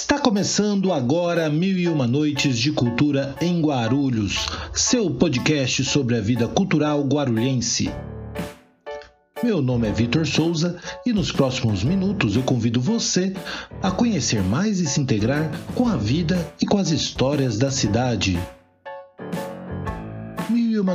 Está 0.00 0.16
começando 0.16 0.92
agora 0.92 1.50
Mil 1.50 1.76
e 1.76 1.88
Uma 1.88 2.06
Noites 2.06 2.56
de 2.56 2.70
Cultura 2.70 3.34
em 3.40 3.60
Guarulhos, 3.60 4.46
seu 4.72 5.10
podcast 5.10 5.84
sobre 5.84 6.16
a 6.16 6.20
vida 6.20 6.46
cultural 6.46 7.02
guarulhense. 7.02 7.90
Meu 9.42 9.60
nome 9.60 9.88
é 9.88 9.92
Vitor 9.92 10.24
Souza 10.24 10.78
e 11.04 11.12
nos 11.12 11.32
próximos 11.32 11.82
minutos 11.82 12.36
eu 12.36 12.44
convido 12.44 12.80
você 12.80 13.34
a 13.82 13.90
conhecer 13.90 14.40
mais 14.40 14.78
e 14.78 14.86
se 14.86 15.00
integrar 15.00 15.50
com 15.74 15.88
a 15.88 15.96
vida 15.96 16.48
e 16.62 16.64
com 16.64 16.78
as 16.78 16.90
histórias 16.90 17.58
da 17.58 17.72
cidade. 17.72 18.38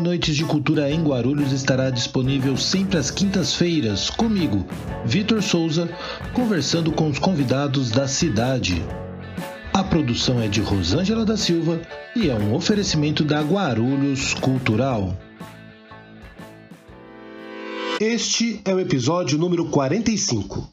Noites 0.03 0.35
de 0.35 0.43
Cultura 0.43 0.91
em 0.91 1.01
Guarulhos 1.01 1.53
estará 1.53 1.89
disponível 1.89 2.57
sempre 2.57 2.97
às 2.97 3.09
quintas-feiras, 3.09 4.09
comigo, 4.09 4.65
Vitor 5.05 5.41
Souza, 5.41 5.89
conversando 6.33 6.91
com 6.91 7.07
os 7.07 7.17
convidados 7.17 7.89
da 7.89 8.05
cidade. 8.05 8.83
A 9.71 9.81
produção 9.81 10.41
é 10.41 10.49
de 10.49 10.59
Rosângela 10.59 11.23
da 11.23 11.37
Silva 11.37 11.81
e 12.17 12.29
é 12.29 12.35
um 12.35 12.53
oferecimento 12.53 13.23
da 13.23 13.41
Guarulhos 13.41 14.33
Cultural. 14.33 15.17
Este 17.97 18.59
é 18.65 18.75
o 18.75 18.81
episódio 18.81 19.37
número 19.37 19.69
45. 19.69 20.69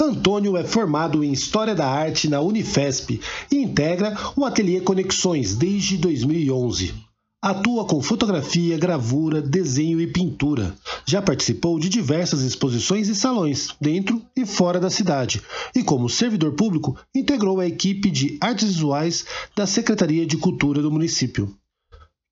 Antônio 0.00 0.56
é 0.56 0.64
formado 0.64 1.22
em 1.22 1.30
História 1.30 1.76
da 1.76 1.86
Arte 1.86 2.28
na 2.28 2.40
Unifesp 2.40 3.20
e 3.48 3.58
integra 3.58 4.18
o 4.34 4.44
Ateliê 4.44 4.80
Conexões 4.80 5.54
desde 5.54 5.96
2011. 5.98 7.11
Atua 7.44 7.84
com 7.84 8.00
fotografia, 8.00 8.78
gravura, 8.78 9.42
desenho 9.42 10.00
e 10.00 10.06
pintura. 10.06 10.76
Já 11.04 11.20
participou 11.20 11.76
de 11.76 11.88
diversas 11.88 12.42
exposições 12.42 13.08
e 13.08 13.16
salões, 13.16 13.74
dentro 13.80 14.22
e 14.36 14.46
fora 14.46 14.78
da 14.78 14.88
cidade, 14.88 15.42
e 15.74 15.82
como 15.82 16.08
servidor 16.08 16.52
público, 16.52 16.96
integrou 17.12 17.58
a 17.58 17.66
equipe 17.66 18.12
de 18.12 18.38
artes 18.40 18.68
visuais 18.68 19.26
da 19.56 19.66
Secretaria 19.66 20.24
de 20.24 20.36
Cultura 20.36 20.80
do 20.80 20.92
município. 20.92 21.52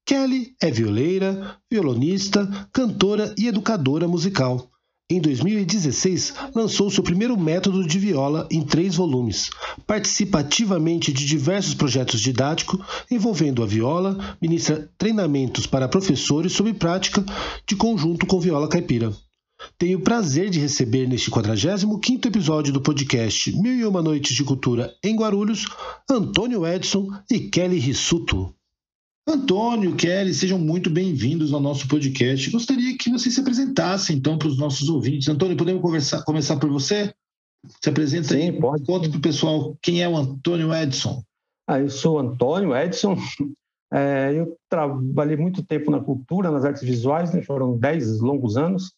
Kelly 0.07 0.55
é 0.63 0.71
violeira, 0.71 1.57
violonista, 1.69 2.47
cantora 2.73 3.35
e 3.37 3.49
educadora 3.49 4.07
musical. 4.07 4.71
Em 5.13 5.21
2016, 5.21 6.35
lançou 6.55 6.89
seu 6.89 7.03
primeiro 7.03 7.37
método 7.37 7.85
de 7.85 7.99
viola 7.99 8.47
em 8.49 8.63
três 8.63 8.95
volumes. 8.95 9.51
Participa 9.85 10.39
ativamente 10.39 11.13
de 11.13 11.27
diversos 11.27 11.75
projetos 11.75 12.21
didáticos 12.21 12.79
envolvendo 13.11 13.61
a 13.61 13.67
viola, 13.67 14.37
ministra 14.41 14.89
treinamentos 14.97 15.67
para 15.67 15.89
professores 15.89 16.53
sobre 16.53 16.75
prática 16.75 17.25
de 17.67 17.75
conjunto 17.75 18.25
com 18.25 18.39
viola 18.39 18.69
caipira. 18.69 19.13
Tenho 19.77 19.99
o 19.99 20.03
prazer 20.03 20.49
de 20.49 20.61
receber 20.61 21.09
neste 21.09 21.29
45º 21.29 22.27
episódio 22.27 22.73
do 22.73 22.81
podcast 22.81 23.53
Mil 23.61 23.75
e 23.75 23.85
Uma 23.85 24.01
Noites 24.01 24.37
de 24.37 24.45
Cultura 24.45 24.95
em 25.03 25.17
Guarulhos, 25.17 25.67
Antônio 26.09 26.65
Edson 26.65 27.09
e 27.29 27.41
Kelly 27.41 27.81
Rissuto. 27.81 28.55
Antônio, 29.27 29.95
Kelly, 29.97 30.33
sejam 30.35 30.59
muito 30.59 30.91
bem-vindos 30.91 31.53
ao 31.53 31.61
nosso 31.61 31.87
podcast. 31.87 32.51
Gostaria 32.51 32.97
que 32.97 33.11
vocês 33.11 33.35
se 33.35 33.41
apresentassem, 33.41 34.17
então, 34.17 34.39
para 34.39 34.49
os 34.49 34.59
nossos 34.59 34.89
ouvintes. 34.89 35.29
Antônio, 35.29 35.57
podemos 35.57 35.83
conversar, 35.83 36.25
começar 36.25 36.59
por 36.59 36.71
você? 36.71 37.13
Se 37.83 37.91
apresenta 37.91 38.29
Sim, 38.29 38.51
aí. 38.51 38.61
pode. 38.61 38.85
Conta 38.85 39.09
para 39.09 39.19
o 39.19 39.23
pessoal 39.23 39.77
quem 39.83 40.03
é 40.03 40.09
o 40.09 40.17
Antônio 40.17 40.75
Edson. 40.75 41.23
Ah, 41.69 41.79
eu 41.79 41.91
sou 41.91 42.19
Antônio 42.19 42.77
Edson. 42.77 43.17
É, 43.93 44.33
eu 44.33 44.57
trabalhei 44.69 45.37
muito 45.37 45.65
tempo 45.65 45.91
na 45.91 45.99
cultura, 45.99 46.49
nas 46.49 46.65
artes 46.65 46.85
visuais, 46.85 47.35
né? 47.35 47.43
foram 47.43 47.77
10 47.77 48.21
longos 48.21 48.57
anos, 48.57 48.93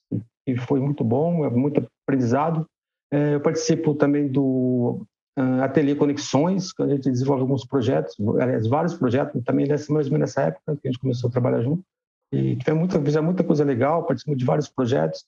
e 0.47 0.55
foi 0.55 0.81
muito 0.81 1.03
bom, 1.03 1.47
é 1.47 1.49
muito 1.49 1.83
aprendizado. 2.07 2.67
É, 3.11 3.37
eu 3.37 3.41
participo 3.41 3.95
também 3.95 4.29
do 4.29 5.07
uh, 5.39 5.63
Ateliê 5.63 5.95
Conexões, 5.95 6.73
que 6.73 6.83
a 6.83 6.89
gente 6.89 7.11
desenvolve 7.11 7.43
alguns 7.43 7.65
projetos, 7.65 8.17
aliás, 8.41 8.67
vários 8.67 8.95
projetos, 8.95 9.43
também 9.45 9.67
nessa, 9.67 9.93
menos 9.93 10.11
nessa 10.11 10.43
época 10.43 10.77
que 10.77 10.89
a 10.89 10.91
gente 10.91 11.01
começou 11.01 11.29
a 11.29 11.33
trabalhar 11.33 11.63
junto. 11.63 11.83
E 12.33 12.57
tivemos 12.57 12.81
muita, 12.81 13.05
fizemos 13.05 13.27
muita 13.27 13.45
coisa 13.45 13.65
legal, 13.65 14.05
participamos 14.07 14.39
de 14.39 14.45
vários 14.45 14.69
projetos. 14.69 15.25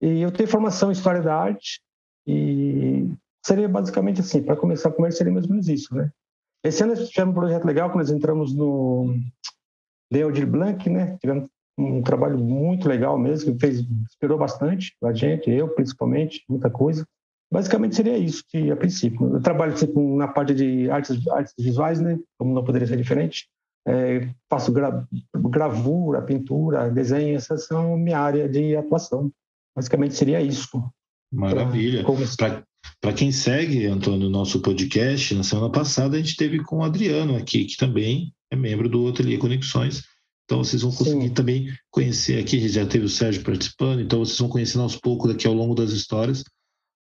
E 0.00 0.20
eu 0.20 0.30
tenho 0.30 0.48
formação 0.48 0.90
em 0.90 0.92
História 0.92 1.22
da 1.22 1.34
Arte, 1.34 1.80
e 2.26 3.08
seria 3.44 3.68
basicamente 3.68 4.20
assim, 4.20 4.42
para 4.42 4.56
começar 4.56 4.88
a 4.88 4.92
conversa 4.92 5.18
seria 5.18 5.32
mais 5.32 5.44
ou 5.44 5.50
menos 5.50 5.68
isso, 5.68 5.94
né? 5.94 6.10
Esse 6.64 6.82
ano 6.82 6.94
nós 6.94 7.08
tivemos 7.08 7.32
um 7.32 7.38
projeto 7.38 7.64
legal, 7.64 7.90
que 7.90 7.96
nós 7.96 8.10
entramos 8.10 8.54
no 8.54 9.18
Leodir 10.10 10.46
Blanc, 10.46 10.88
né? 10.88 11.16
Tivemos 11.20 11.48
um 11.76 12.02
trabalho 12.02 12.38
muito 12.38 12.88
legal 12.88 13.18
mesmo, 13.18 13.52
que 13.52 13.58
fez, 13.58 13.80
inspirou 13.80 14.38
bastante 14.38 14.96
a 15.02 15.12
gente, 15.12 15.50
eu 15.50 15.68
principalmente, 15.68 16.42
muita 16.48 16.70
coisa. 16.70 17.06
Basicamente 17.54 17.94
seria 17.94 18.18
isso, 18.18 18.42
que 18.48 18.68
a 18.68 18.76
princípio. 18.76 19.32
Eu 19.32 19.40
trabalho 19.40 19.78
sempre 19.78 20.02
na 20.16 20.26
parte 20.26 20.52
de 20.52 20.90
artes, 20.90 21.24
artes 21.28 21.54
visuais, 21.56 22.00
né? 22.00 22.18
Como 22.36 22.52
não 22.52 22.64
poderia 22.64 22.88
ser 22.88 22.96
diferente. 22.96 23.46
É, 23.86 24.28
faço 24.50 24.72
gra, 24.72 25.06
gravura, 25.32 26.20
pintura, 26.20 26.90
desenho, 26.90 27.36
essas 27.36 27.64
são 27.68 27.96
minha 27.96 28.18
área 28.18 28.48
de 28.48 28.74
atuação. 28.74 29.30
Basicamente 29.76 30.16
seria 30.16 30.42
isso. 30.42 30.82
Maravilha. 31.32 32.04
Para 33.00 33.12
quem 33.12 33.30
segue, 33.30 33.86
Antônio, 33.86 34.28
nosso 34.28 34.58
podcast, 34.58 35.32
na 35.36 35.44
semana 35.44 35.70
passada 35.70 36.16
a 36.16 36.18
gente 36.18 36.34
teve 36.34 36.60
com 36.60 36.78
o 36.78 36.82
Adriano 36.82 37.36
aqui, 37.36 37.66
que 37.66 37.76
também 37.76 38.34
é 38.50 38.56
membro 38.56 38.88
do 38.88 39.06
Ateliê 39.06 39.38
Conexões. 39.38 40.02
Então 40.44 40.64
vocês 40.64 40.82
vão 40.82 40.90
conseguir 40.90 41.28
Sim. 41.28 41.34
também 41.34 41.68
conhecer 41.88 42.40
aqui, 42.40 42.68
já 42.68 42.84
teve 42.84 43.04
o 43.04 43.08
Sérgio 43.08 43.44
participando, 43.44 44.00
então 44.00 44.18
vocês 44.18 44.40
vão 44.40 44.48
conhecendo 44.48 44.82
aos 44.82 44.96
poucos 44.96 45.30
aqui 45.30 45.46
ao 45.46 45.54
longo 45.54 45.76
das 45.76 45.92
histórias 45.92 46.42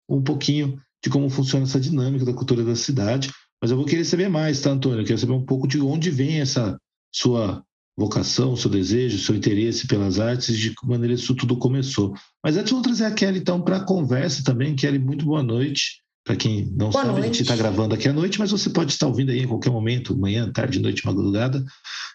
um 0.08 0.22
pouquinho 0.22 0.78
de 1.02 1.10
como 1.10 1.28
funciona 1.28 1.64
essa 1.64 1.80
dinâmica 1.80 2.24
da 2.24 2.32
cultura 2.32 2.64
da 2.64 2.74
cidade. 2.74 3.30
Mas 3.60 3.70
eu 3.70 3.76
vou 3.76 3.86
querer 3.86 4.04
saber 4.04 4.28
mais, 4.28 4.60
tá, 4.60 4.70
Antônio? 4.70 5.00
Eu 5.00 5.04
quero 5.04 5.18
saber 5.18 5.32
um 5.32 5.44
pouco 5.44 5.66
de 5.66 5.80
onde 5.80 6.10
vem 6.10 6.40
essa 6.40 6.78
sua 7.12 7.62
vocação, 7.96 8.56
seu 8.56 8.70
desejo, 8.70 9.18
seu 9.18 9.34
interesse 9.34 9.88
pelas 9.88 10.20
artes, 10.20 10.56
de 10.56 10.70
que 10.70 10.86
maneira 10.86 11.14
isso 11.14 11.34
tudo 11.34 11.56
começou. 11.56 12.14
Mas 12.44 12.56
antes, 12.56 12.70
vamos 12.70 12.86
trazer 12.86 13.04
a 13.06 13.10
Kelly, 13.10 13.40
então, 13.40 13.60
para 13.60 13.78
a 13.78 13.84
conversa 13.84 14.44
também. 14.44 14.76
Kelly, 14.76 14.98
muito 14.98 15.24
boa 15.24 15.42
noite. 15.42 16.00
Para 16.24 16.36
quem 16.36 16.66
não 16.66 16.90
boa 16.90 17.04
sabe, 17.04 17.08
noite. 17.08 17.22
a 17.22 17.26
gente 17.26 17.42
está 17.42 17.56
gravando 17.56 17.94
aqui 17.94 18.08
à 18.08 18.12
noite, 18.12 18.38
mas 18.38 18.50
você 18.50 18.70
pode 18.70 18.92
estar 18.92 19.08
ouvindo 19.08 19.32
aí 19.32 19.40
em 19.40 19.48
qualquer 19.48 19.70
momento, 19.70 20.16
manhã, 20.16 20.50
tarde, 20.52 20.78
noite, 20.78 21.04
madrugada. 21.04 21.64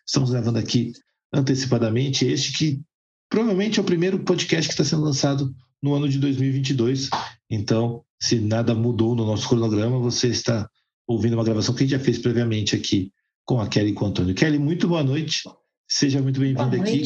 Estamos 0.08 0.30
gravando 0.30 0.60
aqui 0.60 0.94
antecipadamente 1.34 2.26
este 2.26 2.54
que 2.54 2.82
provavelmente 3.30 3.80
é 3.80 3.82
o 3.82 3.86
primeiro 3.86 4.20
podcast 4.20 4.68
que 4.68 4.74
está 4.74 4.86
sendo 4.86 5.04
lançado 5.04 5.54
no 5.84 5.94
ano 5.94 6.08
de 6.08 6.18
2022. 6.18 7.10
Então, 7.50 8.04
se 8.20 8.40
nada 8.40 8.74
mudou 8.74 9.14
no 9.14 9.26
nosso 9.26 9.50
cronograma, 9.50 10.00
você 10.00 10.30
está 10.30 10.68
ouvindo 11.06 11.34
uma 11.34 11.44
gravação 11.44 11.76
que 11.76 11.84
a 11.84 11.86
gente 11.86 11.98
já 11.98 12.04
fez 12.04 12.18
previamente 12.18 12.74
aqui 12.74 13.12
com 13.46 13.60
a 13.60 13.68
Kelly 13.68 13.92
e 13.92 13.94
com 13.94 14.06
o 14.06 14.08
Antônio. 14.08 14.34
Kelly, 14.34 14.58
muito 14.58 14.88
boa 14.88 15.04
noite. 15.04 15.44
Seja 15.86 16.22
muito 16.22 16.40
bem-vinda 16.40 16.78
aqui. 16.78 17.04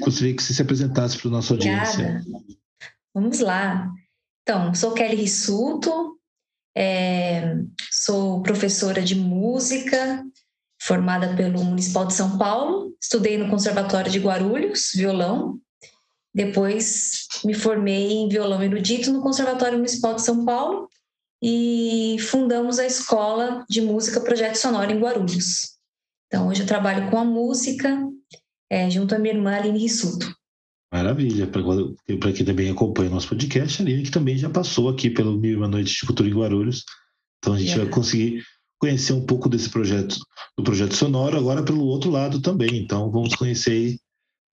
Gostaria 0.00 0.34
que 0.34 0.42
você 0.42 0.52
se 0.52 0.60
apresentasse 0.60 1.16
para 1.16 1.28
o 1.28 1.30
nosso 1.30 1.52
audiência. 1.52 2.20
Vamos 3.14 3.38
lá. 3.38 3.88
Então, 4.42 4.74
sou 4.74 4.92
Kelly 4.92 5.16
Rissuto, 5.16 6.18
é, 6.76 7.56
sou 7.90 8.42
professora 8.42 9.00
de 9.00 9.14
música, 9.14 10.24
formada 10.82 11.34
pelo 11.36 11.64
Municipal 11.64 12.06
de 12.06 12.14
São 12.14 12.36
Paulo, 12.36 12.92
estudei 13.00 13.38
no 13.38 13.48
Conservatório 13.48 14.10
de 14.10 14.18
Guarulhos, 14.18 14.90
violão. 14.94 15.58
Depois 16.36 17.26
me 17.46 17.54
formei 17.54 18.12
em 18.12 18.28
violão 18.28 18.62
erudito 18.62 19.10
no 19.10 19.22
Conservatório 19.22 19.78
Municipal 19.78 20.16
de 20.16 20.20
São 20.20 20.44
Paulo 20.44 20.86
e 21.42 22.18
fundamos 22.20 22.78
a 22.78 22.84
Escola 22.84 23.64
de 23.70 23.80
Música 23.80 24.20
Projeto 24.20 24.56
Sonoro 24.56 24.92
em 24.92 25.00
Guarulhos. 25.00 25.78
Então, 26.26 26.48
hoje 26.48 26.60
eu 26.60 26.66
trabalho 26.66 27.10
com 27.10 27.16
a 27.16 27.24
música 27.24 28.06
é, 28.70 28.90
junto 28.90 29.14
à 29.14 29.18
minha 29.18 29.32
irmã 29.32 29.56
Aline 29.56 29.78
Rissuto. 29.78 30.30
Maravilha. 30.92 31.46
Para 31.46 32.32
quem 32.34 32.44
também 32.44 32.68
acompanha 32.68 33.08
o 33.08 33.14
nosso 33.14 33.28
podcast, 33.28 33.80
a 33.80 33.84
Aline 33.86 34.02
que 34.02 34.10
também 34.10 34.36
já 34.36 34.50
passou 34.50 34.90
aqui 34.90 35.08
pelo 35.08 35.38
Mil 35.38 35.52
e 35.52 35.56
Uma 35.56 35.68
Noites 35.68 35.94
de 35.94 36.04
Cultura 36.06 36.28
em 36.28 36.34
Guarulhos. 36.34 36.84
Então, 37.38 37.54
a 37.54 37.58
gente 37.58 37.72
é. 37.72 37.78
vai 37.78 37.86
conseguir 37.86 38.44
conhecer 38.78 39.14
um 39.14 39.24
pouco 39.24 39.48
desse 39.48 39.70
projeto, 39.70 40.18
do 40.54 40.62
projeto 40.62 40.92
sonoro, 40.92 41.38
agora 41.38 41.62
pelo 41.62 41.86
outro 41.86 42.10
lado 42.10 42.42
também. 42.42 42.76
Então, 42.76 43.10
vamos 43.10 43.34
conhecer 43.34 43.96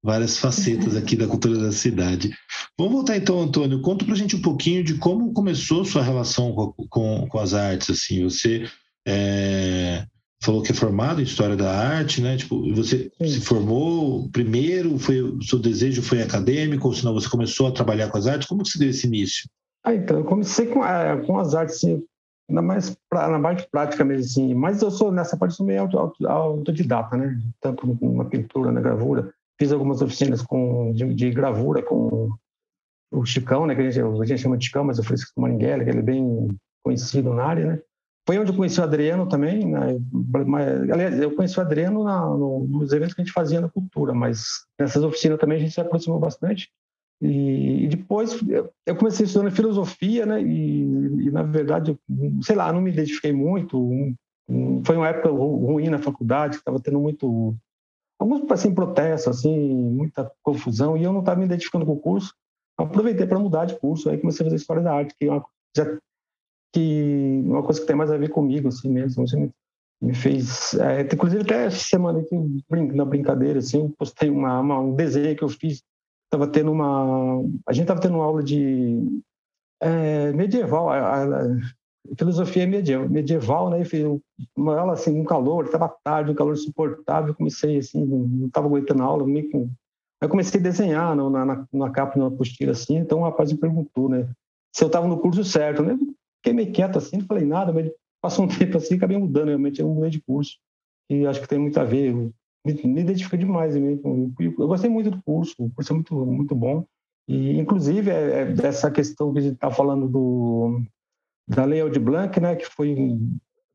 várias 0.04 0.38
facetas 0.38 0.98
aqui 0.98 1.16
da 1.16 1.28
cultura 1.28 1.58
da 1.58 1.72
cidade. 1.72 2.32
Vamos 2.78 2.94
voltar 2.94 3.16
então, 3.16 3.40
Antônio. 3.40 3.82
Conta 3.82 4.04
para 4.04 4.14
a 4.14 4.18
gente 4.18 4.36
um 4.36 4.42
pouquinho 4.42 4.84
de 4.84 4.96
como 4.96 5.32
começou 5.32 5.86
sua 5.86 6.04
relação 6.04 6.52
com, 6.54 6.74
com, 6.90 7.28
com 7.28 7.40
as 7.40 7.54
artes. 7.54 7.90
Assim, 7.90 8.24
você 8.24 8.68
é, 9.08 10.06
falou 10.44 10.62
que 10.62 10.74
é 10.74 10.76
formado 10.76 11.22
em 11.22 11.24
história 11.24 11.56
da 11.56 11.72
arte, 11.72 12.22
né? 12.22 12.36
Tipo, 12.36 12.74
você 12.74 13.10
Sim. 13.18 13.28
se 13.28 13.42
formou 13.42 14.30
primeiro, 14.30 15.00
foi 15.00 15.22
o 15.22 15.42
seu 15.42 15.58
desejo 15.58 16.02
foi 16.02 16.22
acadêmico, 16.22 16.90
ou 16.90 16.94
senão 16.94 17.14
você 17.14 17.30
começou 17.30 17.68
a 17.68 17.72
trabalhar 17.72 18.10
com 18.10 18.18
as 18.18 18.28
artes? 18.28 18.48
Como 18.48 18.62
que 18.62 18.70
se 18.70 18.80
deu 18.80 18.90
esse 18.90 19.08
início? 19.08 19.50
Ah, 19.86 19.96
então, 19.96 20.18
eu 20.18 20.26
comecei 20.26 20.68
com, 20.68 20.84
é, 20.84 21.16
com 21.26 21.40
as 21.40 21.56
artes, 21.56 21.76
assim, 21.76 22.04
na 22.50 22.62
mais 22.62 22.96
na 23.12 23.40
parte 23.40 23.68
prática 23.72 24.04
mesmo, 24.04 24.26
assim. 24.26 24.54
Mas 24.54 24.82
eu 24.82 24.92
sou 24.92 25.12
nessa 25.12 25.38
parte 25.38 25.56
sou 25.56 25.66
meio 25.66 25.82
auto, 25.82 25.98
auto, 25.98 26.28
autodidata, 26.28 27.16
né? 27.16 27.40
Tanto 27.62 27.98
na 28.02 28.26
pintura, 28.26 28.72
na 28.72 28.82
gravura. 28.82 29.34
Fiz 29.64 29.72
algumas 29.72 30.02
oficinas 30.02 30.42
com 30.42 30.92
de, 30.92 31.14
de 31.14 31.32
gravura 31.32 31.82
com 31.82 32.30
o 33.14 33.26
Chicão, 33.26 33.66
né? 33.66 33.76
Que 33.76 33.82
a 33.82 33.90
gente, 33.90 34.02
a 34.02 34.26
gente 34.26 34.42
chama 34.42 34.58
de 34.58 34.66
Chicão, 34.66 34.84
mas 34.84 35.00
o 35.00 35.04
Maringuela, 35.38 35.84
que 35.84 35.90
ele 35.90 36.00
é 36.00 36.04
bem 36.04 36.50
conhecido 36.84 37.34
na 37.34 37.46
área, 37.46 37.66
né? 37.66 37.82
foi 38.26 38.40
onde 38.40 38.52
eu 38.52 38.56
conheci 38.56 38.80
o 38.80 38.84
Adriano 38.84 39.28
também. 39.28 39.66
Né? 39.66 39.98
Aliás, 40.92 41.20
eu 41.20 41.36
conheci 41.36 41.58
o 41.58 41.62
Adriano 41.62 42.04
na, 42.04 42.26
no, 42.26 42.66
nos 42.68 42.92
eventos 42.94 43.14
que 43.14 43.22
a 43.22 43.24
gente 43.24 43.34
fazia 43.34 43.62
na 43.62 43.70
cultura, 43.70 44.14
mas 44.14 44.66
nessas 44.80 45.04
oficinas 45.04 45.40
também 45.40 45.58
a 45.58 45.62
gente 45.62 45.74
se 45.74 45.82
aproximou 45.82 46.20
bastante. 46.20 46.70
E, 47.22 47.86
e 47.86 47.88
depois 47.88 48.38
eu 48.86 48.96
comecei 48.96 49.26
estudando 49.26 49.52
filosofia, 49.52 50.26
né? 50.26 50.42
E, 50.42 50.82
e, 51.28 51.32
na 51.32 51.44
verdade, 51.44 51.98
sei 52.42 52.56
lá, 52.56 52.72
não 52.72 52.82
me 52.82 52.92
identifiquei 52.92 53.32
muito. 53.32 54.14
foi 54.86 54.98
uma 54.98 55.08
época 55.08 55.30
ruim 55.30 55.90
na 55.90 56.00
faculdade, 56.00 56.56
estava 56.56 56.80
tendo 56.80 57.00
muito 57.00 57.56
alguns 58.24 58.50
assim 58.52 58.74
protestos, 58.74 59.38
assim, 59.38 59.58
muita 59.58 60.32
confusão, 60.42 60.98
e 60.98 61.04
eu 61.04 61.12
não 61.12 61.20
estava 61.20 61.40
me 61.40 61.46
identificando 61.46 61.86
com 61.86 61.94
o 61.94 62.00
curso. 62.00 62.34
Aproveitei 62.78 63.28
para 63.28 63.40
mudar 63.40 63.66
de 63.66 63.78
curso, 63.78 64.10
aí 64.10 64.18
comecei 64.18 64.44
a 64.44 64.48
fazer 64.48 64.56
história 64.56 64.82
da 64.82 64.94
arte, 64.94 65.16
que 65.18 65.26
é 65.26 65.32
uma, 65.32 65.46
já, 65.76 65.98
que 66.74 67.42
uma 67.46 67.64
coisa 67.64 67.82
que 67.82 67.88
tem 67.88 67.96
mais 67.96 68.12
a 68.12 68.18
ver 68.18 68.30
comigo, 68.30 68.68
assim 68.68 68.90
mesmo. 68.90 69.24
Assim, 69.24 69.52
me 70.02 70.14
fez, 70.14 70.74
é, 70.76 71.02
inclusive 71.02 71.44
até 71.44 71.66
essa 71.66 71.78
semana 71.78 72.20
aqui, 72.20 72.36
na 72.94 73.06
brincadeira, 73.06 73.60
assim, 73.60 73.82
eu 73.82 73.94
postei 73.98 74.30
uma, 74.30 74.60
uma, 74.60 74.80
um 74.80 74.96
desenho 74.96 75.36
que 75.36 75.44
eu 75.44 75.50
fiz 75.50 75.82
estava 76.34 76.48
tendo 76.48 76.72
uma. 76.72 77.44
A 77.68 77.74
gente 77.74 77.84
estava 77.84 78.02
tendo 78.02 78.16
uma 78.16 78.26
aula 78.26 78.44
de 78.44 79.22
é, 79.80 80.34
medieval, 80.34 80.90
a, 80.90 81.24
a, 81.24 81.28
filosofia 82.18 82.68
medieval, 82.68 83.10
medieval, 83.10 83.70
né? 83.70 83.84
Uma 84.56 84.80
aula 84.80 84.94
assim, 84.94 85.20
um 85.20 85.24
calor, 85.24 85.66
estava 85.66 85.94
tarde, 86.04 86.32
um 86.32 86.36
calor 86.36 86.54
insuportável. 86.54 87.34
Comecei 87.34 87.78
assim, 87.78 88.06
não 88.06 88.48
estava 88.48 88.68
aguentando 88.68 89.04
a 89.04 89.06
aula, 89.06 89.26
meio 89.26 89.50
com. 89.50 89.70
Aí 90.22 90.30
comecei 90.30 90.60
a 90.60 90.64
desenhar 90.64 91.16
na, 91.16 91.46
na, 91.46 91.68
na 91.72 91.90
capa, 91.90 92.18
numa 92.18 92.32
postilha 92.32 92.72
assim. 92.72 92.98
Então 92.98 93.20
o 93.20 93.24
rapaz 93.24 93.52
me 93.52 93.58
perguntou, 93.58 94.10
né? 94.10 94.30
Se 94.76 94.84
eu 94.84 94.88
estava 94.88 95.08
no 95.08 95.20
curso 95.20 95.44
certo, 95.44 95.84
né? 95.84 95.98
Fiquei 96.38 96.54
meio 96.54 96.72
quieto 96.72 96.98
assim, 96.98 97.18
não 97.18 97.26
falei 97.26 97.46
nada, 97.46 97.72
mas 97.72 97.92
passou 98.22 98.46
um 98.46 98.48
tempo 98.50 98.78
assim, 98.78 98.96
acabei 98.96 99.18
mudando. 99.18 99.48
Realmente 99.48 99.82
eu 99.82 99.90
mudei 99.90 100.10
de 100.10 100.22
curso. 100.22 100.58
E 101.10 101.26
acho 101.26 101.42
que 101.42 101.48
tem 101.48 101.60
muito 101.60 101.80
a 101.80 101.84
ver 101.84 102.14
me, 102.66 102.74
me 102.86 103.04
demais. 103.04 103.76
mesmo. 103.76 104.34
eu 104.40 104.68
gostei 104.68 104.90
muito 104.90 105.12
do 105.12 105.22
curso, 105.24 105.56
o 105.60 105.70
curso 105.72 105.92
é 105.92 105.96
muito, 105.96 106.26
muito 106.26 106.56
bom. 106.56 106.86
E, 107.28 107.58
inclusive, 107.60 108.10
é, 108.10 108.42
é 108.42 108.46
dessa 108.46 108.90
questão 108.90 109.32
que 109.32 109.40
a 109.40 109.42
gente 109.42 109.56
está 109.56 109.70
falando 109.70 110.08
do, 110.08 110.82
da 111.48 111.66
Lei 111.66 111.82
Aldir 111.82 112.02
Blanc, 112.02 112.40
né, 112.40 112.56
que 112.56 112.66
foi, 112.66 112.96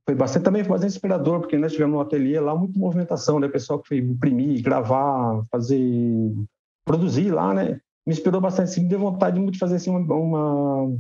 foi 0.07 0.15
bastante, 0.15 0.45
também 0.45 0.63
foi 0.63 0.73
bastante 0.73 0.93
inspirador, 0.93 1.41
porque 1.41 1.59
nós 1.59 1.73
tivemos 1.73 1.97
um 1.97 2.01
ateliê 2.01 2.41
lá, 2.41 2.55
muita 2.55 2.79
movimentação, 2.79 3.39
né, 3.39 3.49
pessoal 3.49 3.81
que 3.81 3.89
foi 3.89 3.99
imprimir, 3.99 4.63
gravar, 4.63 5.43
fazer, 5.51 6.33
produzir 6.85 7.31
lá, 7.31 7.53
né, 7.55 7.81
me 8.07 8.13
inspirou 8.13 8.41
bastante, 8.41 8.71
assim, 8.71 8.83
me 8.83 8.89
deu 8.89 8.99
vontade 8.99 9.39
muito 9.39 9.55
de 9.55 9.59
fazer 9.59 9.77
assim, 9.77 9.91
uma, 9.91 10.15
uma 10.15 10.97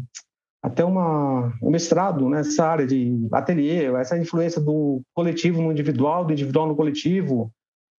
até 0.62 0.84
uma, 0.84 1.54
um 1.62 1.70
mestrado 1.70 2.28
nessa 2.28 2.66
área 2.66 2.86
de 2.86 3.28
ateliê, 3.32 3.84
essa 3.94 4.18
influência 4.18 4.60
do 4.60 5.00
coletivo 5.14 5.62
no 5.62 5.70
individual, 5.70 6.24
do 6.24 6.32
individual 6.32 6.66
no 6.66 6.76
coletivo, 6.76 7.50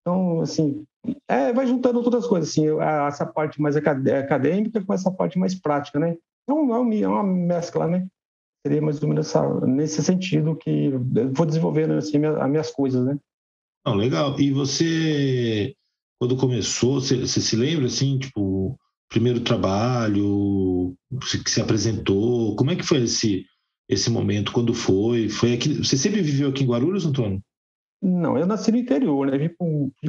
então, 0.09 0.41
assim, 0.41 0.85
é, 1.29 1.53
vai 1.53 1.67
juntando 1.67 2.03
todas 2.03 2.25
as 2.25 2.29
coisas, 2.29 2.49
assim, 2.49 2.67
essa 3.07 3.27
parte 3.27 3.61
mais 3.61 3.77
acadêmica 3.77 4.83
com 4.83 4.95
essa 4.95 5.11
parte 5.11 5.39
mais 5.39 5.55
prática, 5.55 5.99
né? 5.99 6.17
Então, 6.43 6.75
é, 6.75 7.01
é 7.01 7.09
uma 7.09 7.23
mescla, 7.23 7.87
né? 7.87 8.07
Seria 8.67 8.83
mais 8.83 9.03
ou 9.03 9.09
menos 9.09 9.27
essa, 9.27 9.67
nesse 9.67 10.03
sentido 10.03 10.57
que 10.57 10.91
vou 11.33 11.47
desenvolvendo 11.47 11.95
assim, 11.95 12.25
as 12.25 12.51
minhas 12.51 12.71
coisas, 12.71 13.05
né? 13.05 13.19
Não, 13.87 13.95
legal. 13.95 14.39
E 14.39 14.51
você, 14.51 15.75
quando 16.19 16.37
começou, 16.37 17.01
você, 17.01 17.17
você 17.21 17.41
se 17.41 17.57
lembra, 17.57 17.87
assim, 17.87 18.19
tipo, 18.19 18.79
primeiro 19.09 19.41
trabalho 19.41 20.95
que 21.43 21.51
se 21.51 21.61
apresentou? 21.61 22.55
Como 22.57 22.71
é 22.71 22.77
que 22.77 22.85
foi 22.85 23.05
esse, 23.05 23.47
esse 23.89 24.11
momento? 24.11 24.53
Quando 24.53 24.75
foi? 24.75 25.29
Foi 25.29 25.55
aqui, 25.55 25.75
você 25.75 25.97
sempre 25.97 26.21
viveu 26.21 26.51
aqui 26.51 26.65
em 26.65 26.67
Guarulhos, 26.67 27.07
Antônio? 27.07 27.41
Não, 28.01 28.39
eu 28.39 28.47
nasci 28.47 28.71
no 28.71 28.79
interior, 28.79 29.27
né? 29.27 29.39
Vim 29.39 29.49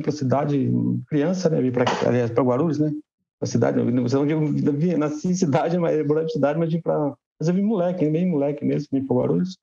para 0.01 0.09
a 0.09 0.13
cidade, 0.13 0.69
criança, 1.07 1.49
né? 1.49 1.61
Vim 1.61 1.71
para 1.71 2.43
Guarulhos, 2.43 2.77
né? 2.77 2.91
A 3.41 3.45
cidade, 3.45 3.77
não 3.77 4.05
eu 4.05 4.97
nasci 4.97 5.29
em 5.29 5.33
cidade, 5.33 5.77
mas 5.77 6.05
morando 6.05 6.25
em 6.25 6.33
cidade, 6.33 6.59
mas 6.59 6.71
vim 6.71 6.81
para. 6.81 7.15
Mas 7.39 7.47
eu 7.47 7.53
vim 7.53 7.61
moleque, 7.61 8.07
bem 8.09 8.29
moleque 8.29 8.65
mesmo, 8.65 8.89
vim 8.91 9.05
para 9.05 9.15
Guarulhos. 9.15 9.57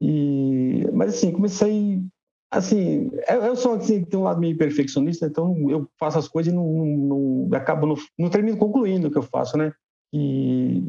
E, 0.00 0.88
mas 0.92 1.14
assim, 1.14 1.32
comecei. 1.32 2.02
Assim, 2.50 3.10
eu 3.28 3.54
sou 3.56 3.74
assim, 3.74 4.02
tem 4.04 4.18
um 4.18 4.22
lado 4.22 4.40
meio 4.40 4.56
perfeccionista, 4.56 5.26
então 5.26 5.68
eu 5.68 5.86
faço 5.98 6.18
as 6.18 6.26
coisas 6.26 6.50
e 6.50 6.56
não, 6.56 6.64
não, 6.64 7.46
não 7.46 7.58
acabo, 7.58 7.86
não, 7.86 7.94
não 8.18 8.30
termino 8.30 8.56
concluindo 8.56 9.08
o 9.08 9.10
que 9.10 9.18
eu 9.18 9.22
faço, 9.22 9.58
né? 9.58 9.70
E, 10.14 10.82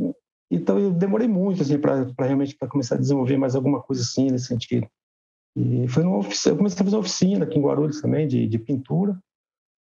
então 0.50 0.80
eu 0.80 0.92
demorei 0.92 1.28
muito 1.28 1.62
assim 1.62 1.78
para 1.78 2.06
realmente 2.18 2.56
para 2.56 2.70
começar 2.70 2.96
a 2.96 3.00
desenvolver 3.00 3.36
mais 3.36 3.56
alguma 3.56 3.82
coisa 3.82 4.02
assim 4.02 4.32
nesse 4.32 4.46
sentido. 4.46 4.88
E 5.56 5.86
foi 5.90 6.04
numa 6.04 6.20
oficina, 6.20 6.54
eu 6.54 6.58
comecei 6.58 6.80
a 6.80 6.84
fazer 6.86 6.96
uma 6.96 7.02
oficina 7.02 7.44
aqui 7.44 7.60
em 7.60 7.62
Guarulhos 7.62 8.02
também, 8.02 8.26
de, 8.26 8.48
de 8.48 8.58
pintura. 8.58 9.20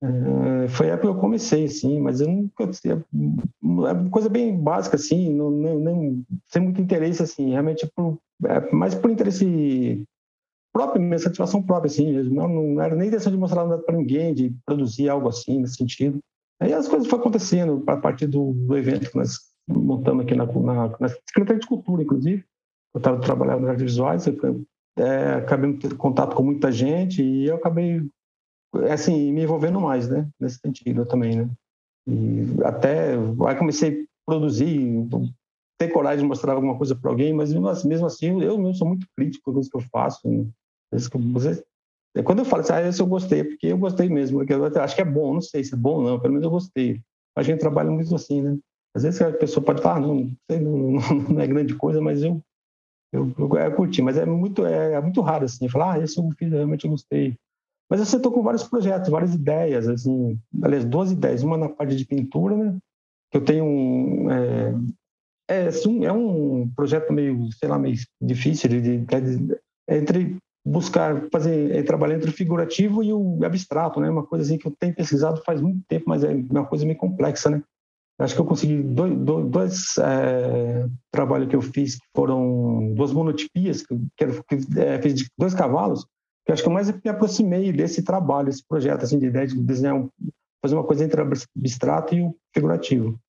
É, 0.03 0.67
foi 0.67 0.89
a 0.89 0.93
época 0.93 1.11
que 1.11 1.17
eu 1.17 1.21
comecei, 1.21 1.65
assim, 1.65 1.99
mas 1.99 2.21
eu 2.21 2.27
nunca. 2.27 2.69
É 2.85 2.97
uma 3.61 4.09
coisa 4.09 4.29
bem 4.29 4.55
básica, 4.55 4.95
assim, 4.95 5.33
não, 5.33 5.49
não, 5.49 5.79
não, 5.79 6.23
sem 6.47 6.61
muito 6.61 6.81
interesse, 6.81 7.23
assim, 7.23 7.51
realmente 7.51 7.89
por, 7.95 8.19
é, 8.45 8.71
mais 8.71 8.93
por 8.93 9.09
interesse 9.09 10.03
próprio, 10.71 11.01
minha 11.01 11.17
satisfação 11.17 11.63
própria, 11.63 11.89
assim, 11.89 12.13
mesmo. 12.13 12.35
Não, 12.35 12.47
não 12.47 12.81
era 12.81 12.95
nem 12.95 13.07
intenção 13.07 13.31
de 13.31 13.37
mostrar 13.37 13.65
nada 13.65 13.81
para 13.81 13.97
ninguém, 13.97 14.33
de 14.33 14.55
produzir 14.65 15.09
algo 15.09 15.27
assim, 15.27 15.59
nesse 15.59 15.75
sentido. 15.75 16.19
Aí 16.59 16.73
as 16.73 16.87
coisas 16.87 17.07
foram 17.07 17.21
acontecendo 17.21 17.83
a 17.87 17.97
partir 17.97 18.27
do, 18.27 18.53
do 18.53 18.77
evento 18.77 19.09
que 19.09 19.17
nós 19.17 19.37
montamos 19.67 20.23
aqui 20.23 20.35
na, 20.35 20.45
na, 20.45 20.95
na 20.99 21.09
Secretaria 21.09 21.59
de 21.59 21.67
Cultura, 21.67 22.03
inclusive. 22.03 22.43
Eu 22.93 22.99
estava 22.99 23.19
trabalhando 23.19 23.61
nas 23.61 23.71
artes 23.71 23.83
visuais, 23.83 24.27
eu 24.27 24.65
é, 24.97 25.33
acabei 25.35 25.73
tendo 25.73 25.95
contato 25.95 26.35
com 26.35 26.43
muita 26.43 26.71
gente 26.71 27.21
e 27.21 27.45
eu 27.45 27.55
acabei, 27.55 28.01
assim, 28.89 29.31
me 29.31 29.43
envolvendo 29.43 29.79
mais, 29.79 30.07
né? 30.09 30.27
Nesse 30.39 30.59
sentido 30.59 31.05
também, 31.05 31.35
né? 31.35 31.49
E 32.07 32.45
até, 32.63 33.15
aí 33.47 33.55
comecei 33.55 34.03
a 34.03 34.31
produzir, 34.31 35.07
ter 35.79 35.89
coragem 35.89 36.19
de 36.19 36.27
mostrar 36.27 36.53
alguma 36.53 36.77
coisa 36.77 36.95
para 36.95 37.09
alguém, 37.09 37.33
mas 37.33 37.53
mesmo 37.53 38.05
assim, 38.05 38.41
eu 38.41 38.57
mesmo 38.57 38.73
sou 38.75 38.87
muito 38.87 39.05
crítico 39.15 39.51
com 39.51 39.59
as 39.59 39.69
coisas 39.69 39.69
que 39.69 39.77
eu 39.77 39.89
faço. 39.91 40.27
Né? 40.29 42.23
Quando 42.23 42.39
eu 42.39 42.45
falo 42.45 42.61
assim, 42.61 42.73
ah, 42.73 42.81
esse 42.81 43.01
eu 43.01 43.07
gostei, 43.07 43.43
porque 43.43 43.67
eu 43.67 43.77
gostei 43.77 44.09
mesmo, 44.09 44.39
porque 44.39 44.53
eu 44.53 44.65
acho 44.81 44.95
que 44.95 45.01
é 45.01 45.05
bom, 45.05 45.33
não 45.33 45.41
sei 45.41 45.63
se 45.63 45.73
é 45.73 45.77
bom 45.77 45.97
ou 45.97 46.03
não, 46.03 46.19
pelo 46.19 46.33
menos 46.33 46.45
eu 46.45 46.51
gostei. 46.51 47.01
A 47.35 47.43
gente 47.43 47.59
trabalha 47.59 47.91
muito 47.91 48.13
assim, 48.15 48.41
né? 48.41 48.57
Às 48.95 49.03
vezes 49.03 49.21
a 49.21 49.31
pessoa 49.31 49.63
pode 49.63 49.81
falar, 49.81 49.97
ah, 49.97 49.99
não, 49.99 50.31
não, 50.49 50.99
não 51.29 51.41
é 51.41 51.45
grande 51.45 51.75
coisa, 51.75 52.01
mas 52.01 52.23
eu 52.23 52.41
eu, 53.11 53.33
eu, 53.37 53.57
eu 53.57 53.75
curti, 53.75 54.01
mas 54.01 54.17
é 54.17 54.25
muito, 54.25 54.65
é, 54.65 54.93
é, 54.93 55.01
muito 55.01 55.21
raro, 55.21 55.45
assim, 55.45 55.69
falar, 55.69 55.93
ah, 55.93 55.99
esse 55.99 56.19
eu 56.19 56.29
fiz, 56.37 56.51
realmente 56.51 56.87
gostei. 56.87 57.37
Mas 57.89 58.01
assim, 58.01 58.15
eu 58.15 58.17
estou 58.17 58.31
com 58.31 58.43
vários 58.43 58.63
projetos, 58.63 59.09
várias 59.09 59.33
ideias, 59.33 59.87
assim, 59.87 60.37
aliás, 60.61 60.83
duas 60.83 61.11
ideias, 61.11 61.43
uma 61.43 61.57
na 61.57 61.69
parte 61.69 61.95
de 61.95 62.05
pintura, 62.05 62.55
né, 62.55 62.77
que 63.31 63.37
eu 63.37 63.45
tenho 63.45 63.63
um, 63.65 64.31
é, 64.31 64.73
é, 65.49 65.67
assim, 65.67 66.05
é 66.05 66.11
um 66.11 66.69
projeto 66.75 67.13
meio, 67.13 67.49
sei 67.53 67.69
lá, 67.69 67.79
meio 67.79 67.95
difícil 68.21 68.69
de, 68.69 68.81
de, 68.81 68.97
de 68.99 69.57
entre 69.89 70.37
buscar 70.65 71.29
fazer 71.31 71.73
é, 71.73 71.81
trabalhar 71.81 72.15
entre 72.15 72.29
o 72.29 72.33
figurativo 72.33 73.01
e 73.01 73.13
o 73.13 73.39
abstrato, 73.45 74.01
né? 74.01 74.09
Uma 74.09 74.25
coisa 74.25 74.43
assim 74.43 74.57
que 74.57 74.67
eu 74.67 74.75
tenho 74.77 74.93
pesquisado 74.93 75.41
faz 75.45 75.61
muito 75.61 75.79
tempo, 75.87 76.05
mas 76.07 76.23
é 76.23 76.33
uma 76.33 76.65
coisa 76.65 76.85
meio 76.85 76.97
complexa, 76.97 77.49
né? 77.49 77.63
Acho 78.19 78.33
que 78.33 78.41
eu 78.41 78.45
consegui 78.45 78.81
dois, 78.81 79.15
dois, 79.19 79.47
dois 79.47 79.97
é, 79.99 80.87
trabalhos 81.11 81.47
que 81.47 81.55
eu 81.55 81.61
fiz, 81.61 81.95
que 81.95 82.07
foram 82.15 82.93
duas 82.95 83.13
monotipias, 83.13 83.85
que, 83.85 83.95
que 84.17 84.23
é, 84.79 85.01
fiz 85.01 85.13
de 85.13 85.27
dois 85.37 85.53
cavalos, 85.53 86.05
que 86.47 86.53
acho 86.53 86.63
que 86.63 86.69
eu 86.69 86.73
mais 86.73 86.89
me 86.89 87.09
aproximei 87.09 87.73
desse 87.73 88.01
trabalho, 88.01 88.47
esse 88.47 88.65
projeto, 88.65 89.03
assim, 89.03 89.19
de 89.19 89.25
ideia 89.25 89.45
de 89.45 89.59
desenhar, 89.59 90.01
fazer 90.61 90.75
uma 90.75 90.83
coisa 90.85 91.03
entre 91.03 91.21
o 91.21 91.27
abstrato 91.57 92.15
e 92.15 92.21
o 92.21 92.33
figurativo. 92.53 93.19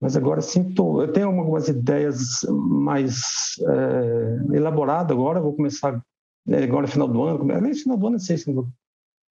Mas 0.00 0.16
agora 0.16 0.40
sinto, 0.40 1.02
eu 1.02 1.12
tenho 1.12 1.28
algumas 1.28 1.68
ideias 1.68 2.40
mais 2.48 3.20
é, 3.68 4.56
elaboradas 4.56 5.14
agora, 5.14 5.38
vou 5.38 5.54
começar 5.54 6.02
né, 6.46 6.64
agora 6.64 6.82
no 6.82 6.88
final 6.88 7.06
do 7.06 7.22
ano, 7.22 7.44
no 7.44 7.74
final 7.74 7.98
do 7.98 8.06
ano 8.06 8.16
não 8.16 8.18
sei 8.18 8.38
se 8.38 8.50
vou 8.50 8.66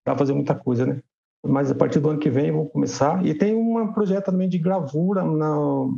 fazer 0.05 0.34
muita 0.34 0.53
coisa, 0.53 0.86
né? 0.86 1.01
mas 1.41 1.72
a 1.72 1.75
partir 1.75 2.01
do 2.01 2.10
ano 2.10 2.19
que 2.19 2.29
vem 2.29 2.48
eu 2.48 2.55
vou 2.55 2.69
começar. 2.69 3.25
E 3.25 3.34
tem 3.34 3.55
um 3.55 3.93
projeto 3.93 4.25
também 4.25 4.50
de 4.50 4.58
gravura 4.58 5.24
na, 5.24 5.89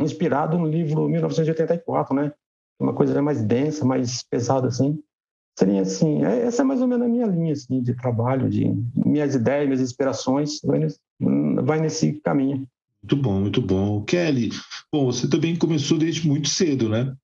inspirado 0.00 0.58
no 0.58 0.66
livro 0.66 1.08
1984, 1.08 2.14
né? 2.14 2.32
Uma 2.80 2.94
coisa 2.94 3.20
mais 3.20 3.42
densa, 3.44 3.84
mais 3.84 4.22
pesada 4.22 4.68
assim. 4.68 4.98
Seria 5.56 5.82
assim, 5.82 6.24
é, 6.24 6.46
essa 6.46 6.62
é 6.62 6.64
mais 6.64 6.80
ou 6.80 6.88
menos 6.88 7.06
a 7.06 7.08
minha 7.08 7.26
linha 7.26 7.52
assim, 7.52 7.80
de 7.80 7.94
trabalho, 7.94 8.50
de 8.50 8.74
minhas 8.94 9.34
ideias, 9.34 9.66
minhas 9.66 9.80
inspirações, 9.80 10.60
vai 10.64 10.80
nesse, 10.80 10.98
vai 11.62 11.80
nesse 11.80 12.12
caminho. 12.24 12.66
Muito 13.02 13.16
bom, 13.16 13.40
muito 13.40 13.62
bom. 13.62 14.02
Kelly, 14.02 14.50
bom, 14.92 15.06
você 15.06 15.28
também 15.28 15.54
começou 15.56 15.96
desde 15.96 16.26
muito 16.26 16.48
cedo, 16.48 16.88
né? 16.88 17.14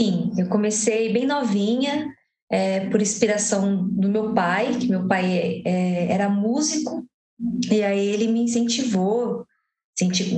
Sim, 0.00 0.32
eu 0.38 0.48
comecei 0.48 1.12
bem 1.12 1.26
novinha, 1.26 2.14
é, 2.50 2.88
por 2.88 3.02
inspiração 3.02 3.88
do 3.88 4.08
meu 4.08 4.32
pai, 4.32 4.78
que 4.78 4.88
meu 4.88 5.06
pai 5.06 5.62
é, 5.64 6.12
era 6.12 6.28
músico, 6.28 7.04
e 7.70 7.82
aí 7.82 8.06
ele 8.06 8.28
me 8.28 8.40
incentivou, 8.40 9.44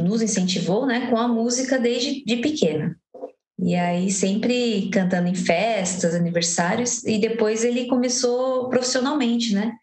nos 0.02 0.22
incentivou 0.22 0.86
né, 0.86 1.08
com 1.10 1.16
a 1.16 1.28
música 1.28 1.78
desde 1.78 2.24
de 2.24 2.36
pequena. 2.36 2.97
E 3.60 3.74
aí 3.74 4.10
sempre 4.10 4.88
cantando 4.90 5.28
em 5.28 5.34
festas, 5.34 6.14
aniversários, 6.14 7.04
e 7.04 7.18
depois 7.18 7.64
ele 7.64 7.86
começou 7.86 8.68
profissionalmente, 8.68 9.52
né? 9.52 9.76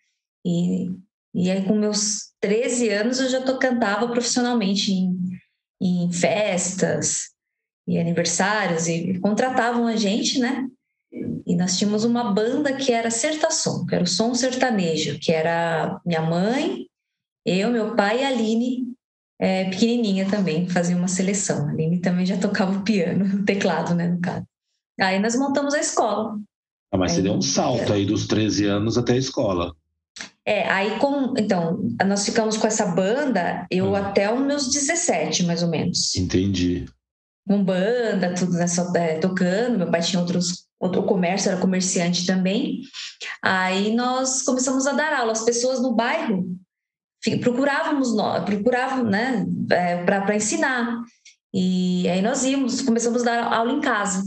E, 0.45 0.91
e 1.33 1.51
aí 1.51 1.65
com 1.65 1.75
meus 1.75 2.31
13 2.39 2.89
anos 2.89 3.19
eu 3.19 3.29
já 3.29 3.41
tô, 3.41 3.59
cantava 3.59 4.07
profissionalmente 4.07 4.93
em, 4.93 5.17
em 5.81 6.11
festas 6.11 7.31
e 7.87 7.99
aniversários, 7.99 8.87
e 8.87 9.19
contratavam 9.19 9.87
a 9.87 9.95
gente, 9.95 10.39
né? 10.39 10.67
E 11.45 11.55
nós 11.55 11.77
tínhamos 11.77 12.03
uma 12.03 12.33
banda 12.33 12.75
que 12.75 12.91
era 12.91 13.11
Sertação, 13.11 13.85
que 13.85 13.93
era 13.93 14.03
o 14.03 14.07
som 14.07 14.33
sertanejo, 14.33 15.19
que 15.19 15.31
era 15.31 16.01
minha 16.05 16.21
mãe, 16.21 16.87
eu, 17.45 17.71
meu 17.71 17.95
pai 17.95 18.21
e 18.21 18.23
a 18.23 18.29
Aline, 18.29 18.94
é, 19.39 19.65
pequenininha 19.65 20.29
também, 20.29 20.67
fazia 20.69 20.95
uma 20.95 21.07
seleção. 21.07 21.67
A 21.67 21.71
Aline 21.71 21.99
também 21.99 22.25
já 22.25 22.37
tocava 22.37 22.77
o 22.77 22.83
piano, 22.83 23.25
o 23.41 23.45
teclado, 23.45 23.93
né, 23.93 24.07
no 24.07 24.19
caso. 24.19 24.45
Aí 24.99 25.19
nós 25.19 25.35
montamos 25.35 25.73
a 25.73 25.79
escola. 25.79 26.39
Ah, 26.91 26.97
mas 26.97 27.11
aí, 27.11 27.17
você 27.17 27.21
deu 27.23 27.33
um 27.33 27.41
salto 27.41 27.91
aí 27.91 28.05
dos 28.05 28.27
13 28.27 28.65
anos 28.65 28.97
até 28.97 29.13
a 29.13 29.17
escola. 29.17 29.75
É, 30.45 30.69
aí 30.69 30.99
com, 30.99 31.33
então, 31.37 31.89
nós 32.05 32.23
ficamos 32.23 32.55
com 32.55 32.67
essa 32.67 32.85
banda, 32.85 33.65
eu 33.69 33.87
hum. 33.87 33.95
até 33.95 34.33
os 34.33 34.39
meus 34.39 34.71
17, 34.71 35.43
mais 35.43 35.63
ou 35.63 35.69
menos. 35.69 36.15
Entendi. 36.15 36.85
Com 37.47 37.63
banda, 37.63 38.33
tudo 38.33 38.53
nessa, 38.53 38.91
é, 38.95 39.17
tocando, 39.17 39.77
meu 39.77 39.91
pai 39.91 40.01
tinha 40.01 40.19
outros, 40.19 40.65
outro 40.79 41.03
comércio, 41.03 41.51
era 41.51 41.59
comerciante 41.59 42.25
também. 42.25 42.81
Aí 43.41 43.93
nós 43.93 44.43
começamos 44.43 44.87
a 44.87 44.93
dar 44.93 45.13
aula, 45.13 45.31
as 45.31 45.43
pessoas 45.43 45.81
no 45.81 45.93
bairro 45.93 46.55
procurávamos 47.39 48.15
nós, 48.15 48.43
procuravam, 48.43 49.03
né, 49.03 49.45
é, 49.71 50.03
para 50.03 50.35
ensinar. 50.35 51.01
E 51.53 52.07
aí 52.09 52.21
nós 52.21 52.43
íamos, 52.43 52.81
começamos 52.81 53.21
a 53.21 53.25
dar 53.25 53.53
aula 53.53 53.71
em 53.71 53.81
casa. 53.81 54.23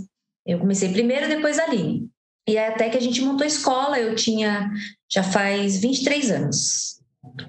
Eu 0.46 0.58
comecei 0.58 0.90
primeiro, 0.90 1.28
depois 1.28 1.58
a 1.58 1.64
Aline. 1.64 2.08
E 2.48 2.56
até 2.56 2.88
que 2.88 2.96
a 2.96 3.00
gente 3.00 3.20
montou 3.20 3.44
a 3.44 3.48
escola, 3.48 4.00
eu 4.00 4.14
tinha, 4.14 4.70
já 5.12 5.22
faz 5.22 5.78
23 5.78 6.30
anos. 6.30 7.00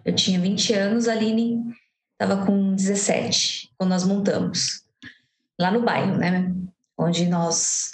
Eu 0.03 0.13
tinha 0.13 0.39
20 0.39 0.73
anos, 0.73 1.07
a 1.07 1.13
Aline 1.13 1.63
estava 2.11 2.45
com 2.45 2.75
17, 2.75 3.71
quando 3.77 3.91
nós 3.91 4.03
montamos. 4.03 4.83
Lá 5.57 5.71
no 5.71 5.81
bairro, 5.81 6.17
né? 6.17 6.53
Onde 6.97 7.25
nós. 7.27 7.91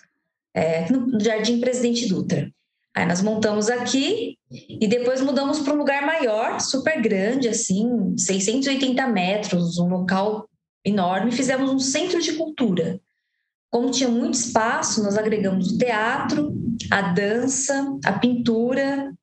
É, 0.55 0.91
no 0.91 1.19
Jardim 1.19 1.59
Presidente 1.59 2.07
Dutra. 2.07 2.51
Aí 2.95 3.05
nós 3.05 3.21
montamos 3.21 3.69
aqui 3.69 4.37
e 4.49 4.87
depois 4.87 5.19
mudamos 5.19 5.59
para 5.59 5.73
um 5.73 5.77
lugar 5.77 6.05
maior, 6.05 6.61
super 6.61 7.01
grande, 7.01 7.49
assim, 7.49 8.15
680 8.17 9.05
metros, 9.07 9.77
um 9.77 9.89
local 9.89 10.47
enorme. 10.83 11.33
Fizemos 11.33 11.69
um 11.69 11.77
centro 11.77 12.21
de 12.21 12.33
cultura. 12.33 13.01
Como 13.69 13.91
tinha 13.91 14.07
muito 14.07 14.35
espaço, 14.35 15.03
nós 15.03 15.17
agregamos 15.17 15.73
o 15.73 15.77
teatro, 15.77 16.55
a 16.89 17.01
dança, 17.01 17.85
a 18.05 18.13
pintura, 18.13 19.13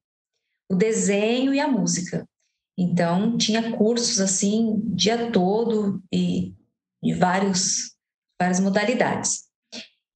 o 0.71 0.75
desenho 0.75 1.55
e 1.55 1.59
a 1.59 1.67
música. 1.67 2.29
Então, 2.77 3.39
tinha 3.39 3.73
cursos 3.73 4.21
assim, 4.21 4.83
o 4.85 4.95
dia 4.95 5.31
todo 5.31 6.03
e 6.13 6.55
de 7.03 7.15
vários, 7.15 7.95
várias 8.39 8.61
modalidades. 8.61 9.51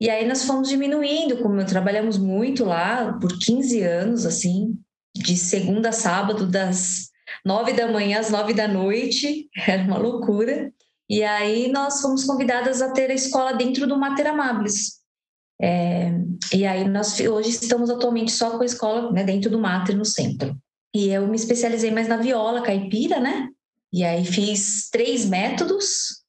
E 0.00 0.10
aí 0.10 0.26
nós 0.26 0.44
fomos 0.44 0.68
diminuindo, 0.68 1.38
como 1.38 1.64
trabalhamos 1.64 2.18
muito 2.18 2.64
lá 2.64 3.14
por 3.18 3.38
15 3.38 3.82
anos, 3.82 4.26
assim, 4.26 4.78
de 5.14 5.36
segunda 5.36 5.88
a 5.88 5.92
sábado, 5.92 6.46
das 6.46 7.10
nove 7.44 7.72
da 7.72 7.90
manhã 7.90 8.20
às 8.20 8.30
nove 8.30 8.52
da 8.52 8.68
noite, 8.68 9.48
era 9.66 9.82
uma 9.82 9.98
loucura. 9.98 10.72
E 11.08 11.22
aí 11.22 11.70
nós 11.70 12.00
fomos 12.00 12.24
convidadas 12.24 12.82
a 12.82 12.92
ter 12.92 13.10
a 13.10 13.14
escola 13.14 13.54
dentro 13.54 13.86
do 13.86 13.96
Mater 13.96 14.26
Amables. 14.26 14.96
É, 15.60 16.12
e 16.52 16.66
aí 16.66 16.86
nós 16.86 17.18
hoje 17.18 17.48
estamos 17.48 17.88
atualmente 17.88 18.30
só 18.30 18.50
com 18.50 18.62
a 18.62 18.66
escola 18.66 19.10
né, 19.10 19.24
dentro 19.24 19.50
do 19.50 19.58
Mater, 19.58 19.96
no 19.96 20.04
centro. 20.04 20.54
E 20.94 21.08
eu 21.08 21.26
me 21.26 21.36
especializei 21.36 21.90
mais 21.90 22.08
na 22.08 22.16
viola 22.16 22.62
caipira, 22.62 23.20
né? 23.20 23.48
E 23.92 24.04
aí 24.04 24.24
fiz 24.24 24.90
três 24.90 25.24
métodos, 25.24 26.22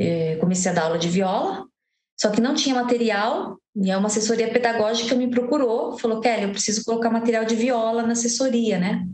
é, 0.00 0.36
comecei 0.36 0.70
a 0.70 0.74
dar 0.74 0.84
aula 0.84 0.98
de 0.98 1.08
viola, 1.08 1.64
só 2.20 2.30
que 2.30 2.40
não 2.40 2.54
tinha 2.54 2.74
material, 2.74 3.56
e 3.76 3.94
uma 3.94 4.08
assessoria 4.08 4.50
pedagógica 4.50 5.14
me 5.14 5.30
procurou, 5.30 5.96
falou, 5.98 6.20
Kelly, 6.20 6.44
eu 6.44 6.50
preciso 6.50 6.84
colocar 6.84 7.10
material 7.10 7.44
de 7.44 7.54
viola 7.54 8.02
na 8.02 8.12
assessoria, 8.12 8.78
né? 8.78 9.06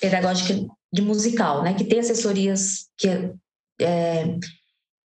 Pedagógica 0.00 0.66
de 0.92 1.00
musical, 1.02 1.62
né? 1.62 1.74
Que 1.74 1.84
tem 1.84 2.00
assessorias 2.00 2.88
que, 2.98 3.08
é, 3.80 4.36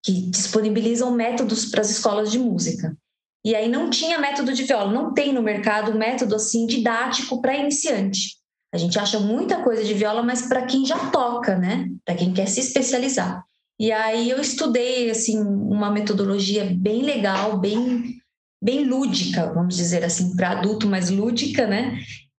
que 0.04 0.22
disponibilizam 0.32 1.12
métodos 1.12 1.66
para 1.66 1.82
as 1.82 1.92
escolas 1.92 2.32
de 2.32 2.40
música. 2.40 2.98
E 3.46 3.56
aí 3.56 3.70
não 3.70 3.92
tinha 3.92 4.18
método 4.18 4.52
de 4.52 4.64
viola, 4.64 4.92
não 4.92 5.14
tem 5.14 5.32
no 5.32 5.44
mercado 5.44 5.98
método 5.98 6.36
assim 6.36 6.66
didático 6.66 7.40
para 7.42 7.56
iniciante. 7.56 8.38
A 8.74 8.78
gente 8.78 8.98
acha 9.00 9.20
muita 9.20 9.64
coisa 9.64 9.84
de 9.84 9.94
viola, 9.94 10.24
mas 10.24 10.44
para 10.44 10.66
quem 10.66 10.86
já 10.86 11.10
toca, 11.12 11.56
né? 11.58 11.88
Para 12.04 12.16
quem 12.16 12.34
quer 12.34 12.48
se 12.48 12.60
especializar. 12.60 13.44
E 13.80 13.92
aí 13.92 14.30
eu 14.30 14.42
estudei 14.42 15.10
assim 15.10 15.40
uma 15.40 15.90
metodologia 15.90 16.70
bem 16.76 17.02
legal, 17.02 17.58
bem 17.58 18.20
bem 18.62 18.84
lúdica, 18.84 19.54
vamos 19.54 19.78
dizer 19.78 20.04
assim, 20.04 20.36
para 20.36 20.52
adulto, 20.52 20.86
mas 20.86 21.10
lúdica, 21.10 21.66
né? 21.66 21.98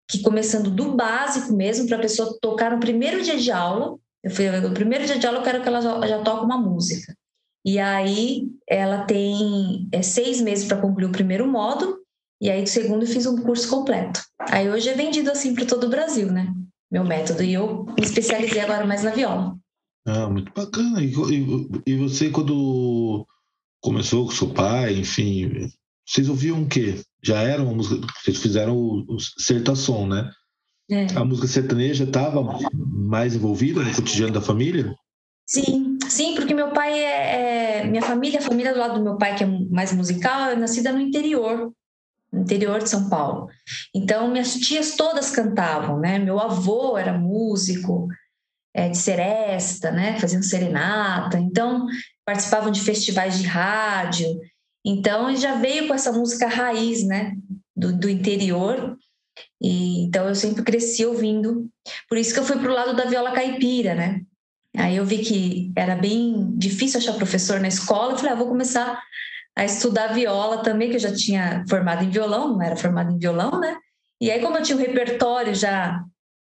Que 0.10 0.22
começando 0.22 0.70
do 0.70 0.94
básico 0.96 1.54
mesmo 1.54 1.88
para 1.88 1.96
a 1.96 2.02
pessoa 2.02 2.38
tocar 2.42 2.72
no 2.72 2.80
primeiro 2.80 3.22
dia 3.24 3.38
de 3.38 3.52
aula. 3.52 3.98
Eu 4.22 4.30
fui 4.30 4.50
no 4.50 4.74
primeiro 4.74 5.06
dia 5.06 5.18
de 5.18 5.26
aula 5.26 5.40
eu 5.40 5.44
quero 5.44 5.62
que 5.62 5.68
ela 5.70 5.80
já, 5.80 6.08
já 6.08 6.22
toque 6.22 6.44
uma 6.44 6.58
música. 6.58 7.16
E 7.66 7.80
aí 7.80 8.50
ela 8.68 9.06
tem 9.06 9.88
é, 9.94 10.02
seis 10.02 10.42
meses 10.42 10.66
para 10.66 10.82
concluir 10.82 11.06
o 11.06 11.12
primeiro 11.12 11.48
módulo 11.48 12.00
e 12.42 12.50
aí 12.50 12.64
do 12.64 12.70
segundo 12.70 13.04
eu 13.04 13.08
fiz 13.08 13.26
um 13.26 13.42
curso 13.42 13.70
completo. 13.70 14.22
Aí 14.40 14.70
hoje 14.70 14.90
é 14.90 14.94
vendido 14.94 15.32
assim 15.32 15.54
para 15.54 15.66
todo 15.66 15.86
o 15.86 15.90
Brasil, 15.90 16.32
né? 16.32 16.54
Meu 16.92 17.06
método 17.06 17.44
e 17.44 17.54
eu 17.54 17.86
me 17.86 18.04
especializei 18.04 18.62
agora 18.62 18.86
mais 18.86 19.04
na 19.04 19.12
viola. 19.12 19.56
Ah, 20.10 20.28
muito 20.28 20.52
bacana. 20.54 21.04
E, 21.04 21.14
e, 21.14 21.70
e, 21.86 21.96
você, 21.98 22.30
quando 22.30 23.28
começou 23.80 24.26
com 24.26 24.32
seu 24.32 24.50
pai, 24.50 24.96
enfim, 24.96 25.70
vocês 26.06 26.28
ouviam 26.28 26.64
o 26.64 26.68
quê? 26.68 27.02
Já 27.24 27.42
era 27.42 27.62
uma 27.62 27.74
música. 27.74 28.08
Vocês 28.24 28.42
fizeram 28.42 28.76
o, 28.76 29.06
o 29.08 29.20
Sertação, 29.20 30.08
né? 30.08 30.32
É. 30.90 31.06
A 31.16 31.24
música 31.24 31.48
sertaneja 31.48 32.04
estava 32.04 32.42
mais 32.74 33.36
envolvida 33.36 33.84
no 33.84 33.94
cotidiano 33.94 34.34
da 34.34 34.42
família? 34.42 34.96
Sim, 35.46 36.00
sim, 36.08 36.34
porque 36.34 36.54
meu 36.54 36.72
pai 36.72 37.00
é, 37.00 37.82
é, 37.82 37.84
Minha 37.86 38.02
família, 38.02 38.40
a 38.40 38.44
família 38.44 38.74
do 38.74 38.80
lado 38.80 38.96
do 38.96 39.04
meu 39.04 39.16
pai, 39.16 39.36
que 39.36 39.44
é 39.44 39.48
mais 39.70 39.94
musical, 39.94 40.50
é 40.50 40.56
nascida 40.56 40.92
no 40.92 41.00
interior, 41.00 41.72
no 42.34 42.42
interior 42.42 42.80
de 42.80 42.90
São 42.90 43.08
Paulo. 43.08 43.50
Então, 43.94 44.32
minhas 44.32 44.54
tias 44.56 44.96
todas 44.96 45.30
cantavam, 45.30 46.00
né? 46.00 46.18
Meu 46.18 46.40
avô 46.40 46.98
era 46.98 47.16
músico, 47.16 48.08
é, 48.80 48.88
de 48.88 48.98
seresta, 48.98 49.92
né? 49.92 50.18
Faziam 50.20 50.42
serenata, 50.42 51.38
então 51.38 51.86
participavam 52.26 52.72
de 52.72 52.80
festivais 52.80 53.38
de 53.38 53.46
rádio. 53.46 54.40
Então 54.86 55.36
já 55.36 55.56
veio 55.56 55.88
com 55.88 55.94
essa 55.94 56.12
música 56.14 56.48
raiz, 56.48 57.06
né? 57.06 57.34
Do, 57.76 57.92
do 57.92 58.10
interior. 58.10 58.98
E, 59.62 60.06
então 60.06 60.28
eu 60.28 60.36
sempre 60.36 60.64
cresci 60.64 61.06
ouvindo. 61.06 61.70
Por 62.08 62.18
isso 62.18 62.34
que 62.34 62.40
eu 62.40 62.46
fui 62.46 62.58
para 62.58 62.72
o 62.72 62.74
lado 62.74 62.96
da 62.96 63.06
viola 63.06 63.32
caipira, 63.32 63.94
né? 63.94 64.22
Aí 64.78 64.96
eu 64.96 65.06
vi 65.06 65.18
que 65.20 65.74
era 65.76 65.96
bem 65.96 66.56
difícil 66.56 67.00
achar 67.00 67.14
professor 67.14 67.60
na 67.60 67.68
escola. 67.68 68.14
Eu 68.14 68.18
falei, 68.18 68.32
ah, 68.32 68.38
vou 68.38 68.48
começar 68.48 69.02
a 69.58 69.66
estudar 69.66 70.14
viola 70.14 70.64
também, 70.64 70.90
que 70.90 70.96
eu 70.96 71.02
já 71.02 71.14
tinha 71.14 71.66
formado 71.68 72.06
em 72.06 72.10
violão, 72.10 72.54
não 72.54 72.62
era 72.62 72.78
formado 72.78 73.12
em 73.12 73.18
violão, 73.18 73.60
né? 73.60 73.76
E 74.22 74.32
aí, 74.32 74.42
como 74.42 74.58
eu 74.58 74.64
tinha 74.64 74.78
um 74.78 74.82
repertório 74.82 75.54
já 75.54 76.02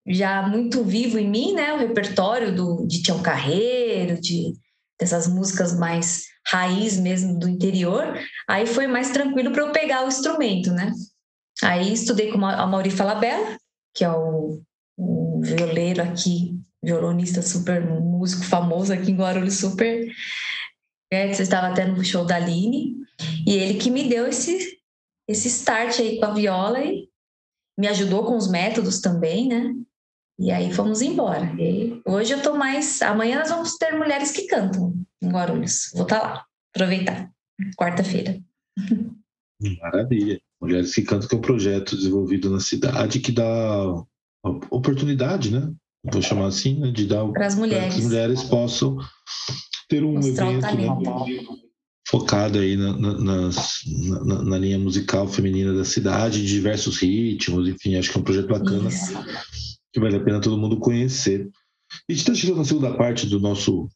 já 0.06 0.42
muito 0.48 0.82
vivo 0.84 1.18
em 1.18 1.28
mim, 1.28 1.54
né? 1.54 1.72
O 1.72 1.78
repertório 1.78 2.54
do, 2.54 2.86
de 2.86 3.02
Tião 3.02 3.22
Carreiro, 3.22 4.20
de 4.20 4.54
dessas 4.98 5.26
músicas 5.26 5.76
mais 5.76 6.24
raiz 6.46 6.98
mesmo 6.98 7.38
do 7.38 7.48
interior. 7.48 8.18
Aí 8.48 8.66
foi 8.66 8.86
mais 8.86 9.10
tranquilo 9.10 9.52
para 9.52 9.62
eu 9.62 9.72
pegar 9.72 10.04
o 10.04 10.08
instrumento, 10.08 10.70
né? 10.70 10.92
Aí 11.62 11.92
estudei 11.92 12.30
com 12.30 12.44
a 12.44 12.66
Mauri 12.66 12.90
Falabella, 12.90 13.56
que 13.94 14.04
é 14.04 14.10
o, 14.10 14.62
o 14.96 15.40
violeiro 15.42 16.02
aqui, 16.02 16.58
violonista 16.82 17.42
super 17.42 17.84
músico 17.88 18.44
famoso 18.44 18.92
aqui 18.92 19.10
em 19.10 19.16
Guarulhos, 19.16 19.58
super. 19.58 20.06
É, 21.12 21.32
você 21.32 21.42
estava 21.42 21.68
até 21.68 21.84
no 21.84 22.02
show 22.04 22.24
da 22.24 22.36
Aline, 22.36 22.96
e 23.46 23.54
ele 23.54 23.74
que 23.74 23.90
me 23.90 24.08
deu 24.08 24.26
esse, 24.26 24.78
esse 25.28 25.48
start 25.48 26.00
aí 26.00 26.18
com 26.18 26.24
a 26.24 26.32
viola 26.32 26.82
e 26.82 27.08
me 27.78 27.86
ajudou 27.88 28.24
com 28.24 28.36
os 28.36 28.50
métodos 28.50 29.00
também, 29.00 29.46
né? 29.46 29.74
E 30.38 30.50
aí 30.50 30.72
fomos 30.72 31.02
embora. 31.02 31.54
E 31.60 32.00
hoje 32.06 32.32
eu 32.32 32.42
tô 32.42 32.54
mais. 32.54 33.00
Amanhã 33.02 33.38
nós 33.38 33.50
vamos 33.50 33.76
ter 33.76 33.92
mulheres 33.92 34.32
que 34.32 34.46
cantam 34.46 34.94
em 35.20 35.28
Guarulhos. 35.28 35.90
Vou 35.92 36.02
estar 36.02 36.20
tá 36.20 36.26
lá, 36.26 36.44
aproveitar. 36.74 37.30
Quarta-feira. 37.76 38.40
Maravilha. 39.80 40.40
Mulheres 40.60 40.94
que 40.94 41.02
cantam, 41.02 41.28
que 41.28 41.34
é 41.34 41.38
um 41.38 41.42
projeto 41.42 41.96
desenvolvido 41.96 42.50
na 42.50 42.60
cidade 42.60 43.20
que 43.20 43.32
dá 43.32 44.04
oportunidade, 44.70 45.50
né? 45.50 45.72
Vou 46.04 46.22
chamar 46.22 46.46
assim, 46.46 46.80
né? 46.80 46.90
De 46.90 47.06
dar 47.06 47.26
para 47.28 47.46
as 47.46 47.54
mulheres. 47.54 47.94
que 47.94 48.00
as 48.00 48.06
mulheres 48.06 48.42
possam 48.44 48.98
ter 49.88 50.02
um 50.02 50.14
Mostrar 50.14 50.50
evento, 50.50 50.76
né? 50.76 51.58
focado 52.08 52.58
aí 52.58 52.76
na, 52.76 52.96
na, 52.96 53.14
na, 53.18 54.42
na, 54.42 54.58
linha 54.58 54.78
musical 54.78 55.26
feminina 55.28 55.72
da 55.72 55.84
cidade, 55.84 56.42
de 56.42 56.48
diversos 56.48 56.98
ritmos, 56.98 57.68
enfim, 57.68 57.94
acho 57.94 58.10
que 58.10 58.18
é 58.18 58.20
um 58.20 58.24
projeto 58.24 58.48
bacana 58.48 58.88
Isso. 58.88 59.14
Que 59.92 60.00
vale 60.00 60.16
a 60.16 60.24
pena 60.24 60.40
todo 60.40 60.58
mundo 60.58 60.78
conhecer. 60.78 61.48
A 62.08 62.12
gente 62.12 62.20
está 62.20 62.34
chegando 62.34 62.58
na 62.58 62.64
segunda 62.64 62.94
parte 62.96 63.26
do 63.26 63.38
nosso 63.38 63.88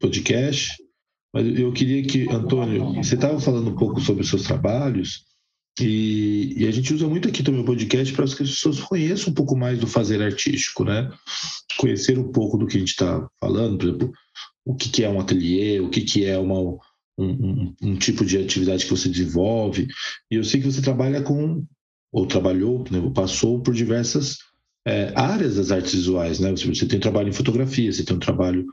podcast, 0.00 0.76
mas 1.32 1.58
eu 1.58 1.72
queria 1.72 2.02
que, 2.02 2.28
Antônio, 2.30 2.94
você 2.94 3.14
estava 3.14 3.40
falando 3.40 3.70
um 3.70 3.76
pouco 3.76 4.00
sobre 4.00 4.22
os 4.22 4.28
seus 4.28 4.42
trabalhos, 4.42 5.24
e, 5.78 6.54
e, 6.56 6.66
a 6.66 6.70
gente 6.70 6.94
usa 6.94 7.06
muito 7.06 7.28
aqui 7.28 7.42
também 7.42 7.60
o 7.60 7.64
podcast 7.64 8.12
para 8.14 8.24
que 8.24 8.42
as 8.42 8.50
pessoas 8.50 8.80
conheçam 8.80 9.30
um 9.30 9.34
pouco 9.34 9.54
mais 9.54 9.78
do 9.78 9.86
fazer 9.86 10.22
artístico, 10.22 10.84
né? 10.84 11.10
Conhecer 11.78 12.18
um 12.18 12.32
pouco 12.32 12.56
do 12.56 12.66
que 12.66 12.78
a 12.78 12.80
gente 12.80 12.92
está 12.92 13.28
falando, 13.38 13.76
por 13.76 13.84
exemplo, 13.86 14.12
o 14.64 14.74
que, 14.74 14.88
que 14.88 15.04
é 15.04 15.10
um 15.10 15.20
ateliê, 15.20 15.78
o 15.80 15.90
que, 15.90 16.00
que 16.00 16.24
é 16.24 16.38
uma, 16.38 16.58
um, 16.58 16.78
um, 17.18 17.74
um, 17.82 17.96
tipo 17.96 18.24
de 18.24 18.38
atividade 18.38 18.84
que 18.84 18.90
você 18.90 19.10
desenvolve. 19.10 19.86
E 20.30 20.36
eu 20.36 20.44
sei 20.44 20.60
que 20.62 20.66
você 20.66 20.80
trabalha 20.80 21.20
com, 21.20 21.62
ou 22.10 22.26
trabalhou, 22.26 22.82
né, 22.90 22.98
passou 23.14 23.60
por 23.60 23.74
diversas 23.74 24.38
é, 24.86 25.12
áreas 25.16 25.56
das 25.56 25.72
artes 25.72 25.92
visuais, 25.92 26.38
né? 26.38 26.50
Você, 26.52 26.68
você 26.68 26.86
tem 26.86 27.00
trabalho 27.00 27.28
em 27.28 27.32
fotografia, 27.32 27.92
você 27.92 28.04
tem 28.04 28.16
um 28.16 28.20
trabalho 28.20 28.64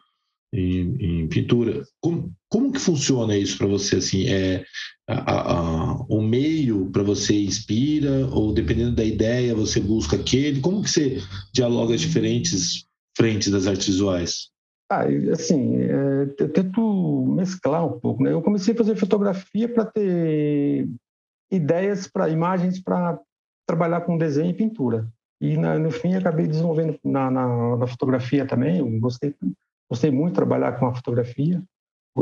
em, 0.54 1.24
em 1.24 1.28
pintura. 1.28 1.84
Como, 2.00 2.32
como 2.48 2.72
que 2.72 2.80
funciona 2.80 3.36
isso 3.36 3.58
para 3.58 3.66
você? 3.66 3.96
Assim, 3.96 4.28
é 4.28 4.64
a, 5.10 5.54
a, 5.54 5.94
o 6.08 6.22
meio 6.22 6.90
para 6.92 7.02
você 7.02 7.44
inspira 7.44 8.28
ou 8.28 8.54
dependendo 8.54 8.96
da 8.96 9.04
ideia 9.04 9.56
você 9.56 9.80
busca 9.80 10.16
aquele? 10.16 10.62
Como 10.62 10.84
que 10.84 10.90
você 10.92 11.18
dialoga 11.52 11.96
as 11.96 12.02
diferentes 12.02 12.86
frentes 13.18 13.52
das 13.52 13.66
artes 13.66 13.88
visuais? 13.88 14.52
Ah, 14.92 15.06
assim, 15.32 15.78
é, 15.78 16.34
eu 16.38 16.50
tento 16.50 17.26
mesclar 17.36 17.88
um 17.88 18.00
pouco. 18.00 18.22
Né? 18.22 18.32
Eu 18.32 18.42
comecei 18.44 18.76
a 18.76 18.78
fazer 18.78 18.96
fotografia 18.96 19.68
para 19.68 19.86
ter 19.86 20.88
ideias 21.52 22.08
para 22.08 22.30
imagens 22.30 22.80
para 22.80 23.20
trabalhar 23.68 24.02
com 24.02 24.18
desenho 24.18 24.52
e 24.52 24.54
pintura. 24.54 25.08
E 25.44 25.58
na, 25.58 25.78
no 25.78 25.92
fim 25.92 26.16
acabei 26.16 26.48
desenvolvendo 26.48 26.98
na, 27.04 27.30
na, 27.30 27.76
na, 27.76 27.86
fotografia 27.86 28.48
também. 28.48 28.78
Eu 28.78 28.90
gostei, 29.02 29.36
gostei 29.92 30.10
muito 30.10 30.30
de 30.30 30.36
trabalhar 30.36 30.80
com 30.80 30.86
a 30.86 30.96
fotografia, 30.96 31.62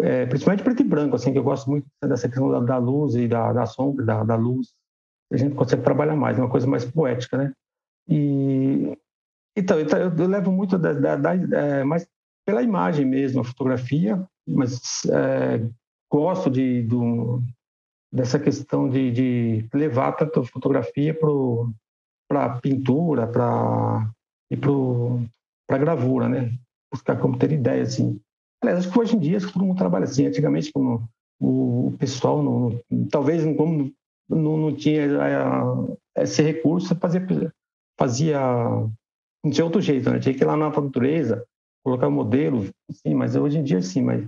é, 0.02 0.26
principalmente 0.26 0.64
preto 0.64 0.82
e 0.82 0.84
branco, 0.84 1.16
assim, 1.16 1.32
que 1.32 1.38
eu 1.38 1.44
gosto 1.44 1.70
muito 1.70 1.86
dessa 2.04 2.28
questão 2.28 2.50
da, 2.50 2.60
da 2.60 2.78
luz 2.80 3.14
e 3.14 3.28
da, 3.28 3.54
da 3.54 3.68
sombra, 3.68 4.04
da, 4.04 4.24
da, 4.24 4.36
luz. 4.36 4.74
A 5.32 5.38
gente 5.38 5.54
consegue 5.54 5.84
trabalhar 5.84 6.16
mais, 6.16 6.40
é 6.40 6.42
uma 6.42 6.50
coisa 6.50 6.66
mais 6.66 6.84
poética, 6.84 7.38
né? 7.38 7.54
E 8.10 8.98
então, 9.56 9.80
eu, 9.80 9.88
eu 10.18 10.28
levo 10.28 10.52
muito 10.52 10.80
da, 10.80 11.16
da, 11.16 11.36
é, 11.36 11.84
mais 11.84 12.08
pela 12.44 12.64
imagem 12.64 13.06
mesmo, 13.06 13.42
a 13.42 13.44
fotografia, 13.44 14.28
mas 14.48 15.06
é, 15.06 15.64
gosto 16.12 16.50
de, 16.50 16.82
do, 16.82 17.40
dessa 18.12 18.40
questão 18.40 18.90
de, 18.90 19.12
de 19.12 19.70
levar 19.76 20.14
tanto 20.14 20.40
a 20.40 20.44
fotografia 20.44 21.14
para 21.14 21.30
pintura 22.62 23.28
pra, 23.28 24.10
e 24.50 24.58
para 24.58 25.78
gravura, 25.78 26.28
né? 26.28 26.54
Buscar 26.92 27.20
como 27.20 27.38
ter 27.38 27.52
ideia, 27.52 27.84
assim. 27.84 28.20
Aliás, 28.62 28.80
acho 28.80 28.92
que 28.92 29.00
hoje 29.00 29.16
em 29.16 29.20
dia 29.20 29.40
todo 29.40 29.66
mundo 29.66 29.78
trabalha 29.78 30.04
assim. 30.04 30.28
Antigamente, 30.28 30.72
como 30.72 31.08
o 31.40 31.96
pessoal, 31.98 32.44
não, 32.44 32.80
talvez 33.10 33.44
como 33.56 33.92
não, 34.30 34.58
não 34.58 34.76
tinha 34.76 35.02
é, 36.16 36.24
esse 36.24 36.42
recurso, 36.42 36.96
fazia, 36.96 37.26
fazia 37.98 38.40
não 39.44 39.52
tinha 39.52 39.66
outro 39.66 39.82
jeito, 39.82 40.10
né? 40.10 40.20
Tinha 40.20 40.36
que 40.36 40.44
ir 40.44 40.46
lá 40.46 40.56
na 40.56 40.70
natureza, 40.70 41.46
colocar 41.84 42.08
o 42.08 42.12
modelo, 42.12 42.70
sim, 42.92 43.16
mas 43.16 43.36
hoje 43.36 43.58
em 43.58 43.64
dia 43.64 43.82
sim, 43.82 44.04
mas 44.04 44.28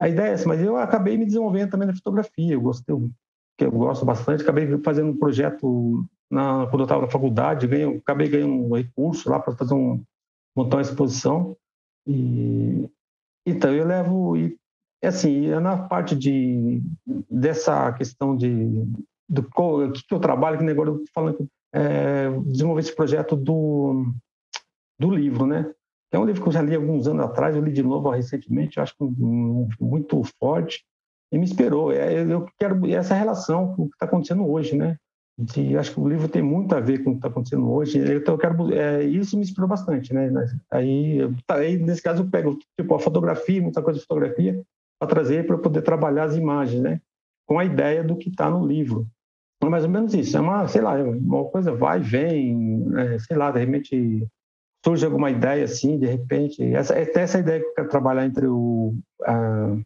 a 0.00 0.08
ideia 0.08 0.30
é 0.30 0.32
essa, 0.32 0.48
mas 0.48 0.60
eu 0.60 0.76
acabei 0.76 1.16
me 1.16 1.24
desenvolvendo 1.24 1.70
também 1.70 1.86
na 1.86 1.94
fotografia, 1.94 2.54
eu 2.54 2.60
gostei, 2.60 2.94
que 3.56 3.64
eu 3.64 3.70
gosto 3.70 4.04
bastante, 4.04 4.42
acabei 4.42 4.66
fazendo 4.82 5.10
um 5.10 5.16
projeto 5.16 6.04
na, 6.32 6.66
quando 6.66 6.80
eu 6.80 6.84
estava 6.84 7.02
na 7.02 7.10
faculdade, 7.10 7.66
ganhei, 7.66 7.98
acabei 7.98 8.28
ganhando 8.28 8.54
um 8.54 8.74
recurso 8.74 9.28
lá 9.28 9.38
para 9.38 9.54
fazer 9.54 9.74
um 9.74 10.02
montar 10.56 10.76
uma 10.76 10.82
exposição 10.82 11.56
e 12.06 12.88
então 13.46 13.72
eu 13.74 13.86
levo 13.86 14.36
e 14.36 14.58
assim 15.02 15.48
na 15.48 15.76
parte 15.76 16.14
de 16.14 16.82
dessa 17.30 17.92
questão 17.92 18.36
de 18.36 18.84
do 19.28 19.42
que, 19.42 20.04
que 20.06 20.14
eu 20.14 20.20
trabalho 20.20 20.58
que 20.58 20.64
negócio 20.64 20.94
eu 20.94 21.04
falando 21.14 21.48
é, 21.74 22.28
desenvolver 22.46 22.80
esse 22.80 22.94
projeto 22.94 23.34
do 23.34 24.12
do 24.98 25.10
livro 25.10 25.46
né 25.46 25.72
é 26.12 26.18
um 26.18 26.26
livro 26.26 26.42
que 26.42 26.48
eu 26.48 26.52
já 26.52 26.60
li 26.60 26.74
alguns 26.74 27.06
anos 27.06 27.24
atrás, 27.24 27.56
eu 27.56 27.64
li 27.64 27.72
de 27.72 27.82
novo 27.82 28.10
recentemente, 28.10 28.76
eu 28.76 28.82
acho 28.82 28.94
muito 29.80 30.22
forte 30.38 30.84
e 31.32 31.38
me 31.38 31.44
inspirou. 31.44 31.90
É, 31.90 32.22
eu 32.22 32.46
quero 32.58 32.86
essa 32.86 33.14
relação 33.14 33.74
com 33.74 33.84
o 33.84 33.88
que 33.88 33.94
está 33.94 34.04
acontecendo 34.04 34.46
hoje, 34.46 34.76
né? 34.76 34.98
De, 35.38 35.76
acho 35.76 35.92
que 35.92 36.00
o 36.00 36.08
livro 36.08 36.28
tem 36.28 36.42
muito 36.42 36.74
a 36.74 36.80
ver 36.80 37.02
com 37.02 37.10
o 37.10 37.12
que 37.14 37.18
está 37.18 37.28
acontecendo 37.28 37.70
hoje. 37.70 37.98
Então 37.98 38.34
eu 38.34 38.38
quero, 38.38 38.72
é, 38.74 39.02
isso 39.04 39.36
me 39.36 39.42
inspirou 39.42 39.68
bastante, 39.68 40.12
né? 40.12 40.30
Aí, 40.70 41.18
tá, 41.46 41.56
aí, 41.56 41.78
nesse 41.78 42.02
caso, 42.02 42.22
eu 42.22 42.30
pego 42.30 42.58
tipo 42.78 42.94
a 42.94 42.98
fotografia, 42.98 43.62
muita 43.62 43.82
coisa 43.82 43.98
de 43.98 44.06
fotografia, 44.06 44.60
para 45.00 45.08
trazer 45.08 45.46
para 45.46 45.58
poder 45.58 45.82
trabalhar 45.82 46.24
as 46.24 46.36
imagens, 46.36 46.82
né? 46.82 47.00
Com 47.46 47.58
a 47.58 47.64
ideia 47.64 48.04
do 48.04 48.16
que 48.16 48.28
está 48.28 48.50
no 48.50 48.66
livro. 48.66 49.06
É 49.62 49.68
mais 49.68 49.84
ou 49.84 49.90
menos 49.90 50.12
isso. 50.12 50.36
É 50.36 50.40
uma, 50.40 50.66
sei 50.68 50.82
lá, 50.82 50.94
uma 50.94 51.44
coisa 51.46 51.72
vai, 51.72 52.00
vem, 52.00 52.84
é, 52.96 53.18
sei 53.18 53.36
lá, 53.36 53.50
de 53.50 53.60
repente 53.60 54.26
surge 54.84 55.06
alguma 55.06 55.30
ideia 55.30 55.64
assim, 55.64 55.98
de 55.98 56.06
repente, 56.06 56.62
essa, 56.74 57.00
até 57.00 57.22
essa 57.22 57.38
ideia 57.38 57.60
que 57.60 57.66
eu 57.66 57.74
quero 57.74 57.88
trabalhar 57.88 58.26
entre 58.26 58.46
o, 58.48 58.94
a, 59.24 59.76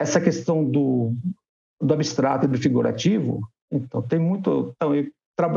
essa 0.00 0.20
questão 0.20 0.64
do, 0.64 1.14
do 1.80 1.94
abstrato 1.94 2.46
e 2.46 2.48
do 2.48 2.58
figurativo, 2.58 3.46
então 3.70 4.02
tem 4.02 4.18
muito, 4.18 4.72
então 4.74 4.94
eu, 4.94 5.06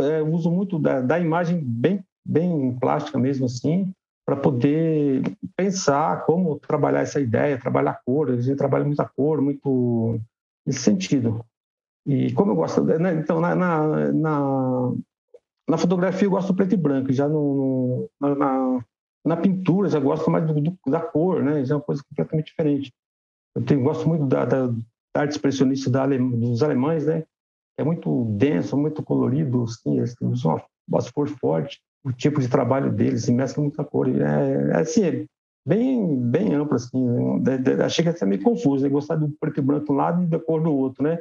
eu 0.04 0.28
uso 0.34 0.52
muito 0.52 0.80
da, 0.80 1.02
da 1.02 1.20
imagem 1.20 1.60
bem, 1.64 2.04
bem 2.26 2.76
plástica 2.80 3.18
mesmo 3.18 3.46
assim, 3.46 3.94
para 4.26 4.36
poder 4.36 5.24
pensar 5.56 6.26
como 6.26 6.60
trabalhar 6.60 7.02
essa 7.02 7.20
ideia, 7.20 7.60
trabalhar 7.60 8.00
cor, 8.06 8.30
a 8.30 8.40
gente 8.40 8.58
trabalha 8.58 8.86
muita 8.86 9.06
cor, 9.06 9.42
muito 9.42 10.20
nesse 10.66 10.82
sentido. 10.82 11.44
E 12.06 12.32
como 12.34 12.52
eu 12.52 12.56
gosto, 12.56 12.84
né, 12.84 13.14
então 13.16 13.40
na, 13.40 13.56
na, 13.56 14.12
na, 14.14 14.92
na 15.68 15.78
fotografia 15.78 16.28
eu 16.28 16.32
gosto 16.32 16.54
preto 16.54 16.74
e 16.74 16.78
branco, 16.78 17.12
já 17.12 17.28
no, 17.28 18.10
no 18.20 18.36
na, 18.36 18.84
na 19.26 19.38
pintura 19.38 19.90
já 19.90 20.00
gosto 20.00 20.30
mais 20.30 20.46
do, 20.46 20.54
do, 20.54 20.78
da 20.88 21.00
cor, 21.00 21.44
né? 21.44 21.64
Já 21.66 21.76
é 21.76 21.78
uma 21.78 21.84
coisa 21.84 22.04
completamente 22.04 22.48
diferente. 22.48 22.94
Eu 23.56 23.64
tenho, 23.64 23.84
gosto 23.84 24.08
muito 24.08 24.26
da, 24.26 24.46
da, 24.46 24.68
da 24.68 25.22
arte 25.22 25.32
expressionista 25.32 25.90
da 25.90 26.06
dos 26.08 26.64
alemães, 26.64 27.06
né? 27.06 27.26
É 27.80 27.84
muito 27.84 28.26
denso, 28.38 28.78
muito 28.78 29.02
colorido, 29.04 29.64
assim, 29.64 29.98
eles 29.98 30.16
usam 30.22 30.62
uma, 30.88 31.02
cor 31.14 31.28
forte, 31.28 31.80
o 32.04 32.12
tipo 32.12 32.42
de 32.42 32.48
trabalho 32.48 32.92
deles, 32.92 33.24
se 33.24 33.32
mescla 33.32 33.64
muita 33.64 33.84
cor. 33.84 34.08
É, 34.08 34.72
é 34.72 34.80
assim, 34.80 35.04
é 35.04 35.26
bem, 35.66 36.20
bem 36.20 36.54
amplo, 36.54 36.76
assim. 36.76 37.04
Né? 37.40 37.84
Achei 37.84 38.04
que 38.04 38.10
ia 38.10 38.18
ser 38.18 38.26
meio 38.26 38.42
confuso, 38.42 38.84
né? 38.84 38.90
Gostar 38.90 39.16
do 39.16 39.30
preto 39.40 39.60
e 39.60 39.64
branco 39.64 39.86
de 39.86 39.92
um 39.92 39.96
lado 39.96 40.24
e 40.24 40.28
da 40.28 40.40
cor 40.40 40.62
do 40.62 40.74
outro, 40.74 41.04
né? 41.04 41.20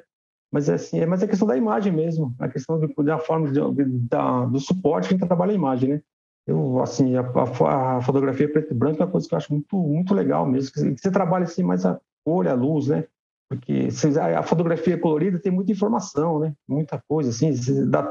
Mas 0.51 0.68
é 0.68 0.75
assim, 0.75 0.99
é, 0.99 1.07
mas 1.07 1.23
é 1.23 1.27
questão 1.27 1.47
da 1.47 1.57
imagem 1.57 1.92
mesmo, 1.92 2.35
a 2.38 2.49
questão 2.49 2.81
da 2.81 3.18
forma 3.18 3.53
de, 3.53 3.85
da, 4.09 4.47
do 4.47 4.59
suporte 4.59 5.14
que 5.14 5.23
a 5.23 5.27
trabalha 5.27 5.53
a 5.53 5.55
imagem, 5.55 5.90
né? 5.90 6.03
eu 6.49 6.81
assim 6.81 7.14
a, 7.14 7.21
a, 7.21 7.97
a, 7.99 8.01
fotografia 8.01 8.51
preto 8.51 8.73
e 8.73 8.75
branco 8.75 9.03
é 9.03 9.05
uma 9.05 9.12
coisa 9.12 9.29
que 9.29 9.35
eu 9.35 9.37
acho 9.37 9.53
muito 9.53 9.77
muito 9.77 10.14
legal 10.14 10.47
mesmo 10.47 10.73
que 10.73 10.97
você 10.97 11.11
trabalha 11.11 11.44
assim 11.44 11.62
mais 11.62 11.85
a 11.85 12.01
cor 12.25 12.49
a 12.49 12.55
luz 12.55 12.88
né 12.88 13.05
porque 13.49 13.89
a 14.37 14.43
fotografia 14.43 14.99
colorida 14.99 15.39
tem 15.39 15.51
muita 15.51 15.73
informação 15.73 16.39
né? 16.39 16.55
Muita 16.69 17.03
coisa 17.09 17.31
assim 17.31 17.51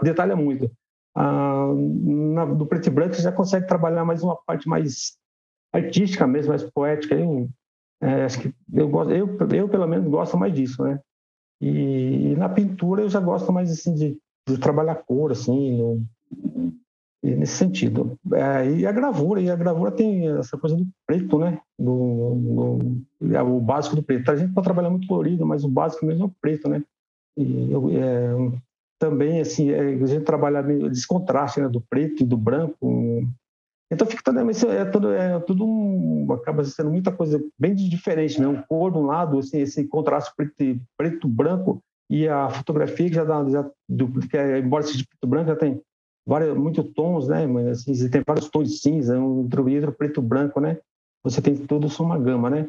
detalha 0.02 0.36
muito. 0.36 0.72
Ah, 1.16 1.68
na, 1.74 2.46
do 2.46 2.66
preto 2.66 2.88
e 2.88 2.90
branco 2.92 3.16
você 3.16 3.22
já 3.22 3.32
consegue 3.32 3.68
trabalhar 3.68 4.06
mais 4.06 4.24
uma 4.24 4.36
parte 4.36 4.68
mais 4.68 5.18
artística 5.74 6.28
mesmo 6.28 6.50
mais 6.50 6.64
poética 6.64 7.16
eu 7.16 7.50
é, 8.02 8.24
acho 8.24 8.40
que 8.40 8.54
eu 8.72 8.88
gosto 8.88 9.12
eu, 9.12 9.38
eu 9.52 9.68
pelo 9.68 9.88
menos 9.88 10.08
gosto 10.08 10.38
mais 10.38 10.54
disso 10.54 10.84
né? 10.84 11.00
E, 11.60 12.34
e 12.34 12.36
na 12.36 12.50
pintura 12.50 13.02
eu 13.02 13.10
já 13.10 13.20
gosto 13.20 13.52
mais 13.52 13.72
assim 13.72 13.96
de, 13.96 14.18
de 14.48 14.58
trabalhar 14.60 14.96
cor 14.96 15.32
assim 15.32 16.06
nesse 17.24 17.58
sentido. 17.58 18.18
É, 18.34 18.70
e 18.72 18.86
a 18.86 18.92
gravura, 18.92 19.42
e 19.42 19.50
a 19.50 19.56
gravura 19.56 19.92
tem 19.92 20.28
essa 20.38 20.58
coisa 20.58 20.76
do 20.76 20.88
preto, 21.06 21.40
né? 21.40 21.60
Do, 21.78 22.36
do 23.20 23.36
é 23.36 23.42
o 23.42 23.60
básico 23.60 23.96
do 23.96 24.04
preto. 24.04 24.32
A 24.32 24.36
gente 24.36 24.54
pode 24.54 24.66
trabalhar 24.66 24.90
muito 24.90 25.08
colorido, 25.08 25.46
mas 25.46 25.64
o 25.64 25.70
básico 25.70 26.06
mesmo 26.06 26.24
é 26.24 26.28
o 26.28 26.36
preto, 26.42 26.70
né? 26.70 26.84
E 27.36 27.72
é, 27.98 28.34
também, 29.00 29.42
assim, 29.42 29.70
é, 29.70 29.80
a 29.80 30.06
gente 30.06 30.24
trabalha 30.24 30.66
esse 30.92 31.08
contraste 31.08 31.62
né, 31.62 31.70
do 31.70 31.82
preto 31.82 32.24
e 32.24 32.26
do 32.26 32.38
branco. 32.38 33.28
Então 33.92 34.06
fica 34.06 34.24
tudo, 34.24 34.40
é 34.70 34.86
tudo, 34.86 35.14
é 35.14 35.40
tudo 35.40 35.66
um, 35.66 36.28
acaba 36.34 36.64
sendo 36.64 36.90
muita 36.90 37.12
coisa 37.12 37.42
bem 37.58 37.74
diferente, 37.74 38.40
né? 38.40 38.48
Um 38.48 38.62
cor 38.64 38.92
de 38.92 38.98
um 38.98 39.06
lado, 39.06 39.40
assim, 39.40 39.60
esse 39.60 39.88
contraste 39.88 40.34
preto, 40.36 40.82
preto 40.98 41.30
e 42.10 42.28
a 42.28 42.50
fotografia 42.50 43.10
que 43.10 43.16
já 43.16 43.24
dá, 43.24 43.48
já, 43.50 43.70
do, 43.88 44.08
que 44.28 44.38
é, 44.38 44.60
embora 44.60 44.84
seja 44.84 45.06
preto 45.08 45.28
branco, 45.28 45.50
já 45.50 45.56
tem 45.56 45.82
vários, 46.28 46.58
muito 46.58 46.84
tons, 46.84 47.28
né? 47.28 47.48
Mas 47.48 47.68
assim, 47.68 47.94
você 47.94 48.10
tem 48.10 48.22
vários 48.26 48.50
tons 48.50 48.70
de 48.70 48.78
cinza, 48.78 49.18
um 49.18 49.48
hidro 49.70 49.92
preto 49.94 50.22
branco, 50.22 50.60
né? 50.60 50.78
Você 51.24 51.42
tem 51.42 51.56
tudo 51.56 51.88
isso 51.88 52.04
uma 52.04 52.20
gama, 52.20 52.50
né? 52.50 52.68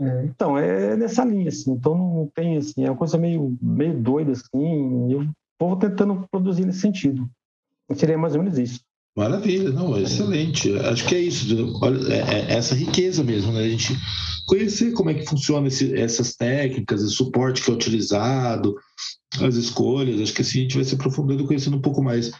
É, 0.00 0.24
então, 0.24 0.56
é 0.56 0.96
nessa 0.96 1.24
linha, 1.24 1.48
assim. 1.48 1.72
Então, 1.72 1.96
não 1.96 2.30
tem, 2.34 2.56
assim, 2.56 2.84
é 2.84 2.90
uma 2.90 2.96
coisa 2.96 3.18
meio, 3.18 3.56
meio 3.60 3.98
doida, 3.98 4.32
assim. 4.32 5.12
Eu 5.12 5.26
vou 5.58 5.76
tentando 5.76 6.26
produzir 6.30 6.64
nesse 6.64 6.80
sentido. 6.80 7.28
Seria 7.94 8.16
mais 8.16 8.34
ou 8.34 8.42
menos 8.42 8.58
isso. 8.58 8.80
Maravilha, 9.16 9.70
não, 9.70 9.98
excelente. 9.98 10.72
Acho 10.78 11.06
que 11.06 11.14
é 11.14 11.20
isso, 11.20 11.78
olha, 11.82 12.14
é, 12.14 12.52
é 12.52 12.56
essa 12.56 12.74
riqueza 12.74 13.24
mesmo, 13.24 13.52
né? 13.52 13.60
A 13.60 13.68
gente 13.68 13.92
conhecer 14.46 14.92
como 14.92 15.10
é 15.10 15.14
que 15.14 15.26
funciona 15.26 15.68
esse, 15.68 15.94
essas 15.94 16.34
técnicas, 16.36 17.02
o 17.02 17.10
suporte 17.10 17.62
que 17.62 17.70
é 17.70 17.74
utilizado, 17.74 18.74
as 19.40 19.56
escolhas. 19.56 20.20
Acho 20.20 20.32
que 20.32 20.42
assim 20.42 20.60
a 20.60 20.62
gente 20.62 20.76
vai 20.76 20.84
se 20.84 20.94
aprofundando, 20.94 21.46
conhecendo 21.46 21.76
um 21.76 21.80
pouco 21.82 22.02
mais, 22.02 22.30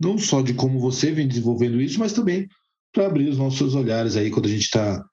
não 0.00 0.18
só 0.18 0.40
de 0.40 0.54
como 0.54 0.80
você 0.80 1.12
vem 1.12 1.28
desenvolvendo 1.28 1.80
isso, 1.80 1.98
mas 1.98 2.12
também 2.12 2.48
para 2.92 3.06
abrir 3.06 3.28
os 3.28 3.38
nossos 3.38 3.74
olhares 3.74 4.16
aí 4.16 4.30
quando 4.30 4.46
a 4.46 4.50
gente 4.50 4.62
está 4.62 5.04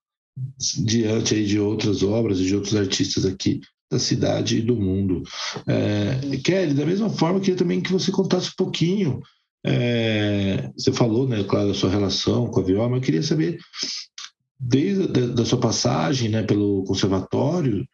diante 0.84 1.36
aí 1.36 1.46
de 1.46 1.60
outras 1.60 2.04
obras 2.04 2.40
e 2.40 2.46
de 2.46 2.56
outros 2.56 2.76
artistas 2.76 3.26
aqui 3.26 3.60
da 3.92 4.00
cidade 4.00 4.58
e 4.58 4.62
do 4.62 4.76
mundo. 4.76 5.24
É, 5.68 6.38
Kelly, 6.38 6.74
da 6.74 6.86
mesma 6.86 7.10
forma, 7.10 7.40
queria 7.40 7.56
também 7.56 7.82
que 7.82 7.92
você 7.92 8.12
contasse 8.12 8.50
um 8.50 8.56
pouquinho. 8.58 9.20
É, 9.66 10.70
você 10.78 10.92
falou, 10.92 11.28
né, 11.28 11.44
claro, 11.44 11.70
da 11.70 11.74
sua 11.74 11.90
relação 11.90 12.48
com 12.48 12.60
a 12.60 12.64
viola, 12.64 12.90
mas 12.90 13.00
eu 13.00 13.06
queria 13.06 13.24
saber, 13.24 13.60
desde 14.60 15.04
a 15.04 15.28
da 15.28 15.46
sua 15.46 15.60
passagem 15.60 16.30
né, 16.30 16.44
pelo 16.44 16.84
conservatório, 16.84 17.86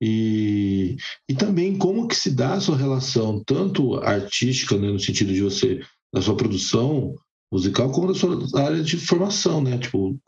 e, 0.00 0.96
e 1.28 1.34
também 1.34 1.76
como 1.76 2.08
que 2.08 2.16
se 2.16 2.30
dá 2.30 2.54
a 2.54 2.60
sua 2.60 2.76
relação, 2.76 3.42
tanto 3.44 3.96
artística, 3.96 4.76
né, 4.76 4.90
no 4.90 4.98
sentido 4.98 5.32
de 5.32 5.42
você, 5.42 5.80
da 6.12 6.20
sua 6.20 6.36
produção 6.36 7.14
musical, 7.52 7.90
como 7.90 8.08
da 8.08 8.14
sua 8.14 8.64
área 8.64 8.82
de 8.82 8.96
formação, 8.96 9.60
né? 9.60 9.78
Tipo, 9.78 10.18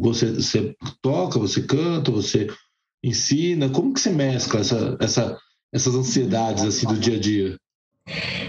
você, 0.00 0.32
você 0.32 0.74
toca, 1.00 1.38
você 1.38 1.62
canta, 1.62 2.10
você 2.10 2.48
ensina, 3.04 3.68
como 3.68 3.92
que 3.92 4.00
você 4.00 4.10
mescla 4.10 4.60
essa, 4.60 4.96
essa, 5.00 5.38
essas 5.72 5.94
ansiedades 5.94 6.64
assim 6.64 6.86
do 6.86 6.98
dia 6.98 7.16
a 7.16 7.20
dia? 7.20 7.56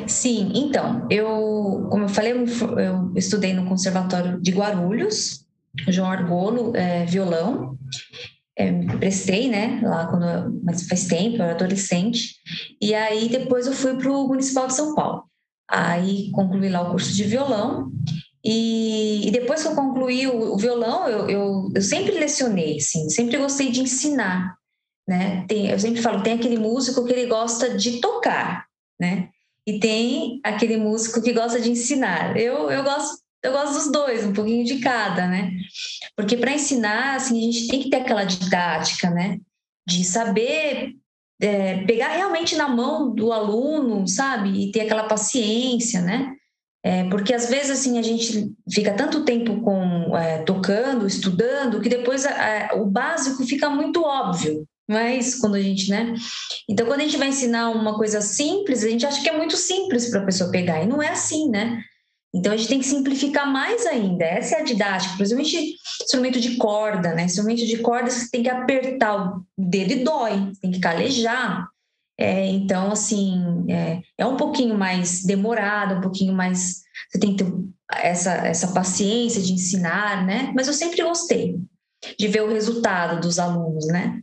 Sim, 0.07 0.51
então, 0.55 1.07
eu, 1.09 1.87
como 1.89 2.05
eu 2.05 2.09
falei, 2.09 2.33
eu, 2.33 3.13
estudei 3.15 3.53
no 3.53 3.65
Conservatório 3.65 4.41
de 4.41 4.51
Guarulhos, 4.51 5.45
João 5.87 6.09
Argolo, 6.09 6.75
é, 6.75 7.05
violão, 7.05 7.77
é, 8.57 8.71
prestei, 8.97 9.49
né, 9.49 9.79
lá 9.83 10.07
quando, 10.07 10.61
mas 10.63 10.87
faz 10.87 11.05
tempo, 11.05 11.37
eu 11.37 11.43
era 11.43 11.53
adolescente, 11.53 12.35
e 12.81 12.93
aí 12.93 13.29
depois 13.29 13.65
eu 13.65 13.73
fui 13.73 13.95
para 13.95 14.11
o 14.11 14.27
Municipal 14.27 14.67
de 14.67 14.73
São 14.73 14.93
Paulo. 14.95 15.23
Aí 15.69 16.29
concluí 16.31 16.69
lá 16.69 16.81
o 16.81 16.91
curso 16.91 17.13
de 17.13 17.23
violão, 17.23 17.91
e, 18.43 19.27
e 19.27 19.31
depois 19.31 19.61
que 19.61 19.67
eu 19.69 19.75
concluí 19.75 20.27
o, 20.27 20.53
o 20.53 20.57
violão, 20.57 21.07
eu, 21.07 21.29
eu, 21.29 21.71
eu, 21.73 21.81
sempre 21.81 22.19
lecionei, 22.19 22.77
assim, 22.77 23.09
sempre 23.09 23.37
gostei 23.37 23.71
de 23.71 23.81
ensinar, 23.81 24.57
né, 25.07 25.45
tem, 25.47 25.69
eu 25.69 25.79
sempre 25.79 26.01
falo, 26.01 26.21
tem 26.21 26.33
aquele 26.33 26.57
músico 26.57 27.05
que 27.05 27.13
ele 27.13 27.25
gosta 27.27 27.77
de 27.77 28.01
tocar, 28.01 28.65
né, 28.99 29.29
e 29.65 29.79
tem 29.79 30.41
aquele 30.43 30.75
músico 30.75 31.21
que 31.21 31.31
gosta 31.31 31.59
de 31.59 31.71
ensinar. 31.71 32.35
Eu, 32.37 32.69
eu 32.69 32.83
gosto 32.83 33.23
eu 33.43 33.51
gosto 33.51 33.73
dos 33.73 33.91
dois, 33.91 34.25
um 34.25 34.31
pouquinho 34.31 34.63
de 34.63 34.79
cada, 34.79 35.27
né? 35.27 35.51
Porque 36.15 36.37
para 36.37 36.53
ensinar, 36.53 37.17
assim, 37.17 37.37
a 37.37 37.51
gente 37.51 37.67
tem 37.67 37.81
que 37.81 37.89
ter 37.89 37.97
aquela 37.97 38.23
didática, 38.23 39.09
né? 39.09 39.37
De 39.85 40.05
saber 40.05 40.93
é, 41.43 41.83
pegar 41.85 42.09
realmente 42.09 42.55
na 42.55 42.69
mão 42.69 43.13
do 43.13 43.33
aluno, 43.33 44.07
sabe? 44.07 44.49
E 44.49 44.71
ter 44.71 44.81
aquela 44.81 45.03
paciência, 45.03 46.01
né? 46.01 46.33
É, 46.85 47.05
porque 47.09 47.33
às 47.33 47.49
vezes 47.49 47.71
assim 47.71 47.97
a 47.97 48.01
gente 48.01 48.51
fica 48.69 48.93
tanto 48.93 49.23
tempo 49.23 49.61
com 49.61 50.17
é, 50.17 50.39
tocando, 50.43 51.07
estudando, 51.07 51.81
que 51.81 51.89
depois 51.89 52.25
a, 52.25 52.71
o 52.75 52.85
básico 52.85 53.45
fica 53.45 53.69
muito 53.69 54.03
óbvio. 54.03 54.65
Não 54.87 54.97
é 54.97 55.15
isso 55.15 55.39
quando 55.39 55.55
a 55.55 55.61
gente, 55.61 55.89
né? 55.89 56.13
Então, 56.69 56.85
quando 56.85 56.99
a 56.99 57.03
gente 57.03 57.17
vai 57.17 57.29
ensinar 57.29 57.69
uma 57.69 57.95
coisa 57.95 58.19
simples, 58.19 58.83
a 58.83 58.89
gente 58.89 59.05
acha 59.05 59.21
que 59.21 59.29
é 59.29 59.37
muito 59.37 59.55
simples 59.55 60.09
para 60.09 60.21
a 60.21 60.25
pessoa 60.25 60.51
pegar, 60.51 60.83
e 60.83 60.87
não 60.87 61.01
é 61.01 61.09
assim, 61.09 61.49
né? 61.49 61.81
Então 62.33 62.51
a 62.51 62.57
gente 62.57 62.69
tem 62.69 62.79
que 62.79 62.87
simplificar 62.87 63.51
mais 63.51 63.85
ainda. 63.85 64.25
Essa 64.25 64.55
é 64.55 64.61
a 64.61 64.63
didática, 64.63 65.15
principalmente 65.15 65.75
instrumento 66.01 66.39
de 66.39 66.57
corda, 66.57 67.13
né? 67.13 67.25
Instrumento 67.25 67.65
de 67.65 67.77
corda 67.77 68.09
você 68.09 68.29
tem 68.31 68.41
que 68.41 68.49
apertar 68.49 69.15
o 69.15 69.45
dedo 69.57 69.91
e 69.91 70.03
dói, 70.03 70.51
tem 70.59 70.71
que 70.71 70.79
calejar. 70.79 71.67
É, 72.17 72.47
então, 72.47 72.91
assim, 72.91 73.65
é, 73.69 74.01
é, 74.17 74.25
um 74.25 74.37
pouquinho 74.37 74.77
mais 74.77 75.23
demorado, 75.23 75.95
um 75.95 76.01
pouquinho 76.01 76.33
mais. 76.33 76.81
Você 77.11 77.19
tem 77.19 77.35
que 77.35 77.43
ter 77.43 77.51
essa, 77.91 78.31
essa 78.33 78.73
paciência 78.73 79.41
de 79.41 79.53
ensinar, 79.53 80.25
né? 80.25 80.51
Mas 80.55 80.67
eu 80.67 80.73
sempre 80.73 81.03
gostei 81.03 81.59
de 82.17 82.27
ver 82.27 82.41
o 82.41 82.49
resultado 82.49 83.21
dos 83.21 83.39
alunos, 83.39 83.87
né? 83.87 84.21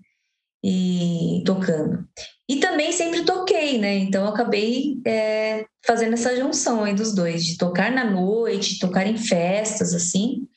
E 0.65 1.43
tocando. 1.47 2.07
E 2.51 2.57
também 2.57 2.91
sempre 2.91 3.25
toquei, 3.25 3.79
né? 3.79 3.97
Então 3.99 4.27
acabei 4.27 5.01
é, 5.07 5.67
fazendo 5.87 6.15
essa 6.15 6.35
junção 6.35 6.83
aí 6.83 6.93
dos 6.93 7.15
dois, 7.15 7.45
de 7.45 7.57
tocar 7.57 7.93
na 7.93 8.05
noite, 8.05 8.81
tocar 8.81 9.07
em 9.07 9.17
festas, 9.17 9.95
assim, 9.95 10.49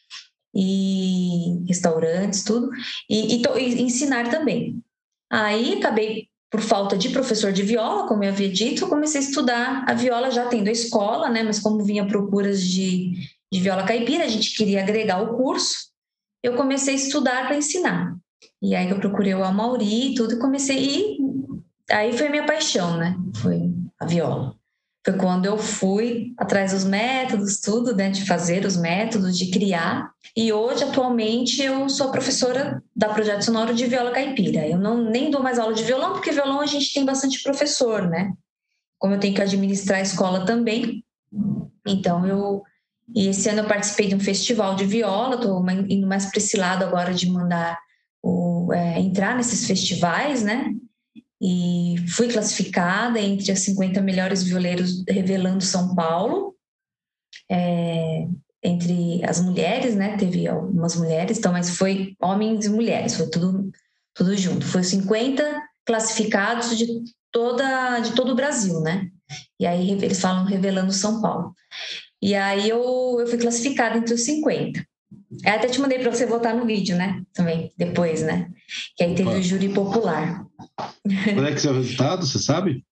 e 0.55 1.63
restaurantes, 1.67 2.43
tudo, 2.43 2.71
e, 3.07 3.35
e, 3.35 3.43
e 3.59 3.81
ensinar 3.83 4.31
também. 4.31 4.81
Aí 5.31 5.75
acabei, 5.75 6.29
por 6.49 6.61
falta 6.61 6.97
de 6.97 7.09
professor 7.09 7.53
de 7.53 7.61
viola, 7.61 8.07
como 8.07 8.23
eu 8.23 8.29
havia 8.29 8.49
dito, 8.49 8.87
comecei 8.87 9.21
a 9.21 9.23
estudar 9.23 9.85
a 9.87 9.93
viola 9.93 10.31
já 10.31 10.47
tendo 10.47 10.69
a 10.69 10.71
escola, 10.71 11.29
né? 11.29 11.43
Mas 11.43 11.59
como 11.59 11.83
vinha 11.83 12.07
procuras 12.07 12.63
de, 12.63 13.13
de 13.53 13.59
viola 13.59 13.85
caipira, 13.85 14.23
a 14.23 14.29
gente 14.29 14.55
queria 14.55 14.81
agregar 14.81 15.21
o 15.21 15.37
curso, 15.37 15.91
eu 16.41 16.55
comecei 16.55 16.95
a 16.95 16.97
estudar 16.97 17.45
para 17.45 17.55
ensinar. 17.55 18.15
E 18.59 18.73
aí 18.75 18.89
eu 18.89 18.99
procurei 18.99 19.35
o 19.35 19.43
Amauri 19.43 20.13
e 20.13 20.15
tudo, 20.15 20.33
e 20.33 20.39
comecei, 20.39 20.77
e 20.77 21.22
aí 21.93 22.17
foi 22.17 22.29
minha 22.29 22.45
paixão, 22.45 22.97
né? 22.97 23.15
Foi 23.35 23.71
a 23.99 24.05
viola. 24.05 24.55
Foi 25.05 25.17
quando 25.17 25.45
eu 25.45 25.57
fui 25.57 26.33
atrás 26.37 26.71
dos 26.71 26.85
métodos, 26.85 27.59
tudo, 27.59 27.95
né? 27.95 28.09
De 28.09 28.25
fazer 28.25 28.65
os 28.65 28.77
métodos, 28.77 29.37
de 29.37 29.51
criar. 29.51 30.09
E 30.35 30.51
hoje, 30.53 30.83
atualmente, 30.83 31.61
eu 31.61 31.89
sou 31.89 32.11
professora 32.11 32.81
da 32.95 33.09
Projeto 33.09 33.43
Sonoro 33.43 33.73
de 33.73 33.85
Viola 33.85 34.11
Caipira. 34.11 34.65
Eu 34.67 34.77
não 34.77 35.03
nem 35.03 35.29
dou 35.29 35.43
mais 35.43 35.59
aula 35.59 35.73
de 35.73 35.83
violão, 35.83 36.13
porque 36.13 36.31
violão 36.31 36.61
a 36.61 36.65
gente 36.65 36.93
tem 36.93 37.05
bastante 37.05 37.43
professor, 37.43 38.07
né? 38.07 38.33
Como 38.97 39.13
eu 39.13 39.19
tenho 39.19 39.35
que 39.35 39.41
administrar 39.41 39.99
a 39.99 40.03
escola 40.03 40.45
também. 40.45 41.03
Então, 41.85 42.25
eu... 42.25 42.63
E 43.13 43.27
esse 43.27 43.49
ano 43.49 43.59
eu 43.59 43.67
participei 43.67 44.07
de 44.07 44.15
um 44.15 44.19
festival 44.19 44.75
de 44.75 44.85
viola, 44.85 45.35
estou 45.35 45.63
indo 45.89 46.07
mais 46.07 46.25
para 46.25 46.37
esse 46.37 46.55
lado 46.55 46.85
agora 46.85 47.13
de 47.13 47.29
mandar 47.29 47.77
o, 48.23 48.71
é, 48.73 48.97
entrar 49.01 49.35
nesses 49.35 49.67
festivais, 49.67 50.41
né? 50.41 50.73
E 51.43 51.95
fui 52.07 52.29
classificada 52.29 53.19
entre 53.19 53.51
as 53.51 53.59
50 53.59 53.99
melhores 53.99 54.43
violeiros 54.43 55.03
revelando 55.09 55.61
São 55.61 55.93
Paulo. 55.93 56.55
É, 57.51 58.25
entre 58.63 59.21
as 59.25 59.41
mulheres, 59.41 59.93
né? 59.93 60.15
Teve 60.15 60.47
algumas 60.47 60.95
mulheres, 60.95 61.37
então, 61.37 61.51
mas 61.51 61.75
foi 61.75 62.15
homens 62.21 62.65
e 62.65 62.69
mulheres, 62.69 63.15
foi 63.15 63.29
tudo, 63.29 63.69
tudo 64.13 64.37
junto. 64.37 64.65
Foi 64.65 64.81
50 64.83 65.43
classificados 65.85 66.77
de 66.77 67.03
toda 67.29 67.99
de 67.99 68.13
todo 68.13 68.31
o 68.31 68.35
Brasil, 68.35 68.79
né? 68.79 69.09
E 69.59 69.65
aí 69.65 69.91
eles 69.91 70.21
falam 70.21 70.45
revelando 70.45 70.93
São 70.93 71.21
Paulo. 71.21 71.53
E 72.21 72.33
aí 72.35 72.69
eu, 72.69 73.17
eu 73.19 73.27
fui 73.27 73.37
classificada 73.37 73.97
entre 73.97 74.13
os 74.13 74.21
50. 74.21 74.81
Eu 75.43 75.53
até 75.53 75.67
te 75.67 75.79
mandei 75.79 75.99
para 75.99 76.11
você 76.11 76.25
votar 76.25 76.55
no 76.55 76.65
vídeo, 76.65 76.95
né? 76.95 77.21
Também, 77.33 77.71
depois, 77.77 78.21
né? 78.21 78.49
Que 78.95 79.03
aí 79.03 79.15
teve 79.15 79.29
Opa. 79.29 79.37
o 79.37 79.41
júri 79.41 79.69
popular. 79.69 80.45
Qual 81.33 81.45
é 81.45 81.53
que 81.53 81.67
é 81.67 81.71
o 81.71 81.75
resultado, 81.75 82.25
você 82.25 82.39
sabe? 82.39 82.83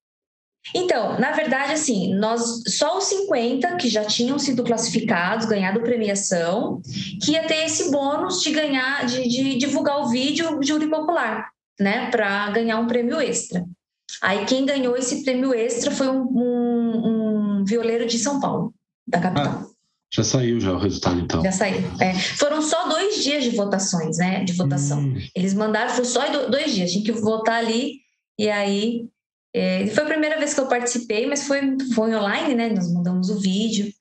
Então, 0.76 1.20
na 1.20 1.32
verdade, 1.32 1.74
assim, 1.74 2.14
nós 2.16 2.64
só 2.68 2.98
os 2.98 3.06
50 3.06 3.76
que 3.78 3.90
já 3.90 4.06
tinham 4.06 4.38
sido 4.38 4.64
classificados, 4.64 5.48
ganhado 5.48 5.82
premiação, 5.82 6.82
que 7.22 7.32
ia 7.32 7.48
ter 7.48 7.66
esse 7.66 7.90
bônus 7.90 8.42
de 8.42 8.52
ganhar, 8.52 9.06
de, 9.06 9.28
de 9.28 9.58
divulgar 9.58 10.00
o 10.02 10.10
vídeo 10.10 10.62
júri 10.62 10.88
popular, 10.88 11.50
né? 11.80 12.12
Para 12.12 12.52
ganhar 12.52 12.80
um 12.80 12.88
prêmio 12.88 13.20
extra. 13.20 13.66
Aí 14.22 14.46
quem 14.46 14.66
ganhou 14.66 14.96
esse 14.96 15.24
prêmio 15.24 15.54
extra 15.54 15.90
foi 15.90 16.08
um, 16.08 16.22
um, 16.22 17.60
um 17.60 17.66
violeiro 17.66 18.06
de 18.06 18.20
São 18.20 18.40
Paulo, 18.40 18.74
da 19.08 19.20
capital. 19.20 19.64
Ah. 19.66 19.71
Já 20.14 20.24
saiu 20.24 20.60
já 20.60 20.74
o 20.74 20.78
resultado, 20.78 21.20
então. 21.20 21.42
Já 21.44 21.52
saiu. 21.52 21.82
É, 22.00 22.14
foram 22.14 22.62
só 22.62 22.88
dois 22.90 23.24
dias 23.24 23.44
de 23.44 23.52
votações, 23.52 24.18
né? 24.18 24.44
De 24.44 24.54
votação. 24.54 25.00
Hum. 25.00 25.18
Eles 25.36 25.54
mandaram, 25.54 25.90
foi 25.90 26.04
só 26.04 26.48
dois 26.50 26.76
dias. 26.76 26.92
Tinha 26.92 27.04
que 27.04 27.12
votar 27.14 27.60
ali. 27.60 28.00
E 28.38 28.50
aí. 28.50 29.08
É, 29.54 29.88
foi 29.88 30.04
a 30.04 30.08
primeira 30.08 30.38
vez 30.38 30.54
que 30.54 30.60
eu 30.60 30.68
participei, 30.68 31.28
mas 31.28 31.46
foi, 31.46 31.78
foi 31.94 32.16
online, 32.16 32.56
né? 32.56 32.70
Nós 32.70 32.92
mandamos 32.92 33.30
o 33.30 33.40
vídeo. 33.40 33.92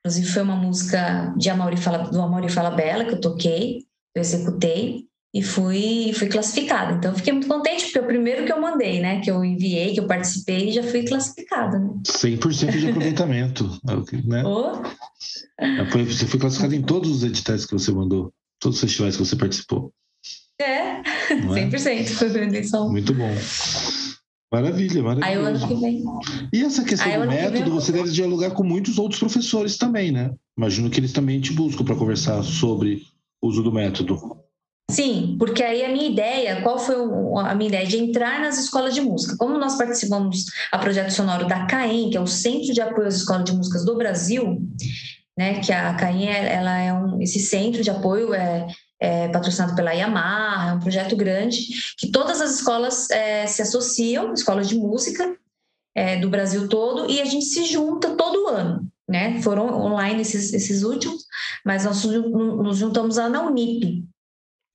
Inclusive, 0.00 0.28
foi 0.28 0.42
uma 0.42 0.56
música 0.56 1.34
de 1.36 1.50
Amaury 1.50 1.76
Fala, 1.76 1.98
do 2.10 2.20
Amaury 2.20 2.48
Fala 2.48 2.70
Bela 2.70 3.04
que 3.04 3.14
eu 3.14 3.20
toquei, 3.20 3.80
eu 4.14 4.20
executei 4.22 5.06
e 5.34 5.42
fui, 5.42 6.12
fui 6.14 6.28
classificada. 6.28 6.94
Então, 6.94 7.14
fiquei 7.14 7.32
muito 7.32 7.48
contente, 7.48 7.84
porque 7.84 7.98
é 7.98 8.02
o 8.02 8.06
primeiro 8.06 8.44
que 8.44 8.52
eu 8.52 8.60
mandei, 8.60 9.00
né? 9.00 9.20
Que 9.20 9.30
eu 9.30 9.44
enviei, 9.44 9.92
que 9.92 10.00
eu 10.00 10.06
participei, 10.06 10.72
já 10.72 10.82
fui 10.82 11.04
classificada. 11.04 11.78
Né? 11.78 11.90
100% 12.04 12.70
de 12.78 12.88
aproveitamento. 12.88 13.80
né? 14.24 14.42
Oh. 14.44 14.82
Você 16.04 16.26
foi 16.26 16.40
classificada 16.40 16.74
em 16.74 16.82
todos 16.82 17.10
os 17.10 17.22
editais 17.22 17.66
que 17.66 17.72
você 17.72 17.92
mandou, 17.92 18.32
todos 18.58 18.76
os 18.76 18.80
festivais 18.80 19.16
que 19.16 19.24
você 19.24 19.36
participou. 19.36 19.92
É, 20.58 21.02
100% 21.30 22.34
é? 22.34 22.42
eleição. 22.42 22.90
Muito 22.90 23.12
bom. 23.12 23.30
Maravilha, 24.52 25.02
maravilha. 25.02 25.26
Aí 25.26 25.38
o 25.38 25.44
ano 25.44 25.68
que 25.68 25.74
vem. 25.74 26.04
E 26.52 26.62
essa 26.62 26.82
questão 26.82 27.12
Aí, 27.12 27.20
do 27.20 27.26
método, 27.26 27.70
você 27.72 27.92
deve 27.92 28.10
dialogar 28.10 28.52
com 28.52 28.62
muitos 28.62 28.98
outros 28.98 29.18
professores 29.18 29.76
também, 29.76 30.12
né? 30.12 30.32
Imagino 30.56 30.88
que 30.88 31.00
eles 31.00 31.12
também 31.12 31.40
te 31.40 31.52
buscam 31.52 31.84
para 31.84 31.96
conversar 31.96 32.42
sobre 32.42 33.02
o 33.42 33.48
uso 33.48 33.62
do 33.62 33.72
método. 33.72 34.45
Sim, 34.88 35.36
porque 35.38 35.64
aí 35.64 35.84
a 35.84 35.88
minha 35.88 36.08
ideia, 36.08 36.62
qual 36.62 36.78
foi 36.78 36.94
a 36.94 37.54
minha 37.54 37.68
ideia? 37.68 37.86
De 37.86 37.98
entrar 37.98 38.40
nas 38.40 38.56
escolas 38.56 38.94
de 38.94 39.00
música. 39.00 39.36
Como 39.36 39.58
nós 39.58 39.76
participamos 39.76 40.44
a 40.70 40.78
projeto 40.78 41.10
sonoro 41.10 41.46
da 41.46 41.66
CAEM, 41.66 42.10
que 42.10 42.16
é 42.16 42.20
o 42.20 42.26
Centro 42.26 42.72
de 42.72 42.80
Apoio 42.80 43.08
às 43.08 43.16
Escolas 43.16 43.44
de 43.44 43.52
Músicas 43.52 43.84
do 43.84 43.96
Brasil, 43.96 44.62
né? 45.36 45.60
Que 45.60 45.72
a 45.72 45.92
CAEM, 45.94 46.28
ela 46.28 46.78
é 46.78 46.92
um, 46.92 47.20
esse 47.20 47.40
centro 47.40 47.82
de 47.82 47.90
apoio 47.90 48.32
é, 48.32 48.68
é 49.00 49.28
patrocinado 49.28 49.74
pela 49.74 49.92
Yamaha, 49.92 50.70
é 50.70 50.74
um 50.74 50.80
projeto 50.80 51.16
grande, 51.16 51.66
que 51.98 52.10
todas 52.12 52.40
as 52.40 52.54
escolas 52.54 53.10
é, 53.10 53.44
se 53.46 53.62
associam, 53.62 54.32
escolas 54.32 54.68
de 54.68 54.76
música 54.76 55.36
é, 55.96 56.16
do 56.16 56.30
Brasil 56.30 56.68
todo, 56.68 57.10
e 57.10 57.20
a 57.20 57.24
gente 57.24 57.46
se 57.46 57.64
junta 57.64 58.10
todo 58.14 58.46
ano. 58.46 58.86
Né? 59.08 59.40
Foram 59.42 59.66
online 59.68 60.22
esses, 60.22 60.52
esses 60.52 60.82
últimos, 60.82 61.24
mas 61.64 61.84
nós 61.84 62.04
nos 62.04 62.76
juntamos 62.76 63.16
lá 63.16 63.28
na 63.28 63.42
Unip, 63.42 64.04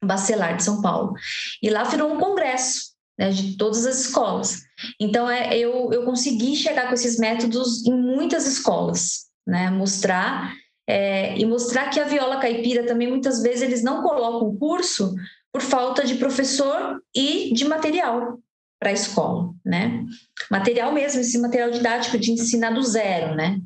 Bacelar 0.04 0.58
de 0.58 0.64
São 0.64 0.82
Paulo. 0.82 1.14
E 1.62 1.70
lá 1.70 1.84
virou 1.84 2.14
um 2.14 2.20
congresso 2.20 2.92
né, 3.18 3.30
de 3.30 3.56
todas 3.56 3.86
as 3.86 4.06
escolas. 4.06 4.62
Então, 5.00 5.30
é, 5.30 5.58
eu, 5.58 5.92
eu 5.92 6.04
consegui 6.04 6.56
chegar 6.56 6.88
com 6.88 6.94
esses 6.94 7.18
métodos 7.18 7.86
em 7.86 7.94
muitas 7.94 8.48
escolas, 8.48 9.28
né, 9.46 9.70
mostrar 9.70 10.54
é, 10.88 11.38
e 11.38 11.46
mostrar 11.46 11.90
que 11.90 12.00
a 12.00 12.06
viola 12.06 12.40
caipira 12.40 12.86
também 12.86 13.08
muitas 13.08 13.42
vezes 13.42 13.62
eles 13.62 13.84
não 13.84 14.02
colocam 14.02 14.56
curso 14.58 15.14
por 15.52 15.62
falta 15.62 16.04
de 16.04 16.16
professor 16.16 17.02
e 17.16 17.54
de 17.54 17.66
material 17.66 18.40
para 18.80 18.90
a 18.90 18.94
escola, 18.94 19.54
né? 19.64 20.04
Material 20.50 20.92
mesmo, 20.92 21.22
esse 21.22 21.38
material 21.38 21.70
didático 21.70 22.18
de 22.18 22.32
ensinar 22.32 22.72
do 22.72 22.82
zero, 22.82 23.36
né? 23.36 23.62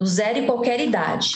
Do 0.00 0.06
zero 0.06 0.38
e 0.38 0.46
qualquer 0.46 0.80
idade. 0.80 1.34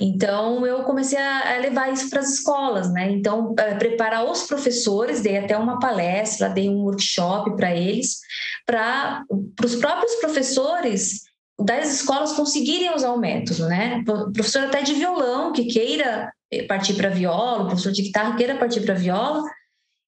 Então, 0.00 0.66
eu 0.66 0.82
comecei 0.84 1.18
a 1.18 1.58
levar 1.58 1.92
isso 1.92 2.08
para 2.10 2.20
as 2.20 2.34
escolas, 2.34 2.92
né? 2.92 3.10
Então, 3.10 3.54
é, 3.58 3.74
preparar 3.74 4.24
os 4.24 4.44
professores, 4.44 5.20
dei 5.20 5.38
até 5.38 5.56
uma 5.56 5.78
palestra, 5.78 6.48
dei 6.48 6.68
um 6.68 6.82
workshop 6.82 7.56
para 7.56 7.74
eles, 7.74 8.18
para 8.66 9.24
os 9.64 9.76
próprios 9.76 10.14
professores 10.16 11.22
das 11.58 11.92
escolas 11.92 12.32
conseguirem 12.32 12.94
usar 12.94 13.10
o 13.10 13.18
método, 13.18 13.66
né? 13.66 14.04
professor 14.32 14.64
até 14.64 14.82
de 14.82 14.94
violão 14.94 15.52
que 15.52 15.64
queira 15.64 16.32
partir 16.68 16.94
para 16.94 17.10
viola, 17.10 17.66
professor 17.66 17.90
de 17.90 18.02
guitarra 18.02 18.36
queira 18.36 18.56
partir 18.56 18.80
para 18.80 18.94
viola 18.94 19.42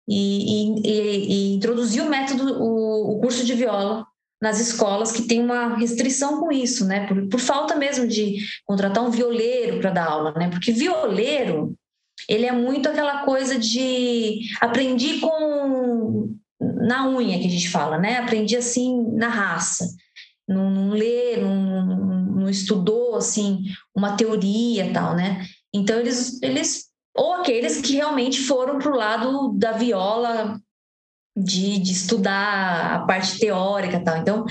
e, 0.08 0.78
e, 0.84 1.52
e, 1.52 1.54
introduzir 1.56 2.02
o 2.02 2.08
método, 2.08 2.62
o, 2.62 3.16
o 3.16 3.20
curso 3.20 3.44
de 3.44 3.54
viola 3.54 4.06
nas 4.40 4.58
escolas 4.58 5.12
que 5.12 5.22
tem 5.22 5.40
uma 5.40 5.76
restrição 5.76 6.40
com 6.40 6.50
isso, 6.50 6.86
né? 6.86 7.06
Por, 7.06 7.28
por 7.28 7.40
falta 7.40 7.76
mesmo 7.76 8.06
de 8.06 8.38
contratar 8.64 9.04
um 9.04 9.10
violeiro 9.10 9.80
para 9.80 9.90
dar 9.90 10.06
aula, 10.06 10.32
né? 10.32 10.48
Porque 10.48 10.72
violeiro, 10.72 11.74
ele 12.28 12.46
é 12.46 12.52
muito 12.52 12.88
aquela 12.88 13.24
coisa 13.24 13.58
de 13.58 14.40
aprendi 14.60 15.20
com 15.20 16.34
na 16.60 17.08
unha 17.08 17.38
que 17.38 17.46
a 17.46 17.50
gente 17.50 17.68
fala, 17.68 17.98
né? 17.98 18.18
Aprendi 18.18 18.56
assim 18.56 19.12
na 19.12 19.28
raça. 19.28 19.86
Não, 20.48 20.70
não 20.70 20.90
lê, 20.90 21.36
não, 21.36 21.86
não 22.40 22.48
estudou 22.48 23.16
assim 23.16 23.64
uma 23.94 24.16
teoria 24.16 24.92
tal, 24.92 25.14
né? 25.14 25.44
Então 25.72 25.98
eles 25.98 26.42
eles 26.42 26.90
ou 27.14 27.34
aqueles 27.34 27.80
que 27.80 27.94
realmente 27.94 28.40
foram 28.40 28.78
para 28.78 28.90
o 28.90 28.96
lado 28.96 29.52
da 29.58 29.72
viola 29.72 30.58
de, 31.36 31.78
de, 31.78 31.92
estudar 31.92 32.94
a 32.94 32.98
parte 33.06 33.38
teórica 33.38 34.02
tal. 34.02 34.18
Então, 34.18 34.44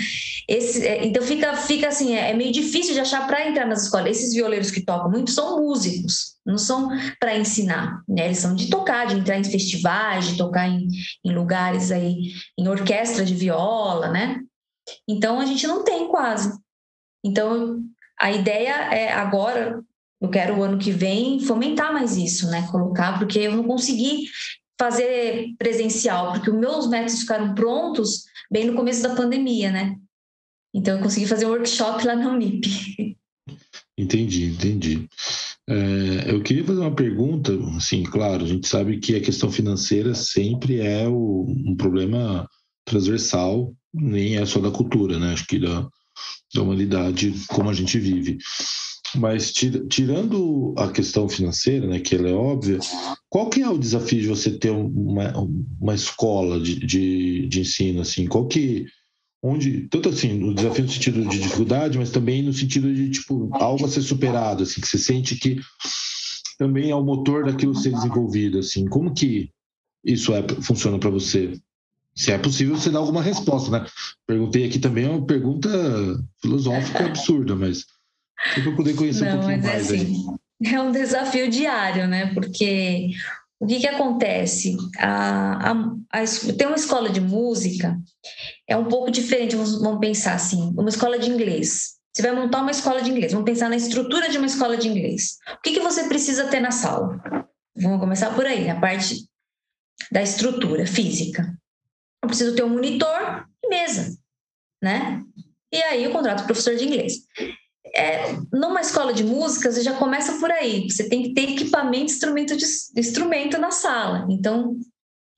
esse, 0.48 0.86
é, 0.86 1.06
então 1.06 1.22
fica, 1.22 1.56
fica 1.56 1.88
assim, 1.88 2.16
é, 2.16 2.32
é 2.32 2.34
meio 2.34 2.52
difícil 2.52 2.94
de 2.94 3.00
achar 3.00 3.28
para 3.28 3.48
entrar 3.48 3.66
nas 3.66 3.84
escolas. 3.84 4.18
Esses 4.18 4.34
violeiros 4.34 4.72
que 4.72 4.86
tocam 4.86 5.12
muito 5.12 5.32
são 5.32 5.58
músicos, 5.58 6.38
não 6.46 6.58
são 6.58 6.90
para 7.20 7.38
ensinar, 7.38 8.02
né? 8.08 8.26
Eles 8.26 8.40
são 8.40 8.56
de 8.56 8.70
tocar, 8.70 9.08
de 9.08 9.16
entrar 9.16 9.38
em 9.38 9.44
festivais, 9.44 10.28
de 10.28 10.38
tocar 10.38 10.68
em, 10.68 10.88
em 11.26 11.34
lugares 11.34 11.92
aí, 11.92 12.32
em 12.58 12.68
orquestra 12.68 13.26
de 13.26 13.36
viola, 13.36 14.10
né? 14.10 14.40
Então 15.08 15.40
a 15.40 15.46
gente 15.46 15.68
não 15.68 15.84
tem 15.84 16.08
quase. 16.08 16.58
Então 17.24 17.84
a 18.20 18.32
ideia 18.32 18.74
é 18.94 19.12
agora 19.12 19.82
eu 20.22 20.30
quero 20.30 20.58
o 20.58 20.64
ano 20.64 20.78
que 20.78 20.92
vem 20.92 21.40
fomentar 21.40 21.94
mais 21.94 22.18
isso, 22.18 22.50
né? 22.50 22.68
Colocar, 22.70 23.18
porque 23.18 23.40
eu 23.40 23.56
não 23.56 23.64
consegui 23.64 24.26
fazer 24.80 25.54
presencial, 25.58 26.32
porque 26.32 26.50
os 26.50 26.58
meus 26.58 26.88
métodos 26.88 27.20
ficaram 27.20 27.54
prontos 27.54 28.24
bem 28.50 28.66
no 28.66 28.76
começo 28.76 29.04
da 29.04 29.14
pandemia, 29.14 29.72
né? 29.72 29.98
Então 30.74 30.96
eu 30.96 31.04
consegui 31.04 31.28
fazer 31.28 31.46
um 31.46 31.50
workshop 31.50 32.06
lá 32.06 32.16
na 32.16 32.32
Unip. 32.32 33.18
Entendi, 33.98 34.46
entendi. 34.46 35.10
É, 35.68 36.32
eu 36.32 36.42
queria 36.42 36.64
fazer 36.64 36.80
uma 36.80 36.96
pergunta, 36.96 37.52
assim, 37.76 38.04
claro, 38.04 38.46
a 38.46 38.48
gente 38.48 38.68
sabe 38.68 39.00
que 39.00 39.16
a 39.16 39.22
questão 39.22 39.52
financeira 39.52 40.16
sempre 40.16 40.80
é 40.80 41.08
o, 41.08 41.46
um 41.48 41.76
problema 41.76 42.48
transversal, 42.86 43.74
nem 43.94 44.38
é 44.38 44.46
só 44.46 44.60
da 44.60 44.72
cultura, 44.72 45.20
né? 45.20 45.34
Acho 45.34 45.46
que 45.46 45.60
da, 45.60 45.88
da 46.56 46.62
humanidade 46.62 47.34
como 47.50 47.70
a 47.70 47.74
gente 47.74 48.00
vive. 48.00 48.38
Mas 49.16 49.52
tirando 49.52 50.74
a 50.78 50.92
questão 50.92 51.28
financeira, 51.28 51.88
né, 51.88 52.00
que 52.00 52.16
ela 52.16 52.30
é 52.30 52.34
óbvia, 52.34 52.80
qual 53.30 53.50
que 53.50 53.62
é 53.62 53.70
o 53.70 53.78
desafio 53.78 54.22
de 54.22 54.28
você 54.28 54.52
ter 54.52 54.70
uma, 54.72 55.34
uma 55.80 55.96
escola 55.96 56.60
de, 56.60 56.76
de, 56.76 57.48
de 57.48 57.62
ensino 57.62 58.02
assim? 58.02 58.28
Qual 58.28 58.48
que 58.48 58.86
onde 59.42 59.88
tanto 59.88 60.10
assim 60.10 60.44
o 60.44 60.54
desafio 60.54 60.84
no 60.84 60.92
sentido 60.92 61.26
de 61.26 61.40
dificuldade, 61.40 61.98
mas 61.98 62.12
também 62.12 62.44
no 62.44 62.54
sentido 62.54 62.94
de 62.94 63.10
tipo 63.10 63.50
algo 63.54 63.86
a 63.86 63.88
ser 63.88 64.02
superado, 64.02 64.64
assim 64.64 64.82
que 64.82 64.88
você 64.88 64.98
sente 64.98 65.36
que 65.36 65.60
também 66.58 66.92
é 66.92 66.96
o 66.96 67.04
motor 67.04 67.46
daquilo 67.46 67.74
ser 67.74 67.94
desenvolvido, 67.94 68.60
assim. 68.60 68.86
Como 68.86 69.14
que 69.14 69.50
isso 70.04 70.34
é, 70.34 70.46
funciona 70.62 71.00
para 71.00 71.10
você? 71.10 71.58
Se 72.14 72.34
é 72.34 72.38
possível 72.38 72.76
você 72.76 72.90
dar 72.90 73.00
alguma 73.00 73.22
resposta, 73.22 73.72
né? 73.72 73.86
Perguntei 74.28 74.66
aqui 74.66 74.78
também 74.78 75.06
é 75.06 75.10
uma 75.10 75.26
pergunta 75.26 75.70
filosófica 76.42 77.06
absurda, 77.06 77.56
mas 77.56 77.86
para 78.54 78.76
poder 78.76 78.96
conhecer 78.96 79.26
Não, 79.26 79.32
um 79.32 79.40
pouquinho 79.40 79.62
mas 79.62 79.66
mais 79.66 79.92
é 79.92 79.96
assim, 79.96 80.38
aí. 80.62 80.74
É 80.74 80.82
um 80.82 80.92
desafio 80.92 81.50
diário, 81.50 82.08
né? 82.08 82.34
Porque 82.34 83.12
o 83.60 83.68
que, 83.68 83.80
que 83.80 83.88
acontece? 83.88 84.78
A, 84.98 85.72
a, 85.72 85.96
a, 86.12 86.24
tem 86.58 86.68
uma 86.68 86.76
escola 86.76 87.10
de 87.10 87.22
música, 87.22 88.00
é 88.68 88.76
um 88.76 88.86
pouco 88.86 89.12
diferente, 89.12 89.56
vamos, 89.56 89.82
vamos 89.82 90.00
pensar 90.00 90.34
assim, 90.34 90.74
uma 90.78 90.90
escola 90.90 91.20
de 91.20 91.30
inglês. 91.30 91.98
Você 92.14 92.22
vai 92.22 92.32
montar 92.32 92.62
uma 92.62 92.72
escola 92.72 93.02
de 93.02 93.10
inglês, 93.10 93.32
vamos 93.32 93.46
pensar 93.46 93.70
na 93.70 93.76
estrutura 93.76 94.30
de 94.30 94.38
uma 94.38 94.48
escola 94.48 94.78
de 94.78 94.88
inglês. 94.88 95.38
O 95.54 95.62
que, 95.62 95.74
que 95.74 95.80
você 95.80 96.06
precisa 96.08 96.48
ter 96.48 96.60
na 96.60 96.72
sala? 96.72 97.22
Vamos 97.76 98.00
começar 98.00 98.34
por 98.34 98.46
aí, 98.46 98.66
na 98.66 98.80
parte 98.80 99.30
da 100.12 100.22
estrutura 100.22 100.86
física. 100.86 101.54
Eu 102.24 102.28
preciso 102.28 102.56
ter 102.56 102.64
um 102.64 102.70
monitor 102.70 103.46
e 103.64 103.70
mesa, 103.70 104.18
né? 104.82 105.24
E 105.72 105.82
aí 105.84 106.04
eu 106.04 106.12
contrato 106.12 106.42
o 106.42 106.46
professor 106.46 106.76
de 106.76 106.86
inglês 106.86 107.26
é, 107.96 108.36
numa 108.52 108.82
escola 108.82 109.14
de 109.14 109.24
música, 109.24 109.72
você 109.72 109.82
já 109.82 109.94
começa 109.94 110.34
por 110.40 110.52
aí. 110.52 110.90
Você 110.90 111.08
tem 111.08 111.24
que 111.24 111.34
ter 111.34 111.52
equipamento, 111.52 112.12
instrumento 112.12 112.56
de, 112.56 112.66
instrumento 112.98 113.58
na 113.58 113.72
sala. 113.72 114.28
Então, 114.30 114.76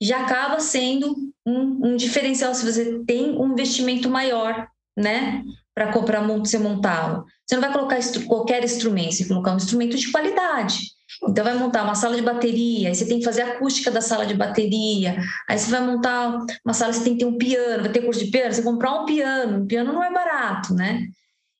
já 0.00 0.22
acaba 0.22 0.58
sendo 0.60 1.14
um, 1.46 1.92
um 1.92 1.96
diferencial 1.96 2.54
se 2.54 2.64
você 2.64 3.00
tem 3.06 3.36
um 3.36 3.52
investimento 3.52 4.10
maior, 4.10 4.66
né? 4.96 5.42
Para 5.74 5.90
você 5.90 6.58
montá-lo. 6.58 7.24
Você 7.46 7.54
não 7.54 7.62
vai 7.62 7.72
colocar 7.72 7.98
qualquer 8.26 8.62
instrumento, 8.64 9.14
você 9.14 9.22
vai 9.24 9.28
colocar 9.28 9.52
um 9.52 9.56
instrumento 9.56 9.96
de 9.96 10.10
qualidade. 10.10 10.92
Então, 11.28 11.44
vai 11.44 11.54
montar 11.54 11.84
uma 11.84 11.94
sala 11.94 12.16
de 12.16 12.22
bateria, 12.22 12.88
aí 12.88 12.94
você 12.94 13.06
tem 13.06 13.18
que 13.18 13.24
fazer 13.24 13.42
a 13.42 13.52
acústica 13.52 13.90
da 13.90 14.00
sala 14.00 14.26
de 14.26 14.34
bateria, 14.34 15.16
aí 15.48 15.58
você 15.58 15.70
vai 15.70 15.80
montar 15.80 16.38
uma 16.64 16.74
sala, 16.74 16.92
você 16.92 17.04
tem 17.04 17.12
que 17.14 17.20
ter 17.20 17.26
um 17.26 17.38
piano, 17.38 17.82
vai 17.82 17.92
ter 17.92 18.02
curso 18.02 18.24
de 18.24 18.30
piano, 18.30 18.52
você 18.52 18.62
comprar 18.62 19.02
um 19.02 19.06
piano, 19.06 19.58
um 19.58 19.66
piano 19.66 19.92
não 19.92 20.02
é 20.02 20.12
barato, 20.12 20.74
né? 20.74 21.06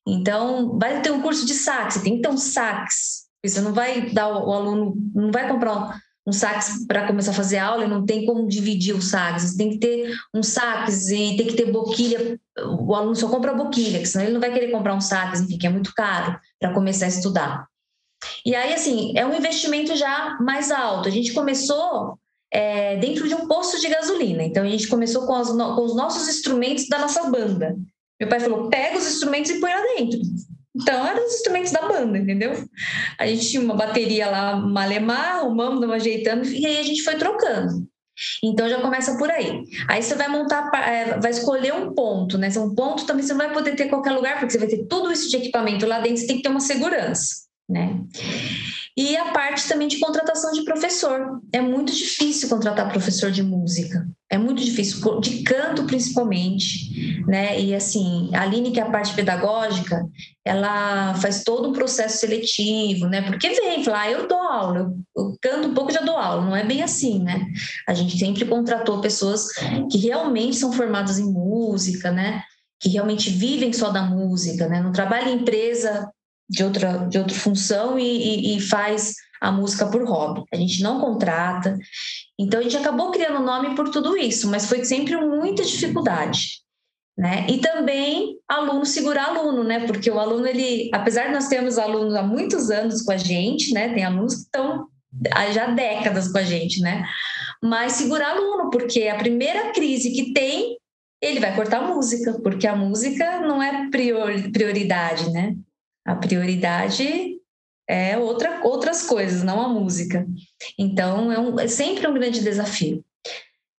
Então, 0.06 0.78
vai 0.78 1.00
ter 1.00 1.10
um 1.10 1.22
curso 1.22 1.46
de 1.46 1.54
sax, 1.54 2.02
tem 2.02 2.16
que 2.16 2.22
ter 2.22 2.28
um 2.28 2.36
sax. 2.36 3.22
Você 3.44 3.60
não 3.60 3.72
vai 3.72 4.10
dar 4.10 4.28
o, 4.28 4.52
aluno, 4.52 4.94
não 5.14 5.30
vai 5.30 5.48
comprar 5.48 5.98
um 6.26 6.32
sax 6.32 6.86
para 6.86 7.06
começar 7.06 7.32
a 7.32 7.34
fazer 7.34 7.58
aula 7.58 7.88
não 7.88 8.06
tem 8.06 8.24
como 8.24 8.46
dividir 8.46 8.94
o 8.94 9.02
sax. 9.02 9.42
Você 9.42 9.56
tem 9.56 9.70
que 9.70 9.78
ter 9.78 10.14
um 10.32 10.42
sax 10.42 11.10
e 11.10 11.36
tem 11.36 11.46
que 11.46 11.54
ter 11.54 11.72
boquilha. 11.72 12.38
O 12.78 12.94
aluno 12.94 13.16
só 13.16 13.28
compra 13.28 13.54
boquilha, 13.54 14.04
senão 14.06 14.24
ele 14.24 14.34
não 14.34 14.40
vai 14.40 14.52
querer 14.52 14.70
comprar 14.70 14.94
um 14.94 15.00
sax, 15.00 15.40
enfim, 15.40 15.58
que 15.58 15.66
é 15.66 15.70
muito 15.70 15.92
caro 15.94 16.38
para 16.60 16.72
começar 16.72 17.06
a 17.06 17.08
estudar. 17.08 17.66
E 18.46 18.54
aí, 18.54 18.72
assim, 18.72 19.12
é 19.16 19.26
um 19.26 19.34
investimento 19.34 19.96
já 19.96 20.38
mais 20.40 20.70
alto. 20.70 21.08
A 21.08 21.10
gente 21.10 21.32
começou 21.32 22.16
é, 22.52 22.96
dentro 22.98 23.26
de 23.26 23.34
um 23.34 23.48
posto 23.48 23.80
de 23.80 23.88
gasolina. 23.88 24.44
Então, 24.44 24.62
a 24.62 24.68
gente 24.68 24.86
começou 24.86 25.26
com, 25.26 25.34
as, 25.34 25.48
com 25.48 25.84
os 25.84 25.96
nossos 25.96 26.28
instrumentos 26.28 26.88
da 26.88 26.98
nossa 26.98 27.28
banda. 27.30 27.76
Meu 28.22 28.28
pai 28.28 28.38
falou: 28.38 28.70
pega 28.70 28.96
os 28.96 29.04
instrumentos 29.04 29.50
e 29.50 29.58
põe 29.58 29.72
lá 29.72 29.82
dentro. 29.96 30.20
Então, 30.76 31.04
eram 31.04 31.26
os 31.26 31.34
instrumentos 31.34 31.72
da 31.72 31.88
banda, 31.88 32.16
entendeu? 32.16 32.52
A 33.18 33.26
gente 33.26 33.50
tinha 33.50 33.60
uma 33.60 33.74
bateria 33.74 34.30
lá, 34.30 34.54
malemar, 34.54 35.38
arrumamos, 35.38 35.80
damos 35.80 35.96
ajeitando, 35.96 36.46
e 36.46 36.64
aí 36.64 36.78
a 36.78 36.82
gente 36.84 37.02
foi 37.02 37.16
trocando. 37.16 37.84
Então 38.44 38.68
já 38.68 38.80
começa 38.80 39.18
por 39.18 39.28
aí. 39.28 39.64
Aí 39.88 40.00
você 40.00 40.14
vai 40.14 40.28
montar, 40.28 40.70
é, 40.88 41.18
vai 41.18 41.32
escolher 41.32 41.74
um 41.74 41.92
ponto, 41.94 42.38
né? 42.38 42.48
Um 42.56 42.74
ponto 42.74 43.06
também 43.06 43.24
você 43.24 43.32
não 43.32 43.44
vai 43.44 43.52
poder 43.52 43.74
ter 43.74 43.86
em 43.86 43.88
qualquer 43.88 44.12
lugar, 44.12 44.38
porque 44.38 44.52
você 44.52 44.58
vai 44.58 44.68
ter 44.68 44.86
tudo 44.86 45.10
isso 45.10 45.28
de 45.28 45.36
equipamento 45.36 45.84
lá 45.84 45.98
dentro, 45.98 46.18
você 46.18 46.26
tem 46.28 46.36
que 46.36 46.42
ter 46.42 46.50
uma 46.50 46.60
segurança, 46.60 47.46
né? 47.68 47.98
E 48.96 49.16
a 49.16 49.32
parte 49.32 49.66
também 49.66 49.88
de 49.88 49.98
contratação 49.98 50.52
de 50.52 50.64
professor. 50.64 51.40
É 51.50 51.60
muito 51.60 51.94
difícil 51.94 52.48
contratar 52.48 52.90
professor 52.90 53.30
de 53.30 53.42
música. 53.42 54.06
É 54.30 54.36
muito 54.36 54.62
difícil, 54.62 55.20
de 55.20 55.42
canto 55.42 55.84
principalmente, 55.84 57.22
né? 57.26 57.58
E 57.58 57.74
assim, 57.74 58.30
a 58.34 58.42
Aline, 58.42 58.70
que 58.70 58.80
é 58.80 58.82
a 58.82 58.90
parte 58.90 59.14
pedagógica, 59.14 60.02
ela 60.44 61.14
faz 61.14 61.42
todo 61.42 61.70
um 61.70 61.72
processo 61.72 62.18
seletivo, 62.18 63.06
né? 63.06 63.22
Porque 63.22 63.48
vem, 63.48 63.82
fala, 63.82 64.02
ah, 64.02 64.10
eu 64.10 64.28
dou 64.28 64.42
aula, 64.42 64.92
eu, 65.16 65.36
canto 65.40 65.68
um 65.68 65.74
pouco 65.74 65.92
já 65.92 66.00
dou 66.00 66.16
aula. 66.16 66.44
Não 66.44 66.56
é 66.56 66.64
bem 66.64 66.82
assim, 66.82 67.22
né? 67.22 67.46
A 67.88 67.94
gente 67.94 68.18
sempre 68.18 68.44
contratou 68.44 69.00
pessoas 69.00 69.46
que 69.90 69.98
realmente 69.98 70.56
são 70.56 70.72
formadas 70.72 71.18
em 71.18 71.32
música, 71.32 72.10
né? 72.10 72.42
Que 72.78 72.90
realmente 72.90 73.30
vivem 73.30 73.72
só 73.72 73.90
da 73.90 74.02
música, 74.02 74.68
né? 74.68 74.82
Não 74.82 74.92
trabalha 74.92 75.30
em 75.30 75.36
empresa 75.36 76.10
de 76.48 76.64
outra, 76.64 77.06
de 77.08 77.18
outra 77.18 77.34
função 77.34 77.98
e, 77.98 78.04
e, 78.04 78.56
e 78.56 78.60
faz 78.60 79.14
a 79.40 79.50
música 79.50 79.86
por 79.86 80.04
hobby. 80.04 80.44
A 80.52 80.56
gente 80.56 80.82
não 80.82 81.00
contrata. 81.00 81.76
Então 82.38 82.60
a 82.60 82.62
gente 82.62 82.76
acabou 82.76 83.10
criando 83.10 83.40
o 83.40 83.44
nome 83.44 83.74
por 83.74 83.88
tudo 83.90 84.16
isso, 84.16 84.48
mas 84.48 84.66
foi 84.66 84.84
sempre 84.84 85.16
muita 85.16 85.64
dificuldade. 85.64 86.62
Né? 87.18 87.46
E 87.48 87.58
também 87.58 88.38
aluno 88.48 88.86
segurar 88.86 89.36
aluno, 89.36 89.62
né? 89.62 89.86
Porque 89.86 90.10
o 90.10 90.18
aluno, 90.18 90.46
ele, 90.46 90.88
apesar 90.94 91.26
de 91.26 91.32
nós 91.32 91.46
termos 91.46 91.76
alunos 91.76 92.14
há 92.14 92.22
muitos 92.22 92.70
anos 92.70 93.02
com 93.02 93.12
a 93.12 93.18
gente, 93.18 93.74
né? 93.74 93.92
Tem 93.92 94.02
alunos 94.02 94.34
que 94.34 94.40
estão 94.42 94.86
há 95.30 95.50
já 95.50 95.66
décadas 95.66 96.32
com 96.32 96.38
a 96.38 96.42
gente, 96.42 96.80
né? 96.80 97.04
Mas 97.62 97.92
segurar 97.92 98.30
aluno, 98.30 98.70
porque 98.70 99.08
a 99.08 99.16
primeira 99.16 99.72
crise 99.72 100.10
que 100.10 100.32
tem, 100.32 100.78
ele 101.20 101.38
vai 101.38 101.54
cortar 101.54 101.82
a 101.82 101.94
música, 101.94 102.32
porque 102.42 102.66
a 102.66 102.74
música 102.74 103.40
não 103.40 103.62
é 103.62 103.90
prioridade, 103.90 105.30
né? 105.30 105.54
A 106.04 106.14
prioridade 106.14 107.38
é 107.88 108.16
outra, 108.16 108.60
outras 108.64 109.02
coisas, 109.02 109.42
não 109.42 109.60
a 109.60 109.68
música. 109.68 110.26
Então, 110.78 111.30
é, 111.30 111.38
um, 111.38 111.60
é 111.60 111.68
sempre 111.68 112.06
um 112.06 112.14
grande 112.14 112.42
desafio. 112.42 113.04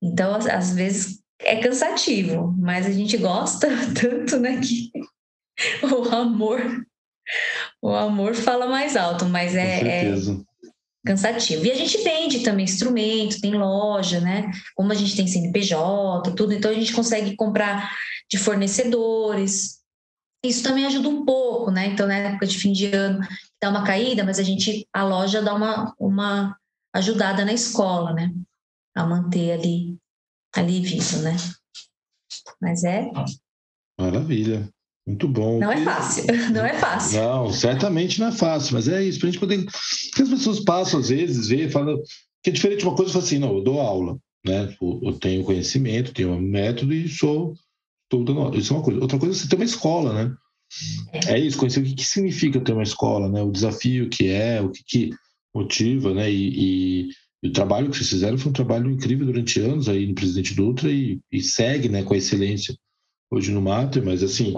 Então, 0.02 0.36
às, 0.36 0.46
às, 0.48 0.76
vezes 0.76 1.20
é 1.40 1.56
cansativo, 1.58 2.54
mas 2.58 2.86
a 2.86 2.92
gente 2.92 3.18
gosta 3.18 3.68
tanto, 4.00 4.38
né, 4.40 4.60
que 4.60 4.92
o 5.84 6.14
amor, 6.14 6.86
o 7.82 7.90
amor 7.90 8.36
fala 8.36 8.68
mais 8.68 8.96
alto, 8.96 9.26
mas 9.26 9.56
é, 9.56 9.82
é 9.82 10.16
cansativo. 11.06 11.66
E 11.66 11.72
a 11.72 11.76
gente 11.76 11.98
vende 12.00 12.40
também 12.40 12.66
instrumento, 12.66 13.42
tem 13.42 13.54
loja, 13.54 14.20
né? 14.20 14.50
Como 14.76 14.92
a 14.92 14.96
gente 14.96 15.16
tem 15.16 15.28
CNPJ, 15.28 16.32
tudo, 16.36 16.54
então 16.54 16.72
a 16.72 16.74
gente 16.74 16.94
consegue 16.94 17.36
comprar 17.36 17.92
de 18.30 18.38
fornecedores. 18.38 19.83
Isso 20.44 20.62
também 20.62 20.86
ajuda 20.86 21.08
um 21.08 21.24
pouco, 21.24 21.72
né? 21.72 21.88
Então, 21.88 22.06
na 22.06 22.16
época 22.16 22.46
de 22.46 22.60
fim 22.60 22.74
de 22.74 22.88
ano, 22.88 23.26
dá 23.62 23.70
uma 23.70 23.86
caída, 23.86 24.26
mas 24.26 24.40
a 24.40 24.44
gente, 24.44 24.86
a 24.92 25.04
loja 25.04 25.42
dá 25.42 25.54
uma, 25.54 25.96
uma 25.98 26.58
ajudada 26.94 27.46
na 27.46 27.54
escola, 27.54 28.12
né? 28.12 28.34
A 28.94 29.06
manter 29.06 29.54
ali, 29.54 29.98
ali 30.54 30.82
vivo, 30.82 31.20
né? 31.20 31.36
Mas 32.62 32.84
é. 32.84 33.10
Maravilha. 33.98 34.70
Muito 35.06 35.28
bom. 35.28 35.60
Não 35.60 35.72
é 35.72 35.84
fácil, 35.84 36.26
não 36.54 36.66
é 36.66 36.74
fácil. 36.74 37.22
Não, 37.22 37.52
certamente 37.52 38.20
não 38.20 38.28
é 38.28 38.32
fácil, 38.32 38.74
mas 38.74 38.88
é 38.88 39.04
isso, 39.04 39.20
para 39.20 39.30
a 39.30 39.32
gente 39.32 39.40
poder. 39.40 39.66
Porque 39.66 40.22
as 40.24 40.30
pessoas 40.30 40.60
passam, 40.62 41.00
às 41.00 41.10
vezes, 41.10 41.48
vê, 41.48 41.70
falam. 41.70 42.02
Que 42.42 42.50
é 42.50 42.54
diferente 42.54 42.84
uma 42.84 42.96
coisa, 42.96 43.18
assim, 43.18 43.40
não, 43.40 43.58
eu 43.58 43.64
dou 43.64 43.80
aula, 43.80 44.18
né? 44.46 44.76
Eu 44.82 45.14
tenho 45.14 45.46
conhecimento, 45.46 46.14
tenho 46.14 46.32
um 46.32 46.42
método 46.42 46.94
e 46.94 47.08
sou 47.08 47.54
Isso 48.56 48.74
é 48.74 48.78
uma 48.78 48.84
coisa. 48.84 49.02
Outra 49.02 49.20
coisa 49.20 49.36
é 49.36 49.40
você 49.40 49.48
ter 49.48 49.56
uma 49.56 49.66
escola, 49.66 50.14
né? 50.14 50.36
É 51.28 51.40
isso, 51.40 51.58
conhecer 51.58 51.80
o 51.80 51.84
que, 51.84 51.94
que 51.94 52.06
significa 52.06 52.60
ter 52.60 52.74
uma 52.74 52.84
escola, 52.84 53.30
né? 53.30 53.42
O 53.42 53.52
desafio 53.52 54.10
que 54.10 54.30
é, 54.30 54.62
o 54.62 54.70
que, 54.70 54.84
que 54.84 55.10
motiva, 55.54 56.14
né? 56.14 56.32
E, 56.32 56.48
e, 56.48 57.10
e, 57.44 57.48
o 57.50 57.52
trabalho 57.52 57.90
que 57.90 57.98
vocês 57.98 58.10
fizeram 58.10 58.38
foi 58.38 58.50
um 58.50 58.54
trabalho 58.54 58.90
incrível 58.90 59.26
durante 59.26 59.60
anos 59.60 59.88
aí 59.88 60.08
no 60.08 60.16
Presidente 60.16 60.56
Dutra 60.56 60.92
e, 60.92 61.20
e 61.32 61.42
segue, 61.42 61.90
né? 61.90 62.04
Com 62.04 62.14
a 62.14 62.18
excelência 62.18 62.76
hoje 63.32 63.52
no 63.52 63.62
Mater, 63.62 64.04
mas 64.04 64.24
assim 64.24 64.56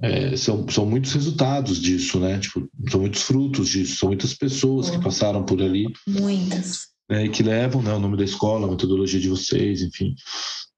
é, 0.00 0.36
são, 0.36 0.68
são 0.68 0.86
muitos 0.86 1.12
resultados 1.12 1.80
disso, 1.80 2.20
né? 2.20 2.38
Tipo, 2.38 2.68
são 2.90 3.00
muitos 3.00 3.22
frutos 3.22 3.68
disso, 3.68 3.96
são 3.96 4.08
muitas 4.08 4.32
pessoas 4.32 4.90
que 4.90 5.00
passaram 5.00 5.44
por 5.44 5.60
ali. 5.60 5.86
Muitas. 6.06 6.88
Né, 7.10 7.26
que 7.28 7.42
levam 7.42 7.82
né, 7.82 7.92
o 7.94 7.98
nome 7.98 8.18
da 8.18 8.24
escola, 8.24 8.66
a 8.66 8.70
metodologia 8.70 9.18
de 9.18 9.30
vocês, 9.30 9.80
enfim. 9.80 10.14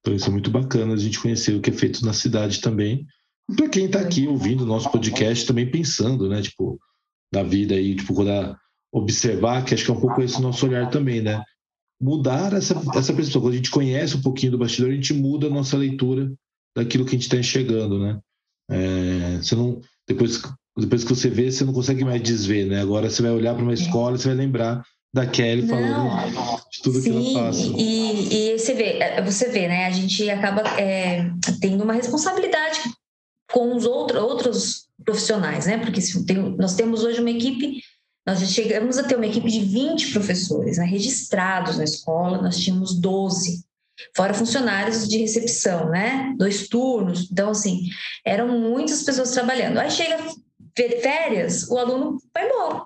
Então 0.00 0.14
isso 0.14 0.28
é 0.28 0.32
muito 0.32 0.50
bacana 0.50 0.94
a 0.94 0.96
gente 0.96 1.20
conhecer 1.20 1.54
o 1.54 1.60
que 1.60 1.70
é 1.70 1.72
feito 1.72 2.04
na 2.04 2.12
cidade 2.12 2.60
também. 2.60 3.06
Para 3.54 3.68
quem 3.68 3.86
está 3.86 4.00
aqui 4.00 4.26
ouvindo 4.26 4.62
o 4.62 4.66
nosso 4.66 4.90
podcast 4.90 5.46
também 5.46 5.70
pensando, 5.70 6.28
né, 6.28 6.40
tipo, 6.40 6.78
na 7.32 7.42
vida 7.42 7.74
aí, 7.74 7.96
tipo, 7.96 8.14
quando 8.14 8.56
observar, 8.92 9.64
que 9.64 9.74
acho 9.74 9.84
que 9.84 9.90
é 9.90 9.94
um 9.94 10.00
pouco 10.00 10.22
esse 10.22 10.40
nosso 10.40 10.66
olhar 10.66 10.90
também, 10.90 11.20
né? 11.20 11.42
Mudar 12.00 12.52
essa, 12.52 12.74
essa 12.94 13.12
percepção. 13.12 13.40
Quando 13.40 13.54
a 13.54 13.56
gente 13.56 13.70
conhece 13.70 14.16
um 14.16 14.22
pouquinho 14.22 14.52
do 14.52 14.58
bastidor, 14.58 14.90
a 14.90 14.94
gente 14.94 15.12
muda 15.14 15.46
a 15.46 15.50
nossa 15.50 15.76
leitura 15.76 16.32
daquilo 16.76 17.04
que 17.04 17.10
a 17.10 17.12
gente 17.12 17.22
está 17.22 17.36
enxergando, 17.36 17.98
né? 17.98 18.18
É, 18.70 19.36
você 19.36 19.54
não, 19.54 19.80
depois, 20.08 20.40
depois 20.76 21.04
que 21.04 21.14
você 21.14 21.28
vê, 21.28 21.50
você 21.50 21.64
não 21.64 21.72
consegue 21.72 22.04
mais 22.04 22.22
desver, 22.22 22.66
né? 22.66 22.80
Agora 22.80 23.10
você 23.10 23.20
vai 23.22 23.32
olhar 23.32 23.54
para 23.54 23.62
uma 23.62 23.74
escola, 23.74 24.16
você 24.16 24.28
vai 24.28 24.36
lembrar 24.36 24.82
da 25.12 25.26
Kelly 25.26 25.66
falando 25.66 26.32
não, 26.32 26.60
de 26.70 26.82
tudo 26.82 27.00
sim, 27.00 27.12
que 27.12 27.36
ela 27.36 27.46
passa. 27.46 27.60
E, 27.60 28.52
e 28.52 28.58
você 28.58 28.74
vê, 28.74 28.98
é, 28.98 29.22
você 29.22 29.48
vê, 29.48 29.66
né? 29.66 29.86
A 29.86 29.90
gente 29.90 30.30
acaba 30.30 30.62
é, 30.80 31.28
tendo 31.60 31.82
uma 31.82 31.94
responsabilidade 31.94 32.80
com 33.50 33.74
os 33.74 33.84
outro, 33.84 34.20
outros 34.20 34.88
profissionais, 35.04 35.66
né? 35.66 35.78
Porque 35.78 36.00
tem, 36.26 36.36
nós 36.56 36.74
temos 36.74 37.02
hoje 37.02 37.20
uma 37.20 37.30
equipe, 37.30 37.82
nós 38.24 38.38
já 38.38 38.46
chegamos 38.46 38.98
a 38.98 39.02
ter 39.02 39.16
uma 39.16 39.26
equipe 39.26 39.50
de 39.50 39.60
20 39.60 40.12
professores 40.12 40.78
né, 40.78 40.84
registrados 40.84 41.78
na 41.78 41.84
escola, 41.84 42.40
nós 42.40 42.58
tínhamos 42.58 42.94
12, 43.00 43.64
fora 44.16 44.32
funcionários 44.32 45.08
de 45.08 45.18
recepção, 45.18 45.88
né? 45.90 46.32
Dois 46.38 46.68
turnos, 46.68 47.28
então 47.32 47.50
assim, 47.50 47.88
eram 48.24 48.46
muitas 48.46 49.02
pessoas 49.02 49.32
trabalhando. 49.32 49.78
Aí 49.78 49.90
chega 49.90 50.18
férias, 51.02 51.68
o 51.68 51.76
aluno 51.76 52.18
vai 52.32 52.46
embora. 52.46 52.84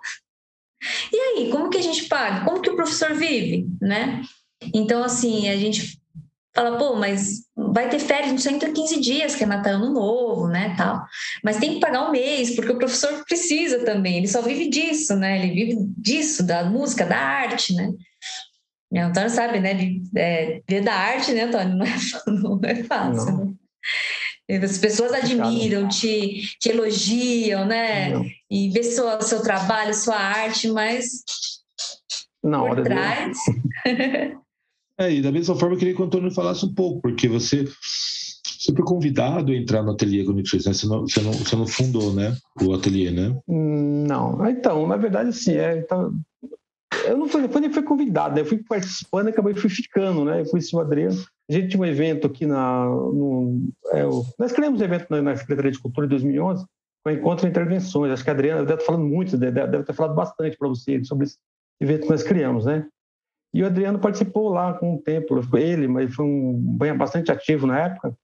E 1.12 1.16
aí, 1.16 1.50
como 1.50 1.70
que 1.70 1.78
a 1.78 1.82
gente 1.82 2.04
paga? 2.04 2.44
Como 2.44 2.60
que 2.60 2.70
o 2.70 2.76
professor 2.76 3.14
vive, 3.14 3.66
né? 3.80 4.22
Então, 4.72 5.02
assim, 5.02 5.48
a 5.48 5.56
gente 5.56 6.00
fala, 6.54 6.78
pô, 6.78 6.94
mas 6.94 7.42
vai 7.56 7.88
ter 7.88 7.98
férias 7.98 8.32
no 8.32 8.38
115 8.38 9.00
dias, 9.00 9.34
que 9.34 9.42
é 9.42 9.46
Natal 9.46 9.74
Ano 9.74 9.92
Novo, 9.92 10.46
né, 10.46 10.74
tal. 10.78 11.04
Mas 11.42 11.58
tem 11.58 11.74
que 11.74 11.80
pagar 11.80 12.08
um 12.08 12.12
mês, 12.12 12.54
porque 12.54 12.72
o 12.72 12.78
professor 12.78 13.24
precisa 13.24 13.84
também, 13.84 14.18
ele 14.18 14.28
só 14.28 14.40
vive 14.40 14.68
disso, 14.68 15.16
né? 15.16 15.42
Ele 15.42 15.52
vive 15.52 15.76
disso, 15.98 16.46
da 16.46 16.64
música, 16.64 17.04
da 17.04 17.18
arte, 17.18 17.74
né? 17.74 17.92
E 18.92 18.98
Antônio 18.98 19.30
sabe, 19.30 19.58
né? 19.58 19.76
É, 20.16 20.62
ver 20.68 20.82
da 20.82 20.94
arte, 20.94 21.32
né, 21.32 21.42
Antônio? 21.42 21.76
Não 21.76 21.84
é, 21.84 21.96
não 22.28 22.60
é 22.62 22.84
fácil, 22.84 23.32
não. 23.32 23.44
né? 23.46 23.52
As 24.48 24.76
pessoas 24.76 25.12
admiram, 25.12 25.88
te, 25.88 26.42
te 26.58 26.68
elogiam, 26.68 27.64
né? 27.66 28.10
Não. 28.10 28.26
E 28.50 28.68
vê 28.70 28.82
seu, 28.82 29.20
seu 29.22 29.42
trabalho, 29.42 29.94
sua 29.94 30.16
arte, 30.16 30.68
mas 30.68 31.24
não, 32.42 32.68
por 32.68 32.82
trás. 32.82 33.38
é, 35.00 35.12
e 35.12 35.22
da 35.22 35.32
mesma 35.32 35.56
forma 35.56 35.74
eu 35.74 35.78
queria 35.78 35.94
que 35.94 36.02
o 36.02 36.04
Antônio 36.04 36.30
falasse 36.30 36.66
um 36.66 36.74
pouco, 36.74 37.00
porque 37.00 37.26
você 37.26 37.64
sempre 38.64 38.82
convidado 38.82 39.52
a 39.52 39.56
entrar 39.56 39.82
no 39.82 39.92
ateliê 39.92 40.24
Conexões, 40.24 40.66
né? 40.66 40.72
Você 40.72 40.86
não, 40.86 41.00
você, 41.02 41.20
não, 41.20 41.32
você 41.32 41.56
não 41.56 41.66
fundou, 41.66 42.12
né? 42.14 42.36
O 42.62 42.72
ateliê, 42.74 43.10
né? 43.10 43.34
Não. 43.46 44.46
Então, 44.48 44.86
na 44.86 44.96
verdade, 44.96 45.32
sim. 45.32 45.52
É, 45.52 45.78
então, 45.78 46.14
eu 47.06 47.16
não 47.16 47.26
eu 47.26 47.60
nem 47.60 47.72
fui 47.72 47.82
convidado, 47.82 48.34
né? 48.34 48.40
Eu 48.40 48.46
fui 48.46 48.62
participando 48.62 49.28
e 49.28 49.30
acabei 49.30 49.54
fui 49.54 49.70
ficando, 49.70 50.24
né? 50.24 50.40
Eu 50.40 50.46
fui 50.46 50.60
o 50.72 50.80
Adriano. 50.80 51.16
A 51.48 51.52
gente 51.52 51.68
tinha 51.68 51.80
um 51.80 51.86
evento 51.86 52.26
aqui 52.26 52.46
na. 52.46 52.86
No, 52.86 53.68
é, 53.92 54.04
o, 54.06 54.24
nós 54.38 54.52
criamos 54.52 54.80
um 54.80 54.84
evento 54.84 55.06
na, 55.10 55.22
na, 55.22 55.36
Secretaria 55.36 55.70
de 55.70 55.78
Cultura 55.78 56.06
em 56.06 56.10
2011, 56.10 56.64
com 57.04 57.10
Encontro 57.10 57.44
de 57.44 57.50
Intervenções. 57.50 58.12
Acho 58.12 58.24
que 58.24 58.30
a 58.30 58.32
Adriana 58.32 58.64
deve 58.64 58.74
estar 58.74 58.86
falando 58.86 59.04
muito, 59.04 59.36
deve, 59.36 59.82
ter 59.82 59.92
falado 59.92 60.14
bastante 60.14 60.56
para 60.56 60.68
você 60.68 61.02
sobre 61.04 61.26
esse 61.26 61.38
evento 61.80 62.02
que 62.02 62.10
nós 62.10 62.22
criamos, 62.22 62.66
né? 62.66 62.86
E 63.52 63.62
o 63.62 63.66
Adriano 63.66 63.98
participou 63.98 64.48
lá 64.48 64.74
com 64.74 64.96
o 64.96 65.02
tempo, 65.02 65.40
ele, 65.56 65.86
mas 65.86 66.12
foi 66.12 66.24
um 66.24 66.76
bastante 66.96 67.30
ativo 67.30 67.66
na 67.66 67.78
época. 67.78 68.16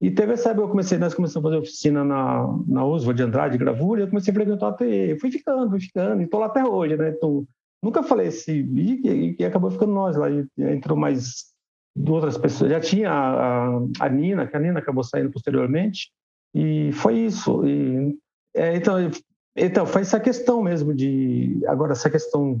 E 0.00 0.10
teve 0.10 0.34
essa 0.34 0.50
época, 0.50 0.64
eu 0.64 0.68
comecei, 0.68 0.98
nós 0.98 1.14
começamos 1.14 1.46
a 1.46 1.50
fazer 1.50 1.62
oficina 1.62 2.04
na, 2.04 2.46
na 2.68 3.12
de 3.14 3.22
Andrade, 3.22 3.56
gravura, 3.56 4.00
e 4.00 4.04
eu 4.04 4.08
comecei 4.08 4.30
a 4.30 4.34
frequentar 4.34 4.66
o 4.66 4.68
ateliê. 4.68 5.12
Eu 5.12 5.18
fui 5.18 5.30
ficando, 5.30 5.70
fui 5.70 5.80
ficando, 5.80 6.20
e 6.20 6.24
estou 6.24 6.40
lá 6.40 6.46
até 6.46 6.62
hoje, 6.62 6.96
né? 6.96 7.12
Tô, 7.12 7.46
nunca 7.84 8.02
falei 8.02 8.28
esse 8.28 8.50
e, 8.50 9.36
e, 9.38 9.44
acabou 9.44 9.70
ficando 9.70 9.92
nós 9.92 10.16
lá. 10.16 10.30
E 10.30 10.46
entrou 10.58 10.96
mais 10.96 11.44
outras 11.96 12.38
pessoas. 12.38 12.70
Já 12.70 12.80
tinha 12.80 13.10
a, 13.10 13.66
a, 13.66 13.80
a, 14.00 14.08
Nina, 14.08 14.46
que 14.46 14.56
a 14.56 14.60
Nina 14.60 14.80
acabou 14.80 15.04
saindo 15.04 15.30
posteriormente, 15.30 16.10
e 16.54 16.90
foi 16.92 17.18
isso. 17.18 17.64
E, 17.66 18.18
é, 18.56 18.76
então, 18.76 18.96
então, 19.56 19.86
foi 19.86 20.02
essa 20.02 20.18
questão 20.18 20.62
mesmo 20.62 20.94
de. 20.94 21.60
Agora, 21.68 21.92
essa 21.92 22.10
questão 22.10 22.60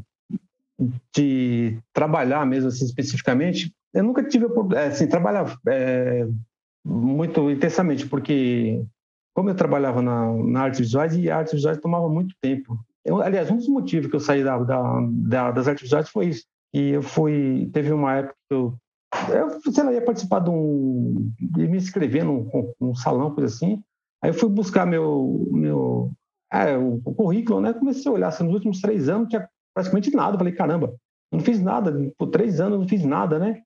de 1.14 1.78
trabalhar 1.92 2.44
mesmo 2.44 2.68
assim 2.68 2.84
especificamente, 2.84 3.72
eu 3.92 4.02
nunca 4.02 4.22
tive 4.24 4.46
é, 4.74 4.86
assim 4.86 5.06
trabalhar 5.06 5.56
é, 5.68 6.26
muito 6.84 7.50
intensamente, 7.50 8.06
porque 8.06 8.84
como 9.32 9.50
eu 9.50 9.54
trabalhava 9.54 10.02
na, 10.02 10.32
na 10.32 10.62
artes 10.62 10.80
visuais 10.80 11.16
e 11.16 11.30
artes 11.30 11.54
visuais 11.54 11.78
tomava 11.78 12.08
muito 12.08 12.34
tempo. 12.40 12.78
Eu, 13.04 13.20
aliás, 13.20 13.50
um 13.50 13.56
dos 13.56 13.68
motivos 13.68 14.08
que 14.08 14.16
eu 14.16 14.20
saí 14.20 14.42
da, 14.42 14.58
da, 14.58 15.00
da, 15.10 15.50
das 15.50 16.08
foi 16.08 16.28
isso. 16.28 16.44
E 16.72 16.90
eu 16.90 17.02
fui, 17.02 17.70
teve 17.72 17.92
uma 17.92 18.14
época 18.14 18.34
que 18.48 18.54
eu, 18.54 18.74
eu 19.28 19.72
sei 19.72 19.84
lá, 19.84 19.92
ia 19.92 20.04
participar 20.04 20.40
de 20.40 20.50
um, 20.50 21.30
ia 21.56 21.68
me 21.68 21.76
inscrever 21.76 22.24
num, 22.24 22.48
num 22.80 22.94
salão, 22.94 23.34
coisa 23.34 23.54
assim. 23.54 23.82
Aí 24.22 24.30
eu 24.30 24.34
fui 24.34 24.48
buscar 24.48 24.86
meu, 24.86 25.46
meu 25.52 26.10
é, 26.52 26.76
o, 26.76 27.00
o, 27.04 27.14
currículo, 27.14 27.60
né? 27.60 27.72
Comecei 27.72 28.10
a 28.10 28.14
olhar, 28.14 28.28
assim, 28.28 28.44
nos 28.44 28.54
últimos 28.54 28.80
três 28.80 29.08
anos 29.08 29.28
tinha 29.28 29.48
praticamente 29.74 30.10
nada. 30.14 30.38
Falei, 30.38 30.54
caramba, 30.54 30.94
não 31.30 31.40
fiz 31.40 31.60
nada, 31.60 31.92
por 32.16 32.28
três 32.28 32.60
anos 32.60 32.80
não 32.80 32.88
fiz 32.88 33.04
nada, 33.04 33.38
né? 33.38 33.62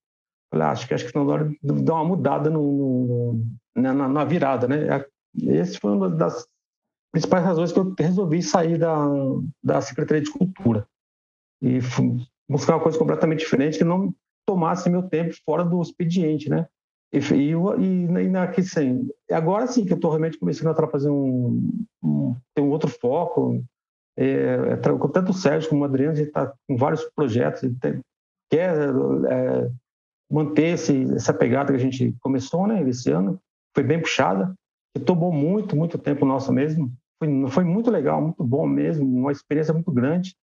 Falei, 0.50 0.66
ah, 0.66 0.70
acho 0.70 0.88
que 0.88 0.94
acho 0.94 1.06
que 1.06 1.14
na 1.14 1.22
hora 1.22 1.48
de 1.48 1.82
dar 1.82 1.94
uma 1.94 2.04
mudada 2.04 2.50
no, 2.50 3.42
no 3.74 3.82
na, 3.82 4.08
na, 4.08 4.24
virada, 4.24 4.66
né? 4.66 5.04
Esse 5.36 5.78
foi 5.78 5.92
uma 5.92 6.08
das 6.08 6.46
principais 7.12 7.44
razões 7.44 7.72
que 7.72 7.78
eu 7.78 7.94
resolvi 7.98 8.42
sair 8.42 8.78
da, 8.78 8.96
da 9.62 9.80
Secretaria 9.80 10.22
de 10.22 10.30
Cultura 10.30 10.86
e 11.62 11.78
buscar 12.48 12.76
uma 12.76 12.82
coisa 12.82 12.98
completamente 12.98 13.40
diferente 13.40 13.78
que 13.78 13.84
não 13.84 14.14
tomasse 14.46 14.88
meu 14.88 15.02
tempo 15.02 15.34
fora 15.44 15.64
do 15.64 15.80
expediente, 15.82 16.48
né? 16.48 16.66
E, 17.12 17.18
e, 17.18 17.52
e, 17.52 18.28
na, 18.28 18.44
assim, 18.44 19.08
agora 19.30 19.66
sim 19.66 19.84
que 19.84 19.92
eu 19.92 19.96
estou 19.96 20.10
realmente 20.10 20.38
começando 20.38 20.68
a 20.68 20.88
fazer 20.88 21.10
um, 21.10 21.86
um, 22.02 22.36
ter 22.54 22.60
um 22.60 22.70
outro 22.70 22.88
foco. 22.88 23.62
É, 24.16 24.72
é, 24.72 24.76
tanto 24.76 25.30
o 25.30 25.34
Sérgio 25.34 25.70
como 25.70 25.82
o 25.82 25.84
Adriano, 25.84 26.12
a 26.12 26.16
gente 26.16 26.28
está 26.28 26.52
com 26.66 26.76
vários 26.76 27.04
projetos, 27.14 27.62
tem, 27.80 28.00
quer 28.50 28.74
é, 29.30 29.70
manter 30.30 30.74
esse, 30.74 31.04
essa 31.14 31.32
pegada 31.32 31.72
que 31.72 31.78
a 31.78 31.80
gente 31.80 32.14
começou 32.20 32.66
né, 32.66 32.82
esse 32.88 33.10
ano, 33.10 33.40
foi 33.74 33.84
bem 33.84 34.00
puxada, 34.00 34.46
que 34.46 34.54
tomou 34.98 35.32
muito, 35.32 35.76
muito 35.76 35.98
tempo 35.98 36.26
nosso 36.26 36.52
mesmo. 36.52 36.92
Foi, 37.18 37.50
foi 37.50 37.64
muito 37.64 37.90
legal, 37.90 38.20
muito 38.20 38.44
bom 38.44 38.66
mesmo, 38.66 39.04
uma 39.04 39.32
experiência 39.32 39.74
muito 39.74 39.90
grande 39.90 40.34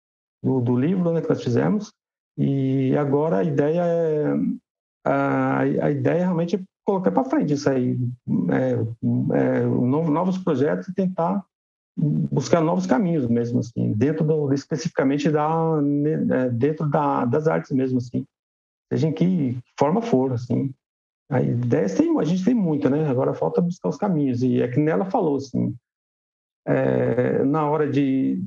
do, 0.43 0.59
do 0.59 0.77
livro 0.77 1.11
né, 1.11 1.21
que 1.21 1.29
nós 1.29 1.43
fizemos. 1.43 1.91
E 2.37 2.95
agora 2.97 3.37
a 3.37 3.43
ideia 3.43 3.81
é 3.81 4.35
a, 5.05 5.59
a 5.59 5.91
ideia 5.91 6.23
realmente 6.23 6.55
é 6.55 6.59
colocar 6.83 7.11
para 7.11 7.23
frente 7.23 7.53
isso 7.53 7.69
aí, 7.69 7.97
é, 8.51 8.73
é, 9.37 9.65
novos 9.65 10.37
projetos 10.37 10.87
e 10.87 10.93
tentar 10.93 11.43
buscar 11.97 12.61
novos 12.61 12.85
caminhos 12.85 13.27
mesmo 13.27 13.59
assim, 13.59 13.93
dentro 13.93 14.25
do, 14.25 14.53
especificamente 14.53 15.29
da 15.29 15.81
né, 15.81 16.49
dentro 16.49 16.89
da, 16.89 17.23
das 17.25 17.47
artes 17.47 17.71
mesmo 17.71 17.99
assim, 17.99 18.25
seja 18.91 19.07
em 19.07 19.13
que 19.13 19.57
forma 19.79 20.01
for 20.01 20.33
assim. 20.33 20.73
A 21.29 21.41
ideia 21.41 21.87
tem, 21.95 22.17
a 22.19 22.23
gente 22.23 22.45
tem 22.45 22.53
muita, 22.53 22.89
né? 22.89 23.07
Agora 23.07 23.33
falta 23.33 23.61
buscar 23.61 23.89
os 23.89 23.97
caminhos 23.97 24.43
e 24.43 24.61
é 24.61 24.67
que 24.67 24.79
nela 24.79 25.05
falou 25.05 25.37
assim, 25.37 25.75
é, 26.67 27.43
na 27.43 27.69
hora 27.69 27.89
de 27.89 28.43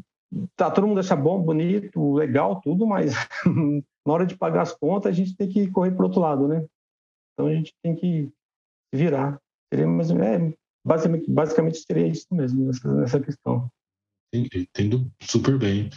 tá 0.55 0.71
todo 0.71 0.87
mundo 0.87 1.01
acha 1.01 1.17
bom, 1.17 1.43
bonito, 1.43 2.15
legal, 2.15 2.61
tudo, 2.61 2.87
mas 2.87 3.15
na 4.07 4.13
hora 4.13 4.27
de 4.27 4.37
pagar 4.37 4.63
as 4.63 4.73
contas, 4.73 5.11
a 5.11 5.15
gente 5.15 5.37
tem 5.37 5.49
que 5.49 5.71
correr 5.71 5.93
para 5.93 6.05
outro 6.05 6.21
lado, 6.21 6.47
né? 6.47 6.65
Então 7.33 7.47
a 7.47 7.55
gente 7.55 7.75
tem 7.83 7.95
que 7.95 8.31
virar. 8.93 9.41
Mas, 9.87 10.11
é, 10.11 10.53
basicamente, 10.85 11.31
basicamente 11.31 11.79
seria 11.79 12.07
isso 12.07 12.27
mesmo, 12.33 12.67
nessa, 12.67 12.95
nessa 12.95 13.21
questão. 13.21 13.71
Entendo 14.33 15.11
super 15.21 15.59
bem. 15.59 15.91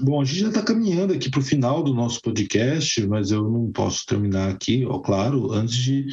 Bom, 0.00 0.20
a 0.20 0.24
gente 0.24 0.40
já 0.40 0.48
está 0.48 0.62
caminhando 0.62 1.12
aqui 1.12 1.30
para 1.30 1.40
o 1.40 1.44
final 1.44 1.82
do 1.82 1.94
nosso 1.94 2.20
podcast, 2.20 3.06
mas 3.06 3.30
eu 3.30 3.48
não 3.50 3.70
posso 3.72 4.04
terminar 4.06 4.50
aqui, 4.50 4.84
ó, 4.84 4.98
claro, 4.98 5.52
antes 5.52 5.76
de 5.76 6.06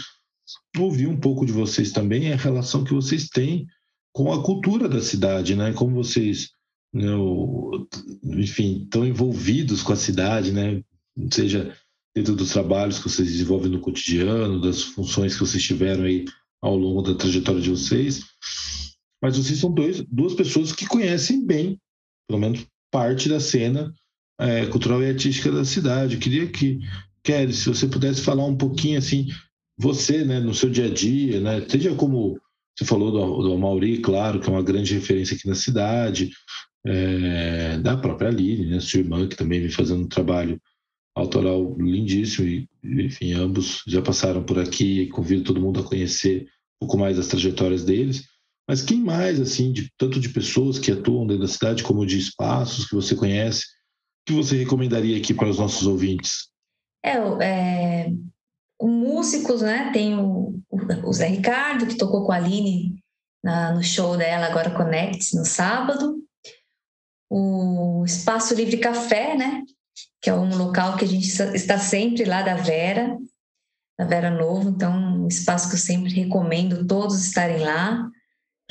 ouvir 0.77 1.07
um 1.07 1.19
pouco 1.19 1.45
de 1.45 1.51
vocês 1.51 1.91
também 1.91 2.31
a 2.31 2.35
relação 2.35 2.83
que 2.83 2.93
vocês 2.93 3.27
têm 3.27 3.67
com 4.13 4.31
a 4.31 4.43
cultura 4.43 4.87
da 4.87 5.01
cidade, 5.01 5.55
né? 5.55 5.73
Como 5.73 5.95
vocês, 5.95 6.51
né, 6.93 7.07
enfim, 8.23 8.83
estão 8.83 9.05
envolvidos 9.05 9.81
com 9.81 9.93
a 9.93 9.97
cidade, 9.97 10.51
né? 10.51 10.81
seja 11.31 11.75
dentro 12.15 12.35
dos 12.35 12.51
trabalhos 12.51 12.99
que 12.99 13.09
vocês 13.09 13.31
desenvolvem 13.31 13.71
no 13.71 13.79
cotidiano, 13.79 14.61
das 14.61 14.81
funções 14.81 15.33
que 15.33 15.39
vocês 15.39 15.63
tiveram 15.63 16.03
aí 16.03 16.25
ao 16.61 16.77
longo 16.77 17.01
da 17.01 17.15
trajetória 17.15 17.61
de 17.61 17.69
vocês. 17.69 18.23
Mas 19.21 19.37
vocês 19.37 19.59
são 19.59 19.73
dois, 19.73 20.01
duas 20.01 20.33
pessoas 20.33 20.71
que 20.71 20.85
conhecem 20.85 21.45
bem, 21.45 21.79
pelo 22.27 22.39
menos 22.39 22.65
parte 22.93 23.27
da 23.27 23.39
cena 23.39 23.91
é, 24.39 24.67
cultural 24.67 25.01
e 25.01 25.09
artística 25.09 25.51
da 25.51 25.65
cidade. 25.65 26.13
Eu 26.13 26.19
queria 26.19 26.47
que, 26.47 26.79
Kelly, 27.23 27.51
se 27.51 27.67
você 27.67 27.87
pudesse 27.87 28.21
falar 28.21 28.45
um 28.45 28.55
pouquinho 28.55 28.99
assim, 28.99 29.29
você, 29.75 30.23
né, 30.23 30.39
no 30.39 30.53
seu 30.53 30.69
dia 30.69 30.85
a 30.85 30.93
dia, 30.93 31.41
né, 31.41 31.65
seja 31.67 31.95
como 31.95 32.39
você 32.77 32.85
falou 32.85 33.11
do, 33.11 33.49
do 33.49 33.57
Mauri, 33.57 33.97
claro, 33.97 34.39
que 34.39 34.47
é 34.47 34.51
uma 34.51 34.61
grande 34.61 34.93
referência 34.93 35.35
aqui 35.35 35.47
na 35.47 35.55
cidade, 35.55 36.31
é, 36.85 37.79
da 37.79 37.97
própria 37.97 38.29
Aline, 38.29 38.67
né, 38.67 38.79
sua 38.79 38.99
irmã, 38.99 39.27
que 39.27 39.35
também 39.35 39.59
vem 39.59 39.69
fazendo 39.69 40.03
um 40.03 40.07
trabalho 40.07 40.61
autoral 41.15 41.75
lindíssimo 41.79 42.47
e, 42.47 42.67
enfim, 42.83 43.33
ambos 43.33 43.83
já 43.87 44.01
passaram 44.01 44.43
por 44.43 44.59
aqui 44.59 45.07
convido 45.07 45.43
todo 45.43 45.61
mundo 45.61 45.79
a 45.79 45.83
conhecer 45.83 46.43
um 46.81 46.87
pouco 46.87 46.97
mais 46.97 47.17
das 47.17 47.27
trajetórias 47.27 47.83
deles. 47.83 48.27
Mas 48.67 48.81
quem 48.81 48.99
mais, 48.99 49.39
assim, 49.39 49.71
de, 49.71 49.91
tanto 49.97 50.19
de 50.19 50.29
pessoas 50.29 50.79
que 50.79 50.91
atuam 50.91 51.27
dentro 51.27 51.43
da 51.43 51.47
cidade 51.47 51.83
como 51.83 52.05
de 52.05 52.17
espaços 52.17 52.85
que 52.87 52.95
você 52.95 53.15
conhece, 53.15 53.65
que 54.25 54.33
você 54.33 54.57
recomendaria 54.57 55.17
aqui 55.17 55.33
para 55.33 55.49
os 55.49 55.59
nossos 55.59 55.85
ouvintes? 55.85 56.49
É, 57.03 57.17
é 57.41 58.11
músicos, 58.81 59.61
né? 59.61 59.91
Tem 59.91 60.17
o, 60.17 60.59
o 60.69 61.13
Zé 61.13 61.27
Ricardo, 61.27 61.87
que 61.87 61.97
tocou 61.97 62.25
com 62.25 62.31
a 62.31 62.37
Aline 62.37 62.95
na, 63.43 63.73
no 63.73 63.83
show 63.83 64.17
dela, 64.17 64.47
agora 64.47 64.71
Connect, 64.71 65.35
no 65.35 65.45
sábado. 65.45 66.17
O 67.29 68.03
Espaço 68.05 68.53
Livre 68.53 68.77
Café, 68.77 69.35
né? 69.35 69.63
que 70.21 70.29
é 70.29 70.33
um 70.33 70.55
local 70.55 70.95
que 70.95 71.03
a 71.03 71.07
gente 71.07 71.27
está 71.27 71.77
sempre 71.77 72.23
lá 72.23 72.41
da 72.41 72.55
Vera, 72.55 73.17
da 73.99 74.05
Vera 74.05 74.31
Novo, 74.31 74.69
então 74.69 75.23
um 75.23 75.27
espaço 75.27 75.67
que 75.67 75.75
eu 75.75 75.79
sempre 75.79 76.13
recomendo 76.13 76.87
todos 76.87 77.25
estarem 77.25 77.59
lá 77.59 78.09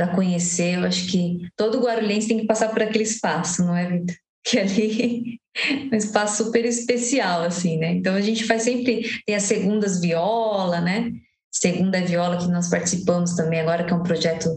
conhecer. 0.08 0.76
Eu 0.76 0.84
acho 0.84 1.06
que 1.10 1.48
todo 1.56 1.80
guarulhense 1.80 2.28
tem 2.28 2.40
que 2.40 2.46
passar 2.46 2.68
por 2.68 2.82
aquele 2.82 3.04
espaço, 3.04 3.64
não 3.64 3.76
é, 3.76 3.88
Vitor? 3.88 4.16
Que 4.44 4.58
ali 4.58 5.40
é 5.56 5.94
um 5.94 5.96
espaço 5.96 6.42
super 6.42 6.64
especial, 6.64 7.42
assim, 7.42 7.78
né? 7.78 7.92
Então 7.92 8.12
a 8.16 8.20
gente 8.20 8.44
faz 8.44 8.62
sempre, 8.62 9.08
tem 9.24 9.36
as 9.36 9.44
segundas 9.44 10.00
viola, 10.00 10.80
né? 10.80 11.12
Segunda 11.48 12.00
viola 12.00 12.38
que 12.38 12.48
nós 12.48 12.68
participamos 12.68 13.36
também 13.36 13.60
agora, 13.60 13.84
que 13.84 13.92
é 13.92 13.96
um 13.96 14.02
projeto 14.02 14.48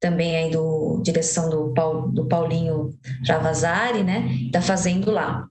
também 0.00 0.36
aí 0.36 0.50
do 0.50 1.02
direção 1.02 1.50
do, 1.50 1.74
Paul, 1.74 2.08
do 2.08 2.26
Paulinho 2.26 2.96
Travasari, 3.26 4.02
né? 4.02 4.26
Tá 4.50 4.62
fazendo 4.62 5.10
lá. 5.10 5.46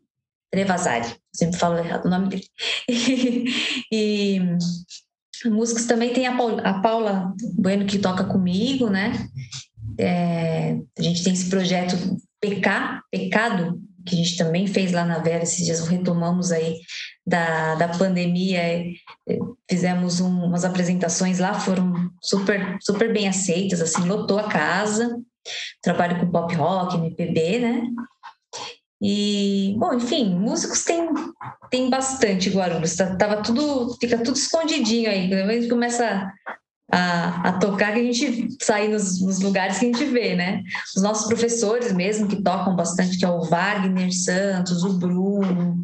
Trevasari, 0.51 1.15
sempre 1.33 1.59
falo 1.59 1.77
errado 1.77 2.05
o 2.05 2.09
nome 2.09 2.29
dele. 2.29 2.45
e, 2.87 3.45
e 5.45 5.49
músicos 5.49 5.85
também 5.85 6.13
tem 6.13 6.27
a 6.27 6.35
a 6.63 6.79
Paula 6.81 7.33
Bueno 7.57 7.85
que 7.85 7.99
toca 7.99 8.23
comigo, 8.23 8.89
né? 8.89 9.27
É, 9.97 10.77
a 10.97 11.01
gente 11.01 11.23
tem 11.23 11.33
esse 11.33 11.49
projeto 11.49 11.95
PK, 12.41 13.01
Pecado, 13.11 13.79
que 14.05 14.15
a 14.15 14.17
gente 14.17 14.37
também 14.37 14.67
fez 14.67 14.91
lá 14.91 15.03
na 15.03 15.19
Vera, 15.19 15.43
esses 15.43 15.65
dias 15.65 15.87
retomamos 15.87 16.51
aí 16.51 16.79
da, 17.25 17.75
da 17.75 17.87
pandemia, 17.87 18.59
é, 18.59 18.93
fizemos 19.69 20.19
um, 20.19 20.45
umas 20.45 20.63
apresentações 20.63 21.39
lá, 21.39 21.55
foram 21.55 22.11
super, 22.21 22.77
super 22.81 23.11
bem 23.11 23.27
aceitas, 23.27 23.81
assim, 23.81 24.07
lotou 24.07 24.37
a 24.37 24.47
casa, 24.47 25.17
trabalho 25.81 26.19
com 26.19 26.31
pop 26.31 26.53
rock, 26.55 26.97
MPB, 26.97 27.59
né? 27.59 27.83
E, 29.01 29.75
bom, 29.77 29.93
enfim, 29.93 30.33
músicos 30.33 30.83
tem, 30.83 31.07
tem 31.69 31.89
bastante 31.89 32.49
Guarulhos. 32.49 32.95
Tá, 32.95 33.15
tava 33.15 33.41
tudo, 33.41 33.95
fica 33.99 34.17
tudo 34.17 34.37
escondidinho 34.37 35.09
aí. 35.09 35.29
Quando 35.29 35.69
começa 35.69 36.31
a, 36.91 37.49
a 37.49 37.53
tocar, 37.53 37.93
que 37.93 37.99
a 37.99 38.03
gente 38.03 38.55
sai 38.61 38.87
nos, 38.87 39.21
nos, 39.21 39.39
lugares 39.39 39.79
que 39.79 39.85
a 39.85 39.91
gente 39.91 40.05
vê, 40.05 40.35
né? 40.35 40.61
Os 40.95 41.01
nossos 41.01 41.27
professores 41.27 41.91
mesmo, 41.91 42.27
que 42.27 42.41
tocam 42.41 42.75
bastante, 42.75 43.17
que 43.17 43.25
é 43.25 43.29
o 43.29 43.41
Wagner 43.41 44.13
Santos, 44.13 44.83
o 44.83 44.97
Bruno, 44.97 45.81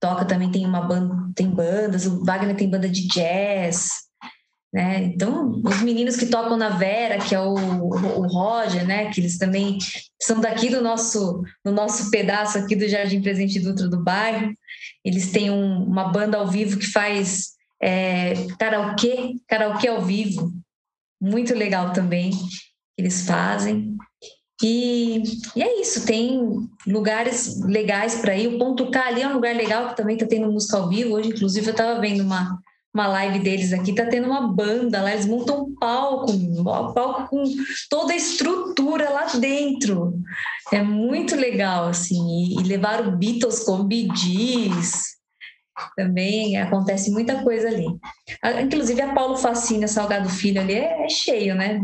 toca 0.00 0.24
também, 0.24 0.50
tem 0.50 0.66
uma 0.66 0.82
banda, 0.82 1.14
tem 1.34 1.48
bandas, 1.48 2.06
o 2.06 2.24
Wagner 2.24 2.56
tem 2.56 2.68
banda 2.68 2.88
de 2.88 3.06
jazz, 3.06 3.88
né? 4.74 5.04
Então, 5.04 5.62
os 5.64 5.82
meninos 5.82 6.16
que 6.16 6.26
tocam 6.26 6.56
na 6.56 6.70
Vera, 6.70 7.18
que 7.18 7.32
é 7.32 7.40
o, 7.40 7.54
o 7.54 8.26
Roger, 8.26 8.84
né? 8.84 9.08
Que 9.10 9.20
eles 9.20 9.38
também 9.38 9.78
são 10.20 10.40
daqui 10.40 10.68
do 10.68 10.82
nosso, 10.82 11.42
do 11.64 11.70
nosso 11.70 12.10
pedaço 12.10 12.58
aqui 12.58 12.74
do 12.74 12.88
Jardim 12.88 13.22
Presente 13.22 13.60
Dutra 13.60 13.88
do 13.88 14.02
bairro. 14.02 14.52
Eles 15.04 15.30
têm 15.30 15.48
um, 15.48 15.84
uma 15.84 16.08
banda 16.08 16.38
ao 16.38 16.48
vivo 16.48 16.76
que 16.76 16.86
faz 16.86 17.53
é, 17.82 18.34
karaokê, 18.58 19.34
karaokê 19.46 19.88
ao 19.88 20.02
vivo. 20.02 20.52
Muito 21.20 21.54
legal 21.54 21.92
também 21.92 22.30
que 22.30 22.46
eles 22.98 23.26
fazem. 23.26 23.96
E, 24.62 25.22
e, 25.56 25.62
é 25.62 25.80
isso, 25.80 26.06
tem 26.06 26.68
lugares 26.86 27.60
legais 27.64 28.16
para 28.16 28.36
ir. 28.36 28.48
O 28.48 28.58
Ponto 28.58 28.90
K 28.90 29.08
ali 29.08 29.22
é 29.22 29.28
um 29.28 29.34
lugar 29.34 29.54
legal 29.54 29.88
que 29.88 29.96
também 29.96 30.16
está 30.16 30.26
tendo 30.26 30.50
música 30.50 30.76
ao 30.76 30.88
vivo. 30.88 31.14
Hoje, 31.14 31.30
inclusive, 31.30 31.66
eu 31.66 31.72
estava 31.72 32.00
vendo 32.00 32.22
uma, 32.22 32.58
uma 32.94 33.06
live 33.08 33.40
deles 33.40 33.72
aqui, 33.72 33.90
está 33.90 34.06
tendo 34.06 34.26
uma 34.26 34.46
banda 34.46 35.02
lá, 35.02 35.12
eles 35.12 35.26
montam 35.26 35.64
um 35.64 35.74
palco, 35.74 36.30
um 36.30 36.64
palco 36.64 37.28
com 37.28 37.42
toda 37.90 38.12
a 38.12 38.16
estrutura 38.16 39.10
lá 39.10 39.26
dentro. 39.34 40.14
É 40.72 40.82
muito 40.82 41.34
legal, 41.34 41.88
assim. 41.88 42.54
E, 42.54 42.60
e 42.60 42.62
levaram 42.62 43.16
Beatles 43.16 43.60
com 43.64 43.84
Bee 43.84 44.08
também 45.96 46.56
acontece 46.56 47.10
muita 47.10 47.42
coisa 47.42 47.68
ali. 47.68 47.86
Inclusive 48.62 49.00
a 49.02 49.14
Paulo 49.14 49.36
Facina 49.36 49.88
Salgado 49.88 50.28
Filho 50.28 50.60
ali 50.60 50.74
é, 50.74 51.04
é 51.04 51.08
cheio, 51.08 51.54
né? 51.54 51.80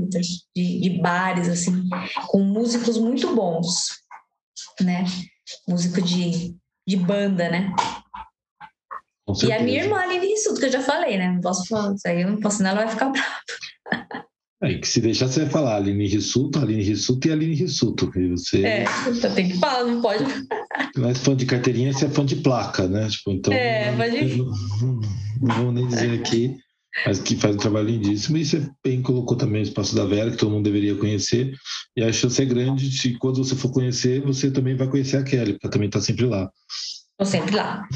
De, 0.54 0.80
de, 0.80 1.00
bares, 1.00 1.48
assim, 1.48 1.88
com 2.28 2.40
músicos 2.40 2.98
muito 2.98 3.34
bons, 3.34 4.00
né? 4.80 5.04
Músico 5.68 6.00
de, 6.00 6.56
de 6.86 6.96
banda, 6.96 7.48
né? 7.48 7.74
E 9.44 9.52
a 9.52 9.60
minha 9.60 9.82
irmã 9.82 10.00
Aline 10.00 10.26
Rissuto, 10.26 10.58
que 10.58 10.66
eu 10.66 10.72
já 10.72 10.82
falei, 10.82 11.16
né? 11.16 11.28
Não 11.32 11.40
posso 11.40 11.66
falar 11.66 11.94
isso 11.94 12.06
aí, 12.06 12.22
eu 12.22 12.30
não 12.30 12.40
posso, 12.40 12.58
senão 12.58 12.70
ela 12.70 12.84
vai 12.84 12.88
ficar 12.88 13.10
brava. 13.10 13.40
É, 14.62 14.74
que 14.74 14.86
se 14.86 15.00
deixar, 15.00 15.26
você 15.26 15.40
vai 15.40 15.50
falar 15.50 15.76
Aline 15.76 16.06
Rissuto, 16.06 16.58
Aline 16.58 16.82
Rissuto 16.82 17.26
e 17.26 17.32
Aline 17.32 17.54
Rissuto. 17.54 18.10
Que 18.10 18.28
você... 18.28 18.62
É, 18.62 18.84
eu 19.06 19.34
tenho 19.34 19.52
que 19.52 19.58
falar, 19.58 19.84
não 19.84 20.02
pode. 20.02 20.24
Mas 20.96 21.18
fã 21.18 21.34
de 21.34 21.46
carteirinha, 21.46 21.92
você 21.92 22.04
é 22.04 22.10
fã 22.10 22.24
de 22.26 22.36
placa, 22.36 22.86
né? 22.86 23.08
Tipo, 23.08 23.30
então, 23.30 23.54
é, 23.54 23.96
pode... 23.96 24.36
não, 24.36 24.46
não, 24.46 25.00
não 25.40 25.54
vou 25.62 25.72
nem 25.72 25.86
dizer 25.86 26.12
aqui, 26.12 26.56
mas 27.06 27.20
que 27.20 27.36
faz 27.36 27.54
um 27.54 27.58
trabalho 27.58 27.88
lindíssimo. 27.88 28.36
E 28.36 28.44
você 28.44 28.68
bem 28.84 29.00
colocou 29.00 29.36
também 29.36 29.62
o 29.62 29.64
Espaço 29.64 29.94
da 29.94 30.04
Vera, 30.04 30.30
que 30.30 30.36
todo 30.36 30.50
mundo 30.50 30.64
deveria 30.64 30.94
conhecer. 30.96 31.54
E 31.96 32.02
a 32.02 32.12
chance 32.12 32.40
é 32.42 32.44
grande 32.44 32.88
de, 32.88 33.18
quando 33.18 33.42
você 33.42 33.54
for 33.54 33.72
conhecer, 33.72 34.20
você 34.20 34.50
também 34.50 34.76
vai 34.76 34.88
conhecer 34.88 35.16
a 35.16 35.22
Kelly, 35.22 35.52
porque 35.52 35.66
ela 35.66 35.72
também 35.72 35.88
está 35.88 36.00
sempre 36.00 36.26
lá. 36.26 36.50
Estou 37.12 37.26
sempre 37.26 37.56
lá. 37.56 37.86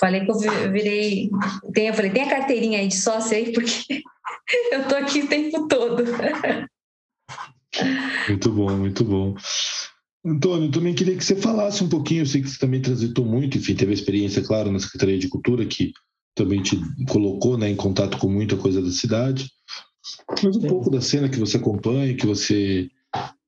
Falei 0.00 0.24
que 0.24 0.30
eu 0.30 0.38
virei. 0.72 1.30
Tem, 1.72 1.88
eu 1.88 1.94
falei, 1.94 2.10
tem 2.10 2.22
a 2.22 2.30
carteirinha 2.30 2.78
aí 2.78 2.88
de 2.88 2.96
sócio 2.96 3.36
aí, 3.36 3.52
porque 3.52 4.02
eu 4.72 4.88
tô 4.88 4.96
aqui 4.96 5.22
o 5.22 5.28
tempo 5.28 5.68
todo. 5.68 6.04
Muito 8.28 8.52
bom, 8.52 8.76
muito 8.76 9.04
bom. 9.04 9.34
Antônio, 10.24 10.70
também 10.70 10.94
queria 10.94 11.16
que 11.16 11.24
você 11.24 11.36
falasse 11.36 11.82
um 11.82 11.88
pouquinho, 11.88 12.22
eu 12.22 12.26
sei 12.26 12.42
que 12.42 12.48
você 12.48 12.58
também 12.58 12.82
transitou 12.82 13.24
muito, 13.24 13.56
enfim, 13.56 13.74
teve 13.74 13.92
a 13.92 13.94
experiência, 13.94 14.42
claro, 14.42 14.70
na 14.70 14.80
Secretaria 14.80 15.18
de 15.18 15.28
Cultura, 15.28 15.64
que 15.64 15.92
também 16.34 16.62
te 16.62 16.78
colocou 17.08 17.56
né, 17.56 17.68
em 17.68 17.76
contato 17.76 18.18
com 18.18 18.28
muita 18.28 18.56
coisa 18.56 18.82
da 18.82 18.90
cidade, 18.90 19.50
mas 20.42 20.56
um 20.56 20.60
Sim. 20.60 20.68
pouco 20.68 20.90
da 20.90 21.00
cena 21.00 21.28
que 21.28 21.38
você 21.38 21.56
acompanha, 21.56 22.16
que 22.16 22.26
você 22.26 22.90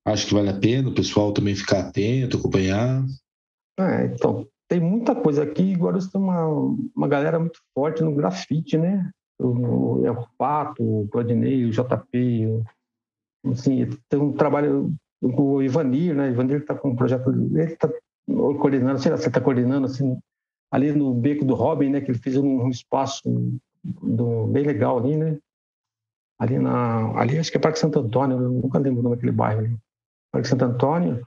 acha 0.04 0.26
que 0.26 0.34
vale 0.34 0.48
a 0.48 0.58
pena 0.58 0.88
o 0.88 0.94
pessoal 0.94 1.32
também 1.32 1.54
ficar 1.54 1.80
atento, 1.80 2.36
acompanhar. 2.36 3.04
É, 3.78 4.06
então, 4.06 4.46
tem 4.68 4.80
muita 4.80 5.14
coisa 5.14 5.42
aqui, 5.42 5.74
agora 5.74 5.98
tem 5.98 6.20
uma, 6.20 6.46
uma 6.96 7.08
galera 7.08 7.38
muito 7.38 7.58
forte 7.74 8.02
no 8.02 8.14
grafite, 8.14 8.78
né? 8.78 9.10
O, 9.40 10.08
o 10.08 10.28
Pato, 10.36 10.82
o 10.82 11.08
Claudinei, 11.08 11.64
o 11.64 11.70
JP, 11.70 12.46
o, 12.46 13.50
assim, 13.50 13.86
tem 14.08 14.20
um 14.20 14.32
trabalho 14.32 14.92
com 15.20 15.54
o 15.54 15.62
Ivanir, 15.62 16.14
né? 16.14 16.30
Ivanir 16.30 16.58
está 16.58 16.74
com 16.74 16.90
um 16.90 16.96
projeto, 16.96 17.30
ele 17.30 17.62
está 17.62 17.88
coordenando, 18.26 19.00
sei 19.00 19.10
lá, 19.10 19.16
você 19.16 19.28
está 19.28 19.40
coordenando, 19.40 19.86
assim, 19.86 20.18
ali 20.70 20.92
no 20.92 21.14
Beco 21.14 21.44
do 21.44 21.54
Robin, 21.54 21.90
né? 21.90 22.00
Que 22.00 22.10
ele 22.10 22.18
fez 22.18 22.36
um, 22.36 22.64
um 22.64 22.68
espaço 22.68 23.22
do, 23.84 24.46
bem 24.46 24.64
legal 24.64 24.98
ali, 24.98 25.16
né? 25.16 25.38
Ali 26.38 26.58
na, 26.58 27.18
ali 27.18 27.38
acho 27.38 27.50
que 27.50 27.58
é 27.58 27.60
Parque 27.60 27.78
Santo 27.78 27.98
Antônio, 27.98 28.38
eu 28.38 28.50
nunca 28.50 28.78
lembro 28.78 29.00
o 29.00 29.02
nome 29.02 29.16
daquele 29.16 29.32
bairro 29.32 29.60
ali. 29.60 29.76
Parque 30.32 30.48
Santo 30.48 30.64
Antônio. 30.64 31.26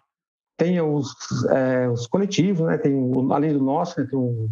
Tem 0.57 0.79
os, 0.81 1.13
é, 1.45 1.89
os 1.89 2.07
coletivos, 2.07 2.65
né? 2.67 2.77
Tem, 2.77 2.93
além 3.31 3.53
do 3.53 3.63
nosso, 3.63 3.99
né? 3.99 4.07
tem 4.09 4.17
o 4.17 4.47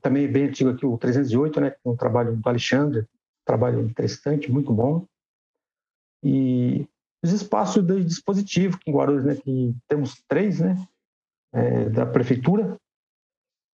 também 0.00 0.30
bem 0.30 0.44
antigo 0.44 0.70
aqui, 0.70 0.86
o 0.86 0.96
308, 0.96 1.60
né, 1.60 1.68
é 1.68 1.88
um 1.88 1.96
trabalho 1.96 2.36
do 2.36 2.48
Alexandre, 2.48 3.00
um 3.00 3.44
trabalho 3.44 3.80
interessante, 3.80 4.50
muito 4.50 4.72
bom. 4.72 5.04
E 6.22 6.86
os 7.22 7.32
espaços 7.32 7.84
de 7.84 8.04
dispositivo 8.04 8.78
que 8.78 8.90
em 8.90 8.94
Guarulhos, 8.94 9.24
né, 9.24 9.34
que 9.34 9.74
temos 9.88 10.22
três, 10.28 10.60
né, 10.60 10.76
é, 11.52 11.88
da 11.88 12.06
prefeitura, 12.06 12.76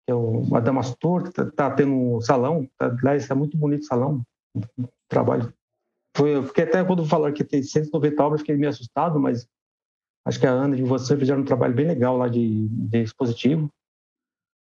que 0.06 0.12
é 0.12 0.16
o 0.16 0.56
Adamastor, 0.56 1.24
que 1.24 1.30
está 1.30 1.46
tá 1.52 1.72
tendo 1.72 1.94
um 1.94 2.22
salão, 2.22 2.68
tá, 2.78 2.96
lá 3.04 3.16
está 3.16 3.36
muito 3.36 3.58
bonito 3.58 3.82
o 3.82 3.86
salão, 3.86 4.22
trabalho. 5.08 5.54
Foi, 6.16 6.42
porque 6.42 6.62
até 6.62 6.84
quando 6.84 7.06
falaram 7.06 7.34
que 7.34 7.44
tem 7.44 7.64
190 7.64 8.24
obras, 8.24 8.42
fiquei 8.42 8.56
meio 8.56 8.70
assustado, 8.70 9.20
mas 9.20 9.48
acho 10.26 10.40
que 10.40 10.48
a 10.48 10.52
Ana 10.52 10.78
e 10.78 10.84
você 10.84 11.18
fizeram 11.18 11.42
um 11.42 11.46
trabalho 11.46 11.74
bem 11.74 11.88
legal 11.88 12.18
lá 12.18 12.28
de, 12.28 12.68
de 12.68 13.04
dispositivo. 13.04 13.70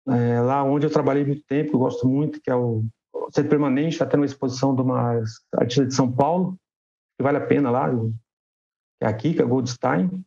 É, 0.09 0.41
lá 0.41 0.65
onde 0.65 0.87
eu 0.87 0.91
trabalhei 0.91 1.25
muito 1.25 1.45
tempo, 1.47 1.75
eu 1.75 1.81
gosto 1.81 2.09
muito, 2.09 2.41
que 2.41 2.51
é 2.51 2.55
o 2.57 2.85
Centro 3.31 3.51
Permanente, 3.51 3.93
está 3.93 4.07
tendo 4.07 4.21
uma 4.21 4.27
exposição 4.27 4.75
de 4.75 4.81
uma 4.81 5.23
artista 5.55 5.85
de 5.85 5.95
São 5.95 6.11
Paulo, 6.11 6.57
que 7.19 7.23
vale 7.23 7.37
a 7.37 7.47
pena 7.47 7.71
lá, 7.71 7.91
que 7.91 9.05
é 9.05 9.07
a 9.07 9.13
Kika 9.13 9.45
Goldstein. 9.45 10.25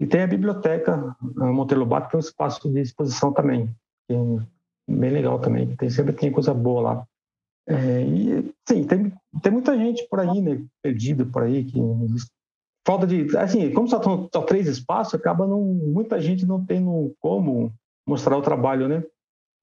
E 0.00 0.06
tem 0.06 0.22
a 0.22 0.26
biblioteca 0.26 1.16
a 1.38 1.44
Monteiro 1.46 1.80
Lobato, 1.80 2.08
que 2.08 2.16
é 2.16 2.18
um 2.18 2.20
espaço 2.20 2.70
de 2.70 2.80
exposição 2.80 3.32
também, 3.32 3.66
que 4.08 4.14
é 4.14 4.92
bem 4.92 5.10
legal 5.10 5.38
também. 5.40 5.74
Tem, 5.76 5.90
sempre 5.90 6.12
tem 6.12 6.30
coisa 6.30 6.52
boa 6.52 6.82
lá. 6.82 7.06
É, 7.66 8.02
e, 8.02 8.54
sim, 8.68 8.86
tem, 8.86 9.12
tem 9.42 9.52
muita 9.52 9.76
gente 9.76 10.06
por 10.08 10.20
aí, 10.20 10.40
né, 10.40 10.62
perdida 10.82 11.24
por 11.24 11.42
aí, 11.42 11.64
que 11.64 11.78
falta 12.86 13.06
de... 13.06 13.36
Assim, 13.38 13.72
como 13.72 13.88
só 13.88 13.96
estão 13.96 14.44
três 14.44 14.68
espaços, 14.68 15.14
acaba 15.14 15.46
não, 15.46 15.62
muita 15.62 16.20
gente 16.20 16.44
não 16.44 16.64
tendo 16.64 17.14
como 17.18 17.72
mostrar 18.06 18.36
o 18.36 18.42
trabalho, 18.42 18.88
né? 18.88 19.02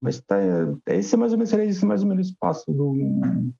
Mas 0.01 0.19
tá, 0.19 0.37
esse 0.87 1.13
é 1.13 1.17
mais 1.17 1.31
ou 1.31 1.37
menos 1.37 1.49
seria 1.49 1.65
esse 1.65 1.85
mais 1.85 2.01
ou 2.01 2.09
menos 2.09 2.27
espaço 2.27 2.71
do 2.71 2.91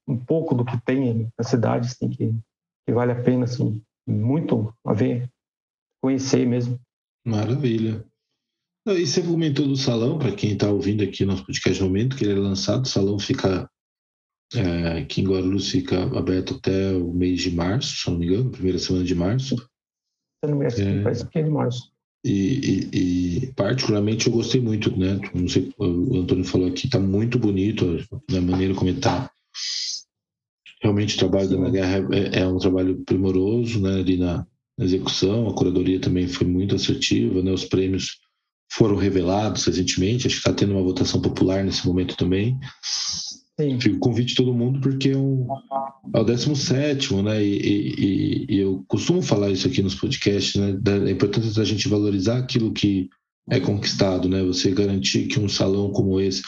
um 0.07 0.17
pouco 0.17 0.55
do 0.55 0.65
que 0.65 0.79
tem 0.83 1.31
na 1.37 1.43
cidade, 1.43 1.87
assim, 1.87 2.09
que, 2.09 2.33
que 2.85 2.93
vale 2.93 3.11
a 3.11 3.21
pena, 3.21 3.43
assim, 3.43 3.81
muito 4.07 4.73
a 4.85 4.93
ver, 4.93 5.29
conhecer 6.01 6.47
mesmo. 6.47 6.79
Maravilha. 7.25 8.03
E 8.87 9.05
você 9.05 9.21
comentou 9.21 9.67
do 9.67 9.75
salão, 9.75 10.17
para 10.17 10.35
quem 10.35 10.53
está 10.53 10.71
ouvindo 10.71 11.03
aqui 11.03 11.23
nosso 11.23 11.45
podcast 11.45 11.79
no 11.79 11.87
momento, 11.87 12.17
que 12.17 12.23
ele 12.23 12.33
é 12.33 12.41
lançado, 12.41 12.85
o 12.85 12.89
salão 12.89 13.19
fica 13.19 13.69
é, 14.53 14.99
aqui 14.99 15.21
em 15.21 15.27
Guarulhos 15.27 15.69
fica 15.69 16.03
aberto 16.17 16.55
até 16.55 16.91
o 16.93 17.13
mês 17.13 17.41
de 17.41 17.51
março, 17.51 17.95
se 17.95 18.09
não 18.09 18.17
me 18.17 18.25
engano, 18.25 18.51
primeira 18.51 18.79
semana 18.79 19.05
de 19.05 19.15
março. 19.15 19.55
Se 19.55 20.49
não 20.49 20.57
me 20.57 20.65
engano, 20.65 20.99
é... 20.99 21.03
parece 21.03 21.27
que 21.27 21.39
é 21.39 21.43
de 21.43 21.49
março. 21.49 21.90
E, 22.23 22.89
e, 22.93 22.97
e, 22.97 23.53
particularmente 23.53 24.27
eu 24.27 24.33
gostei 24.33 24.61
muito, 24.61 24.95
né? 24.95 25.19
Não 25.33 25.47
sei, 25.47 25.73
o 25.77 26.17
Antônio 26.17 26.45
falou 26.45 26.67
aqui, 26.67 26.87
tá 26.87 26.99
muito 26.99 27.39
bonito 27.39 27.99
a, 28.31 28.37
a 28.37 28.41
maneira 28.41 28.75
como 28.75 28.89
ele 28.89 28.99
tá. 28.99 29.31
Realmente 30.81 31.15
o 31.15 31.19
trabalho 31.19 31.49
da 31.49 31.55
Ana 31.57 31.69
Guerra 31.69 32.07
é, 32.11 32.39
é, 32.41 32.47
um 32.47 32.57
trabalho 32.57 33.03
primoroso, 33.05 33.81
né? 33.81 33.99
Ali 33.99 34.17
na, 34.17 34.45
na, 34.77 34.85
execução, 34.85 35.47
a 35.47 35.53
curadoria 35.53 35.99
também 35.99 36.27
foi 36.27 36.45
muito 36.45 36.75
assertiva, 36.75 37.41
né? 37.41 37.51
Os 37.51 37.65
prêmios 37.65 38.19
foram 38.71 38.95
revelados 38.95 39.65
recentemente, 39.65 40.27
acho 40.27 40.35
que 40.35 40.47
está 40.47 40.53
tendo 40.53 40.73
uma 40.73 40.83
votação 40.83 41.19
popular 41.21 41.63
nesse 41.63 41.85
momento 41.85 42.15
também. 42.15 42.57
Sim. 43.59 43.79
Fico 43.79 43.99
convite 43.99 44.35
todo 44.35 44.53
mundo 44.53 44.79
porque 44.79 45.09
é, 45.09 45.17
um, 45.17 45.47
é 46.13 46.19
o 46.19 46.23
17, 46.23 47.13
né? 47.15 47.43
E, 47.43 47.57
e, 47.57 48.45
e, 48.49 48.59
eu 48.59 48.83
costumo 48.87 49.21
falar 49.21 49.51
isso 49.51 49.67
aqui 49.67 49.81
nos 49.81 49.95
podcasts, 49.95 50.55
né? 50.55 50.73
Da 50.73 51.11
importância 51.11 51.53
da 51.53 51.63
gente 51.63 51.87
valorizar 51.87 52.37
aquilo 52.37 52.71
que 52.71 53.09
é 53.49 53.59
conquistado, 53.59 54.29
né? 54.29 54.41
Você 54.43 54.71
garantir 54.71 55.27
que 55.27 55.39
um 55.39 55.49
salão 55.49 55.91
como 55.91 56.19
esse, 56.19 56.41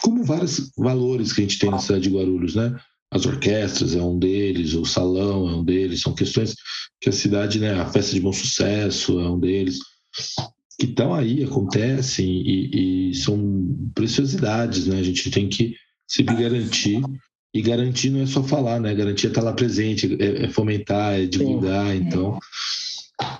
como 0.00 0.24
vários 0.24 0.70
valores 0.76 1.32
que 1.32 1.40
a 1.40 1.44
gente 1.44 1.58
tem 1.58 1.70
na 1.70 1.78
cidade 1.78 2.04
de 2.04 2.14
Guarulhos, 2.14 2.54
né? 2.54 2.78
As 3.10 3.26
orquestras 3.26 3.94
é 3.94 4.02
um 4.02 4.18
deles, 4.18 4.74
o 4.74 4.84
salão 4.84 5.48
é 5.48 5.54
um 5.56 5.64
deles, 5.64 6.00
são 6.00 6.14
questões 6.14 6.54
que 7.00 7.08
a 7.08 7.12
cidade, 7.12 7.58
né? 7.58 7.74
A 7.74 7.86
festa 7.86 8.14
de 8.14 8.20
bom 8.20 8.32
sucesso 8.32 9.18
é 9.18 9.30
um 9.30 9.38
deles, 9.38 9.78
que 10.78 10.86
estão 10.86 11.14
aí, 11.14 11.44
acontecem 11.44 12.26
e, 12.26 13.10
e 13.10 13.14
são 13.14 13.90
preciosidades, 13.94 14.86
né? 14.86 14.98
A 14.98 15.02
gente 15.02 15.30
tem 15.30 15.48
que 15.48 15.74
se 16.12 16.22
garantir. 16.22 17.00
E 17.54 17.60
garantir 17.60 18.10
não 18.10 18.20
é 18.20 18.26
só 18.26 18.42
falar, 18.42 18.80
né? 18.80 18.94
Garantir 18.94 19.26
é 19.26 19.28
estar 19.30 19.42
lá 19.42 19.52
presente, 19.52 20.16
é, 20.20 20.44
é 20.44 20.48
fomentar, 20.48 21.14
é 21.14 21.26
divulgar. 21.26 21.86
Sim. 21.88 22.02
Então, 22.02 22.38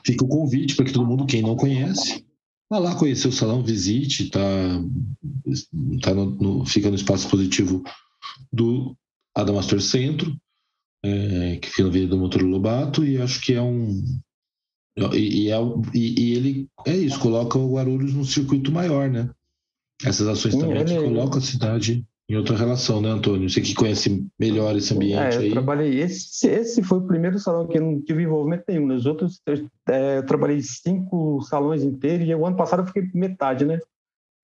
fica 0.05 0.25
o 0.25 0.29
convite 0.29 0.75
para 0.75 0.85
que 0.85 0.93
todo 0.93 1.07
mundo, 1.07 1.27
quem 1.27 1.43
não 1.43 1.57
conhece, 1.57 2.25
vá 2.71 2.79
lá 2.79 2.95
conhecer 2.95 3.29
o 3.29 3.33
salão, 3.33 3.63
visite, 3.63 4.31
tá, 4.31 4.41
tá 6.03 6.15
no, 6.15 6.27
no, 6.31 6.67
fica 6.67 6.91
no 6.91 6.95
espaço 6.95 7.29
positivo 7.29 7.83
do 8.53 8.95
Adamastor 9.35 9.81
Centro, 9.81 10.37
é, 11.03 11.57
que 11.57 11.69
fica 11.69 11.83
na 11.83 11.89
Avenida 11.89 12.11
do 12.11 12.19
Motor 12.19 12.43
Lobato, 12.43 13.05
e 13.05 13.21
acho 13.21 13.41
que 13.41 13.55
é 13.55 13.63
um. 13.63 14.03
E, 15.15 15.47
e, 15.47 15.51
é, 15.51 15.57
e, 15.95 16.35
ele 16.35 16.69
é 16.87 16.95
isso, 16.95 17.19
coloca 17.19 17.59
o 17.59 17.75
Guarulhos 17.75 18.13
num 18.13 18.25
circuito 18.25 18.71
maior, 18.71 19.11
né? 19.11 19.31
Essas 20.05 20.29
ações 20.29 20.55
também 20.55 20.85
que 20.85 20.95
colocam 20.95 21.39
a 21.39 21.43
cidade 21.43 22.05
em 22.33 22.37
outra 22.37 22.57
relação, 22.57 23.03
né, 23.03 23.11
Antônio? 23.11 23.49
Você 23.49 23.61
que 23.61 23.75
conhece 23.75 24.27
melhor 24.41 24.75
esse 24.75 24.95
ambiente 24.95 25.37
é, 25.37 25.39
aí. 25.39 25.47
Eu 25.49 25.53
trabalhei. 25.53 26.01
Esse, 26.01 26.49
esse 26.49 26.83
foi 26.83 26.99
o 26.99 27.07
primeiro 27.07 27.39
salão 27.39 27.67
que 27.67 27.77
eu 27.77 27.83
não 27.83 28.01
tive 28.01 28.23
envolvimento 28.23 28.65
nenhum. 28.67 28.87
Nos 28.87 29.05
outros, 29.05 29.43
eu, 29.47 29.69
é, 29.91 30.17
eu 30.17 30.25
trabalhei 30.25 30.63
cinco 30.63 31.43
salões 31.43 31.85
inteiros 31.85 32.27
e 32.27 32.35
o 32.35 32.47
ano 32.47 32.57
passado 32.57 32.81
eu 32.81 32.87
fiquei 32.87 33.07
metade, 33.13 33.67
né? 33.67 33.79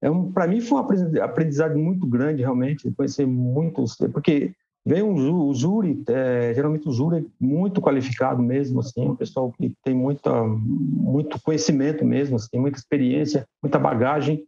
É 0.02 0.10
um, 0.10 0.30
para 0.30 0.46
mim 0.46 0.60
foi 0.60 0.78
um 0.78 1.22
aprendizado 1.22 1.78
muito 1.78 2.06
grande, 2.06 2.42
realmente, 2.42 2.90
conhecer 2.90 3.26
muitos, 3.26 3.96
porque 4.12 4.52
vem 4.86 5.02
um, 5.02 5.48
o 5.48 5.54
júri, 5.54 6.02
é, 6.08 6.52
geralmente 6.54 6.88
o 6.88 6.92
júri 6.92 7.18
é 7.18 7.24
muito 7.40 7.80
qualificado 7.80 8.40
mesmo, 8.42 8.80
assim, 8.80 9.08
um 9.08 9.16
pessoal 9.16 9.50
que 9.50 9.72
tem 9.82 9.94
muita, 9.94 10.44
muito 10.44 11.40
conhecimento 11.42 12.04
mesmo, 12.04 12.36
assim, 12.36 12.58
muita 12.58 12.78
experiência, 12.78 13.44
muita 13.60 13.78
bagagem, 13.78 14.44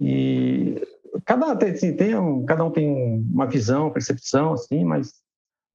e 0.00 0.82
cada, 1.24 1.52
assim, 1.52 1.94
tem 1.94 2.16
um, 2.16 2.44
cada 2.44 2.64
um 2.64 2.70
tem 2.70 3.24
uma 3.32 3.46
visão, 3.46 3.90
percepção, 3.90 4.52
assim, 4.52 4.84
mas 4.84 5.12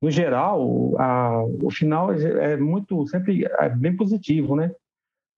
no 0.02 0.12
geral, 0.12 0.94
a, 1.00 1.44
o 1.64 1.72
final 1.72 2.14
é, 2.14 2.54
é 2.54 2.58
muito, 2.58 3.08
sempre 3.08 3.46
é 3.46 3.70
bem 3.70 3.96
positivo, 3.96 4.56
né? 4.56 4.72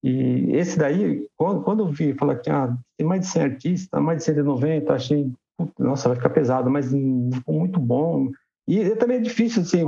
E 0.04 0.52
esse 0.56 0.78
daí, 0.78 1.26
quando, 1.36 1.64
quando 1.64 1.84
eu 1.84 1.88
vi, 1.88 2.14
falar 2.14 2.36
que 2.38 2.50
ah, 2.50 2.76
tem 2.98 3.08
mais 3.08 3.22
de 3.22 3.28
100 3.28 3.42
artistas, 3.42 4.02
mais 4.02 4.20
de 4.20 4.24
190, 4.26 4.94
achei, 4.94 5.32
nossa, 5.78 6.10
vai 6.10 6.18
ficar 6.18 6.30
pesado, 6.30 6.70
mas 6.70 6.92
ficou 7.34 7.56
muito 7.56 7.80
bom. 7.80 8.30
E 8.68 8.90
também 8.96 9.18
é 9.18 9.22
difícil, 9.22 9.62
assim, 9.62 9.82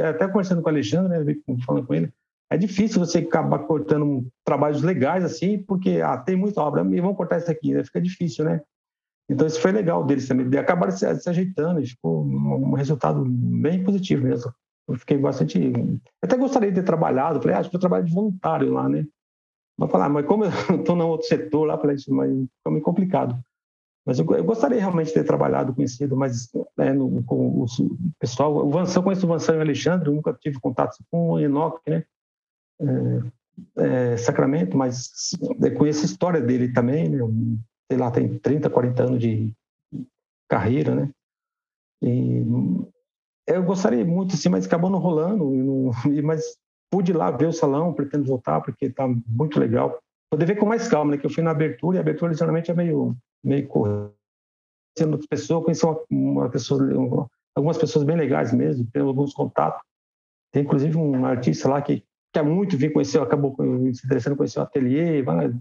até 0.00 0.28
conversando 0.28 0.62
com 0.62 0.68
o 0.68 0.72
Alexandre, 0.72 1.24
né, 1.24 1.36
falando 1.64 1.86
com 1.86 1.94
ele, 1.94 2.12
é 2.50 2.56
difícil 2.56 3.00
você 3.00 3.18
acabar 3.18 3.60
cortando 3.60 4.26
trabalhos 4.44 4.82
legais 4.82 5.24
assim, 5.24 5.58
porque 5.58 6.00
ah, 6.00 6.16
tem 6.16 6.36
muita 6.36 6.60
obra, 6.60 6.82
e 6.82 7.00
vamos 7.00 7.16
cortar 7.16 7.38
isso 7.38 7.50
aqui, 7.50 7.72
né? 7.72 7.82
fica 7.82 8.00
difícil, 8.00 8.44
né? 8.44 8.60
Então 9.28 9.46
isso 9.46 9.60
foi 9.60 9.72
legal 9.72 10.04
deles 10.04 10.28
também, 10.28 10.58
acabaram 10.58 10.92
se, 10.92 11.20
se 11.20 11.28
ajeitando, 11.28 11.84
ficou 11.84 12.24
um, 12.24 12.74
resultado 12.74 13.24
bem 13.26 13.82
positivo 13.82 14.24
mesmo. 14.24 14.52
Eu 14.88 14.94
fiquei 14.94 15.18
bastante. 15.18 15.58
Eu 15.60 16.00
até 16.22 16.36
gostaria 16.36 16.70
de 16.70 16.76
ter 16.76 16.84
trabalhado, 16.84 17.40
falei, 17.40 17.56
ah, 17.56 17.58
acho 17.58 17.70
que 17.70 17.76
eu 17.76 17.80
trabalho 17.80 18.04
de 18.04 18.14
voluntário 18.14 18.72
lá, 18.72 18.88
né? 18.88 19.04
Mas 19.76 19.90
falar, 19.90 20.08
mas 20.08 20.24
como 20.26 20.44
eu 20.44 20.50
estou 20.78 20.94
no 20.94 21.08
outro 21.08 21.26
setor 21.26 21.64
lá, 21.64 21.76
falei, 21.76 21.96
mas 22.08 22.30
ficou 22.30 22.72
meio 22.72 22.82
complicado. 22.82 23.36
Mas 24.06 24.20
eu, 24.20 24.26
eu, 24.36 24.44
gostaria 24.44 24.78
realmente 24.78 25.08
de 25.08 25.14
ter 25.14 25.24
trabalhado, 25.24 25.74
conhecido 25.74 26.16
mais 26.16 26.48
né, 26.78 26.92
no, 26.92 27.24
com 27.24 27.64
o 27.64 27.66
pessoal. 28.20 28.64
O 28.64 28.70
conheço 29.02 29.26
o 29.26 29.28
Vanção 29.28 29.56
e 29.56 29.58
o 29.58 29.60
Alexandre, 29.60 30.10
nunca 30.10 30.32
tive 30.32 30.60
contato 30.60 30.96
com 31.10 31.30
o 31.32 31.40
Enoch, 31.40 31.80
né? 31.88 32.04
É, 32.80 34.12
é, 34.12 34.16
Sacramento, 34.16 34.76
mas 34.76 35.10
conheço 35.76 36.02
a 36.02 36.04
história 36.04 36.40
dele 36.40 36.72
também, 36.72 37.08
né? 37.08 37.18
Sei 37.90 37.98
lá, 37.98 38.10
tem 38.10 38.38
30, 38.38 38.68
40 38.70 39.02
anos 39.02 39.20
de 39.20 39.52
carreira, 40.48 40.94
né? 40.94 41.10
E 42.02 42.44
eu 43.46 43.62
gostaria 43.62 44.04
muito, 44.04 44.34
assim, 44.34 44.48
mas 44.48 44.66
acabou 44.66 44.90
não 44.90 44.98
rolando, 44.98 45.50
não, 45.50 45.90
mas 46.24 46.56
pude 46.90 47.12
ir 47.12 47.16
lá 47.16 47.30
ver 47.30 47.46
o 47.46 47.52
salão, 47.52 47.92
pretendo 47.92 48.24
voltar, 48.24 48.60
porque 48.60 48.86
está 48.86 49.06
muito 49.26 49.58
legal. 49.58 49.98
Poder 50.30 50.46
ver 50.46 50.56
com 50.56 50.66
mais 50.66 50.88
calma, 50.88 51.12
né? 51.12 51.18
Que 51.18 51.26
eu 51.26 51.30
fui 51.30 51.42
na 51.42 51.52
abertura, 51.52 51.96
e 51.96 51.98
a 51.98 52.02
abertura 52.02 52.34
geralmente 52.34 52.70
é 52.70 52.74
meio, 52.74 53.16
meio 53.44 53.66
correndo. 53.68 54.12
outras 55.04 55.26
pessoas, 55.26 55.64
conheci 55.64 55.84
uma, 55.84 56.00
uma 56.10 56.50
pessoa, 56.50 57.28
algumas 57.54 57.78
pessoas 57.78 58.04
bem 58.04 58.16
legais 58.16 58.52
mesmo, 58.52 58.88
tenho 58.92 59.06
alguns 59.06 59.32
contatos. 59.32 59.80
Tem 60.52 60.62
inclusive 60.62 60.96
um 60.96 61.24
artista 61.24 61.68
lá 61.68 61.80
que 61.82 62.02
quer 62.32 62.42
muito 62.42 62.76
vir 62.76 62.92
conhecer, 62.92 63.20
acabou 63.20 63.54
se 63.92 64.04
interessando 64.04 64.36
conhecer 64.36 64.58
o 64.58 64.62
ateliê. 64.62 65.22
Vai, 65.22 65.52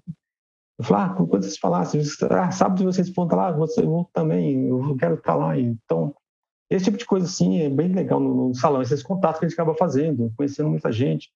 eu 0.78 0.84
falo, 0.84 1.02
ah, 1.04 1.16
quando 1.16 1.44
vocês 1.44 1.58
falassem, 1.58 2.02
ah, 2.30 2.52
sábado 2.52 2.84
vocês 2.84 3.10
vão 3.10 3.26
estar 3.26 3.36
lá, 3.38 3.52
você 3.52 3.82
vou 3.82 4.10
também, 4.14 4.68
eu 4.68 4.96
quero 4.98 5.16
estar 5.16 5.36
lá. 5.36 5.58
Então, 5.58 6.14
esse 6.70 6.86
tipo 6.86 6.98
de 6.98 7.06
coisa, 7.06 7.26
assim, 7.26 7.62
é 7.62 7.70
bem 7.70 7.94
legal 7.94 8.20
no, 8.20 8.50
no 8.50 8.56
salão, 8.56 8.82
esses 8.82 9.02
contatos 9.02 9.40
que 9.40 9.46
a 9.46 9.50
gente 9.50 9.60
acaba 9.60 9.78
fazendo, 9.78 10.34
conhecendo 10.36 10.70
muita 10.70 10.92
gente, 10.92 11.32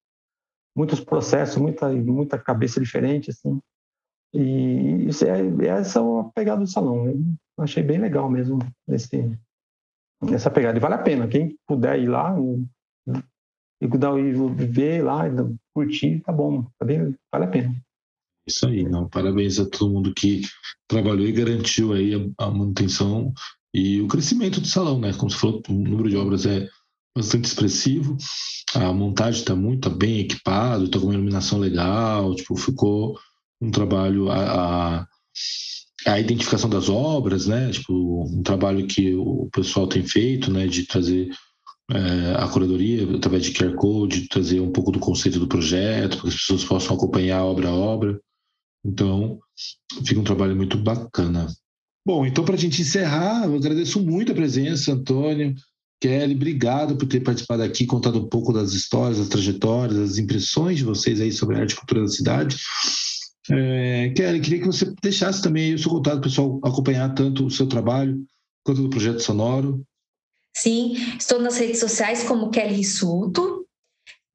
muitos 0.75 0.99
processos, 0.99 1.57
muita, 1.57 1.89
muita 1.89 2.37
cabeça 2.37 2.81
diferente, 2.81 3.29
assim. 3.29 3.59
E 4.33 5.07
isso 5.07 5.25
é, 5.25 5.39
essa 5.67 5.99
é 5.99 6.01
a 6.01 6.23
pegada 6.35 6.61
do 6.61 6.67
salão. 6.67 7.07
Eu 7.07 7.63
achei 7.63 7.81
bem 7.81 7.97
legal 7.97 8.29
mesmo 8.29 8.59
esse, 8.89 9.31
essa 10.33 10.51
pegada. 10.51 10.77
E 10.77 10.81
vale 10.81 10.95
a 10.95 10.99
pena. 10.99 11.27
Quem 11.27 11.57
puder 11.65 11.99
ir 11.99 12.07
lá 12.07 12.35
e, 13.81 13.85
e 13.85 14.65
ver 14.67 15.03
lá, 15.03 15.23
curtir, 15.73 16.21
tá 16.21 16.31
bom. 16.31 16.63
Tá 16.77 16.85
bem, 16.85 17.15
vale 17.31 17.45
a 17.45 17.47
pena. 17.47 17.88
Isso 18.49 18.67
aí, 18.67 18.83
não. 18.83 19.07
Parabéns 19.07 19.59
a 19.59 19.65
todo 19.65 19.93
mundo 19.93 20.13
que 20.13 20.41
trabalhou 20.87 21.25
e 21.25 21.31
garantiu 21.31 21.93
aí 21.93 22.15
a, 22.15 22.45
a 22.45 22.51
manutenção 22.51 23.31
e 23.73 24.01
o 24.01 24.07
crescimento 24.07 24.59
do 24.59 24.67
salão, 24.67 24.99
né? 24.99 25.13
Como 25.13 25.29
você 25.29 25.37
falou, 25.37 25.61
o 25.69 25.73
número 25.73 26.09
de 26.09 26.17
obras 26.17 26.45
é 26.45 26.67
bastante 27.15 27.45
expressivo, 27.45 28.17
a 28.73 28.91
montagem 28.91 29.41
está 29.41 29.55
muito 29.55 29.89
tá 29.89 29.95
bem 29.95 30.19
equipado, 30.21 30.85
está 30.85 30.99
com 30.99 31.05
uma 31.05 31.13
iluminação 31.13 31.59
legal, 31.59 32.33
tipo, 32.35 32.55
ficou 32.55 33.19
um 33.61 33.69
trabalho 33.69 34.29
a, 34.29 35.01
a, 35.01 35.07
a, 36.07 36.19
identificação 36.19 36.69
das 36.69 36.89
obras, 36.89 37.45
né? 37.45 37.69
Tipo, 37.71 38.23
um 38.23 38.41
trabalho 38.41 38.87
que 38.87 39.13
o 39.13 39.49
pessoal 39.53 39.85
tem 39.87 40.03
feito, 40.03 40.51
né? 40.51 40.65
De 40.65 40.87
trazer 40.87 41.29
é, 41.91 42.35
a 42.37 42.47
curadoria 42.47 43.03
através 43.15 43.43
de 43.43 43.51
QR 43.51 43.75
Code, 43.75 44.27
trazer 44.27 44.59
um 44.59 44.71
pouco 44.71 44.91
do 44.91 44.99
conceito 44.99 45.39
do 45.39 45.47
projeto, 45.47 46.17
para 46.17 46.21
que 46.21 46.27
as 46.29 46.35
pessoas 46.35 46.63
possam 46.63 46.95
acompanhar 46.95 47.43
obra 47.43 47.69
a 47.69 47.73
obra. 47.73 48.19
Então, 48.83 49.39
fica 50.05 50.19
um 50.19 50.23
trabalho 50.23 50.55
muito 50.55 50.77
bacana. 50.77 51.47
Bom, 52.05 52.25
então 52.25 52.43
para 52.43 52.55
a 52.55 52.57
gente 52.57 52.81
encerrar, 52.81 53.45
eu 53.45 53.55
agradeço 53.55 53.99
muito 54.01 54.31
a 54.31 54.35
presença, 54.35 54.93
Antônio, 54.93 55.53
Kelly, 56.01 56.33
obrigado 56.33 56.95
por 56.95 57.05
ter 57.05 57.19
participado 57.19 57.61
aqui, 57.61 57.85
contado 57.85 58.19
um 58.19 58.27
pouco 58.27 58.53
das 58.53 58.71
histórias, 58.71 59.19
das 59.19 59.27
trajetórias, 59.27 59.97
das 59.97 60.17
impressões 60.17 60.77
de 60.77 60.85
vocês 60.85 61.19
aí 61.19 61.31
sobre 61.31 61.57
a 61.57 61.59
arte 61.59 61.73
e 61.73 61.75
cultura 61.75 62.01
da 62.01 62.07
cidade. 62.07 62.57
É, 63.49 64.13
Kelly, 64.15 64.39
queria 64.39 64.59
que 64.59 64.67
você 64.67 64.93
deixasse 65.01 65.41
também 65.41 65.73
o 65.73 65.79
seu 65.79 65.91
contato, 65.91 66.21
pessoal 66.21 66.59
acompanhar 66.63 67.13
tanto 67.13 67.45
o 67.45 67.51
seu 67.51 67.67
trabalho 67.67 68.23
quanto 68.63 68.81
do 68.81 68.89
projeto 68.89 69.19
sonoro. 69.19 69.83
Sim, 70.55 70.93
estou 71.17 71.41
nas 71.41 71.57
redes 71.57 71.79
sociais 71.79 72.23
como 72.23 72.49
Kelly 72.49 72.75
Rissuto, 72.75 73.58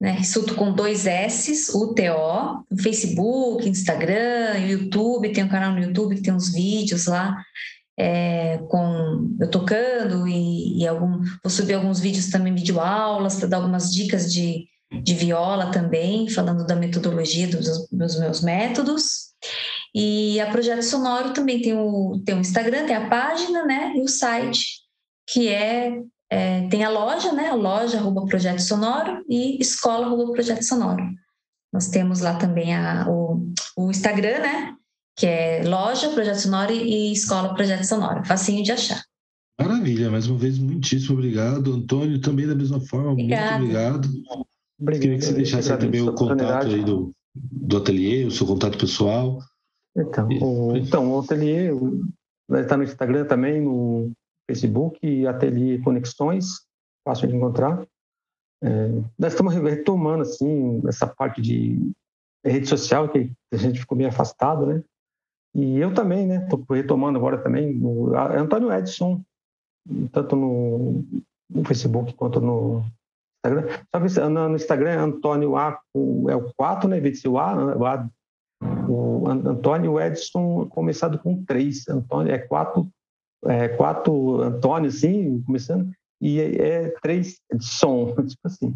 né? 0.05 0.11
Rissuto 0.13 0.55
com 0.55 0.71
dois 0.71 1.07
S, 1.07 1.75
UTO, 1.75 2.63
no 2.71 2.83
Facebook, 2.83 3.67
Instagram, 3.67 4.59
YouTube, 4.59 5.33
tem 5.33 5.43
um 5.43 5.49
canal 5.49 5.73
no 5.73 5.81
YouTube 5.81 6.17
que 6.17 6.21
tem 6.21 6.35
uns 6.35 6.53
vídeos 6.53 7.07
lá 7.07 7.35
é, 7.99 8.59
com 8.69 9.35
eu 9.41 9.51
tocando 9.51 10.29
e, 10.29 10.83
e, 10.83 10.87
algum, 10.87 11.23
vou 11.43 11.49
subir 11.49 11.73
alguns 11.73 12.01
vídeos 12.01 12.29
também, 12.29 12.55
vídeo 12.55 12.79
aulas, 12.81 13.37
para 13.37 13.49
dar 13.49 13.57
algumas 13.57 13.91
dicas 13.91 14.31
de, 14.31 14.67
de 15.03 15.15
viola 15.15 15.71
também, 15.71 16.29
falando 16.29 16.67
da 16.67 16.77
metodologia 16.77 17.49
dos, 17.49 17.89
dos 17.91 18.21
meus 18.21 18.43
métodos. 18.43 19.33
E 19.95 20.39
a 20.39 20.51
Projeto 20.51 20.83
Sonoro 20.83 21.33
também 21.33 21.63
tem 21.63 21.73
o, 21.73 22.21
tem 22.27 22.35
o 22.35 22.41
Instagram, 22.41 22.85
tem 22.85 22.97
a 22.97 23.09
página, 23.09 23.65
né, 23.65 23.95
e 23.97 24.03
o 24.03 24.09
site, 24.09 24.83
que 25.27 25.49
é 25.49 25.99
é, 26.35 26.67
tem 26.69 26.83
a 26.83 26.91
loja, 26.91 27.33
né? 27.33 27.49
A 27.49 27.55
loja 27.55 27.99
arroba 27.99 28.27
Projeto 28.27 28.59
Sonoro 28.61 29.25
e 29.29 29.57
escola 29.61 30.07
arroba 30.07 30.33
Projeto 30.33 30.63
Sonoro. 30.63 31.05
Nós 31.73 31.87
temos 31.87 32.21
lá 32.21 32.35
também 32.35 32.75
a, 32.75 33.09
o, 33.09 33.53
o 33.77 33.89
Instagram, 33.89 34.41
né? 34.41 34.75
Que 35.17 35.27
é 35.27 35.63
loja 35.65 36.09
Projeto 36.09 36.39
Sonoro 36.39 36.73
e 36.73 37.13
escola 37.13 37.55
Projeto 37.55 37.85
Sonoro. 37.85 38.25
Facinho 38.25 38.65
de 38.65 38.73
achar. 38.73 39.01
Maravilha, 39.61 40.11
mais 40.11 40.27
uma 40.27 40.37
vez, 40.37 40.59
muitíssimo 40.59 41.15
obrigado. 41.17 41.73
Antônio, 41.73 42.21
também 42.21 42.49
da 42.49 42.57
mesma 42.57 42.81
forma, 42.81 43.13
Obrigada. 43.13 43.59
muito 43.59 43.71
obrigado. 43.71 44.11
obrigado. 44.81 45.03
Queria 45.03 45.19
que 45.19 45.25
você 45.25 45.33
deixasse 45.35 45.79
também 45.79 46.01
o 46.03 46.13
contato 46.15 46.67
aí 46.67 46.83
do, 46.83 47.13
do 47.33 47.77
ateliê, 47.77 48.25
o 48.25 48.33
seu 48.33 48.45
contato 48.45 48.77
pessoal. 48.77 49.39
Então, 49.97 50.29
o, 50.29 50.77
então, 50.77 51.13
o 51.13 51.21
ateliê 51.21 51.71
está 52.61 52.77
no 52.77 52.83
Instagram 52.83 53.25
também, 53.27 53.61
no 53.61 54.11
Facebook 54.47 55.27
Ateliê 55.27 55.79
Conexões, 55.79 56.67
fácil 57.07 57.29
de 57.29 57.37
encontrar. 57.37 57.87
É, 58.63 58.89
nós 59.19 59.33
estamos 59.33 59.55
retomando 59.55 60.23
assim 60.23 60.83
essa 60.87 61.07
parte 61.07 61.43
de 61.43 61.93
rede 62.45 62.67
social 62.67 63.09
que 63.09 63.31
a 63.53 63.57
gente 63.57 63.81
ficou 63.81 63.97
meio 63.97 64.09
afastado, 64.09 64.67
né? 64.67 64.83
E 65.55 65.79
eu 65.79 65.95
também, 65.95 66.27
né? 66.27 66.43
Estou 66.45 66.65
retomando 66.71 67.19
agora 67.19 67.39
também. 67.39 67.79
O 67.83 68.15
Antônio 68.17 68.73
Edson, 68.73 69.23
tanto 70.11 70.35
no, 70.35 71.05
no, 71.49 71.65
Facebook 71.65 72.13
quanto 72.15 72.41
no 72.41 72.85
Instagram. 73.39 73.69
Só 73.91 74.01
que 74.01 74.29
no 74.29 74.57
Instagram 74.57 74.91
é 74.91 74.97
Antônio 74.97 75.57
A, 75.57 75.79
é 76.29 76.37
o 76.37 76.53
4, 76.55 76.89
né? 76.89 77.15
Ser 77.15 77.29
o 77.29 77.39
A, 77.39 77.77
o, 77.77 77.87
A, 77.87 78.09
o 78.89 79.29
Antônio 79.29 80.01
Edson 80.01 80.67
começado 80.69 81.19
com 81.19 81.45
3. 81.45 81.89
Antônio 81.89 82.33
é 82.33 82.39
4 82.39 82.89
é, 83.47 83.69
quatro 83.69 84.41
Antônio, 84.41 84.89
assim, 84.89 85.43
começando, 85.43 85.91
e 86.21 86.41
é, 86.41 86.69
é 86.69 86.95
três 87.03 87.41
de 87.53 87.65
som, 87.65 88.15
tipo 88.27 88.47
assim. 88.47 88.75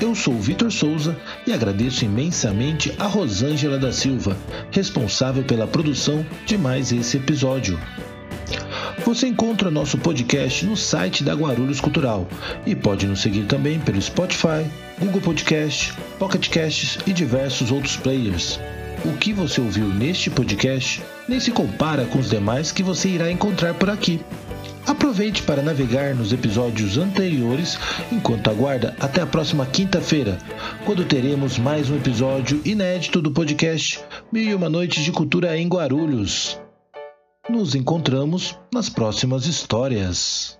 Eu 0.00 0.14
sou 0.14 0.40
Vitor 0.40 0.72
Souza 0.72 1.14
e 1.46 1.52
agradeço 1.52 2.06
imensamente 2.06 2.90
a 2.98 3.06
Rosângela 3.06 3.78
da 3.78 3.92
Silva, 3.92 4.34
responsável 4.70 5.44
pela 5.44 5.66
produção 5.66 6.24
de 6.46 6.56
mais 6.56 6.90
esse 6.90 7.18
episódio. 7.18 7.78
Você 9.04 9.26
encontra 9.26 9.70
nosso 9.70 9.98
podcast 9.98 10.64
no 10.64 10.76
site 10.76 11.24
da 11.24 11.34
Guarulhos 11.34 11.80
Cultural 11.80 12.26
e 12.64 12.74
pode 12.74 13.06
nos 13.06 13.20
seguir 13.20 13.46
também 13.46 13.80
pelo 13.80 14.00
Spotify, 14.00 14.64
Google 15.00 15.20
Podcast, 15.20 15.92
Pocket 16.20 16.48
Casts 16.48 16.98
e 17.04 17.12
diversos 17.12 17.72
outros 17.72 17.96
players. 17.96 18.60
O 19.04 19.16
que 19.16 19.32
você 19.32 19.60
ouviu 19.60 19.86
neste 19.86 20.30
podcast 20.30 21.02
nem 21.28 21.40
se 21.40 21.50
compara 21.50 22.04
com 22.04 22.20
os 22.20 22.30
demais 22.30 22.70
que 22.70 22.82
você 22.82 23.08
irá 23.08 23.30
encontrar 23.30 23.74
por 23.74 23.90
aqui. 23.90 24.20
Aproveite 24.86 25.42
para 25.42 25.62
navegar 25.62 26.14
nos 26.14 26.32
episódios 26.32 26.96
anteriores 26.96 27.78
enquanto 28.10 28.48
aguarda 28.50 28.94
até 29.00 29.20
a 29.20 29.26
próxima 29.26 29.66
quinta-feira, 29.66 30.38
quando 30.84 31.04
teremos 31.04 31.58
mais 31.58 31.90
um 31.90 31.96
episódio 31.96 32.60
inédito 32.64 33.20
do 33.20 33.32
podcast 33.32 34.00
Mil 34.32 34.44
e 34.44 34.54
Uma 34.54 34.68
Noites 34.68 35.04
de 35.04 35.10
Cultura 35.10 35.56
em 35.58 35.68
Guarulhos. 35.68 36.58
Nos 37.52 37.74
encontramos 37.74 38.58
nas 38.72 38.88
próximas 38.88 39.44
histórias. 39.44 40.58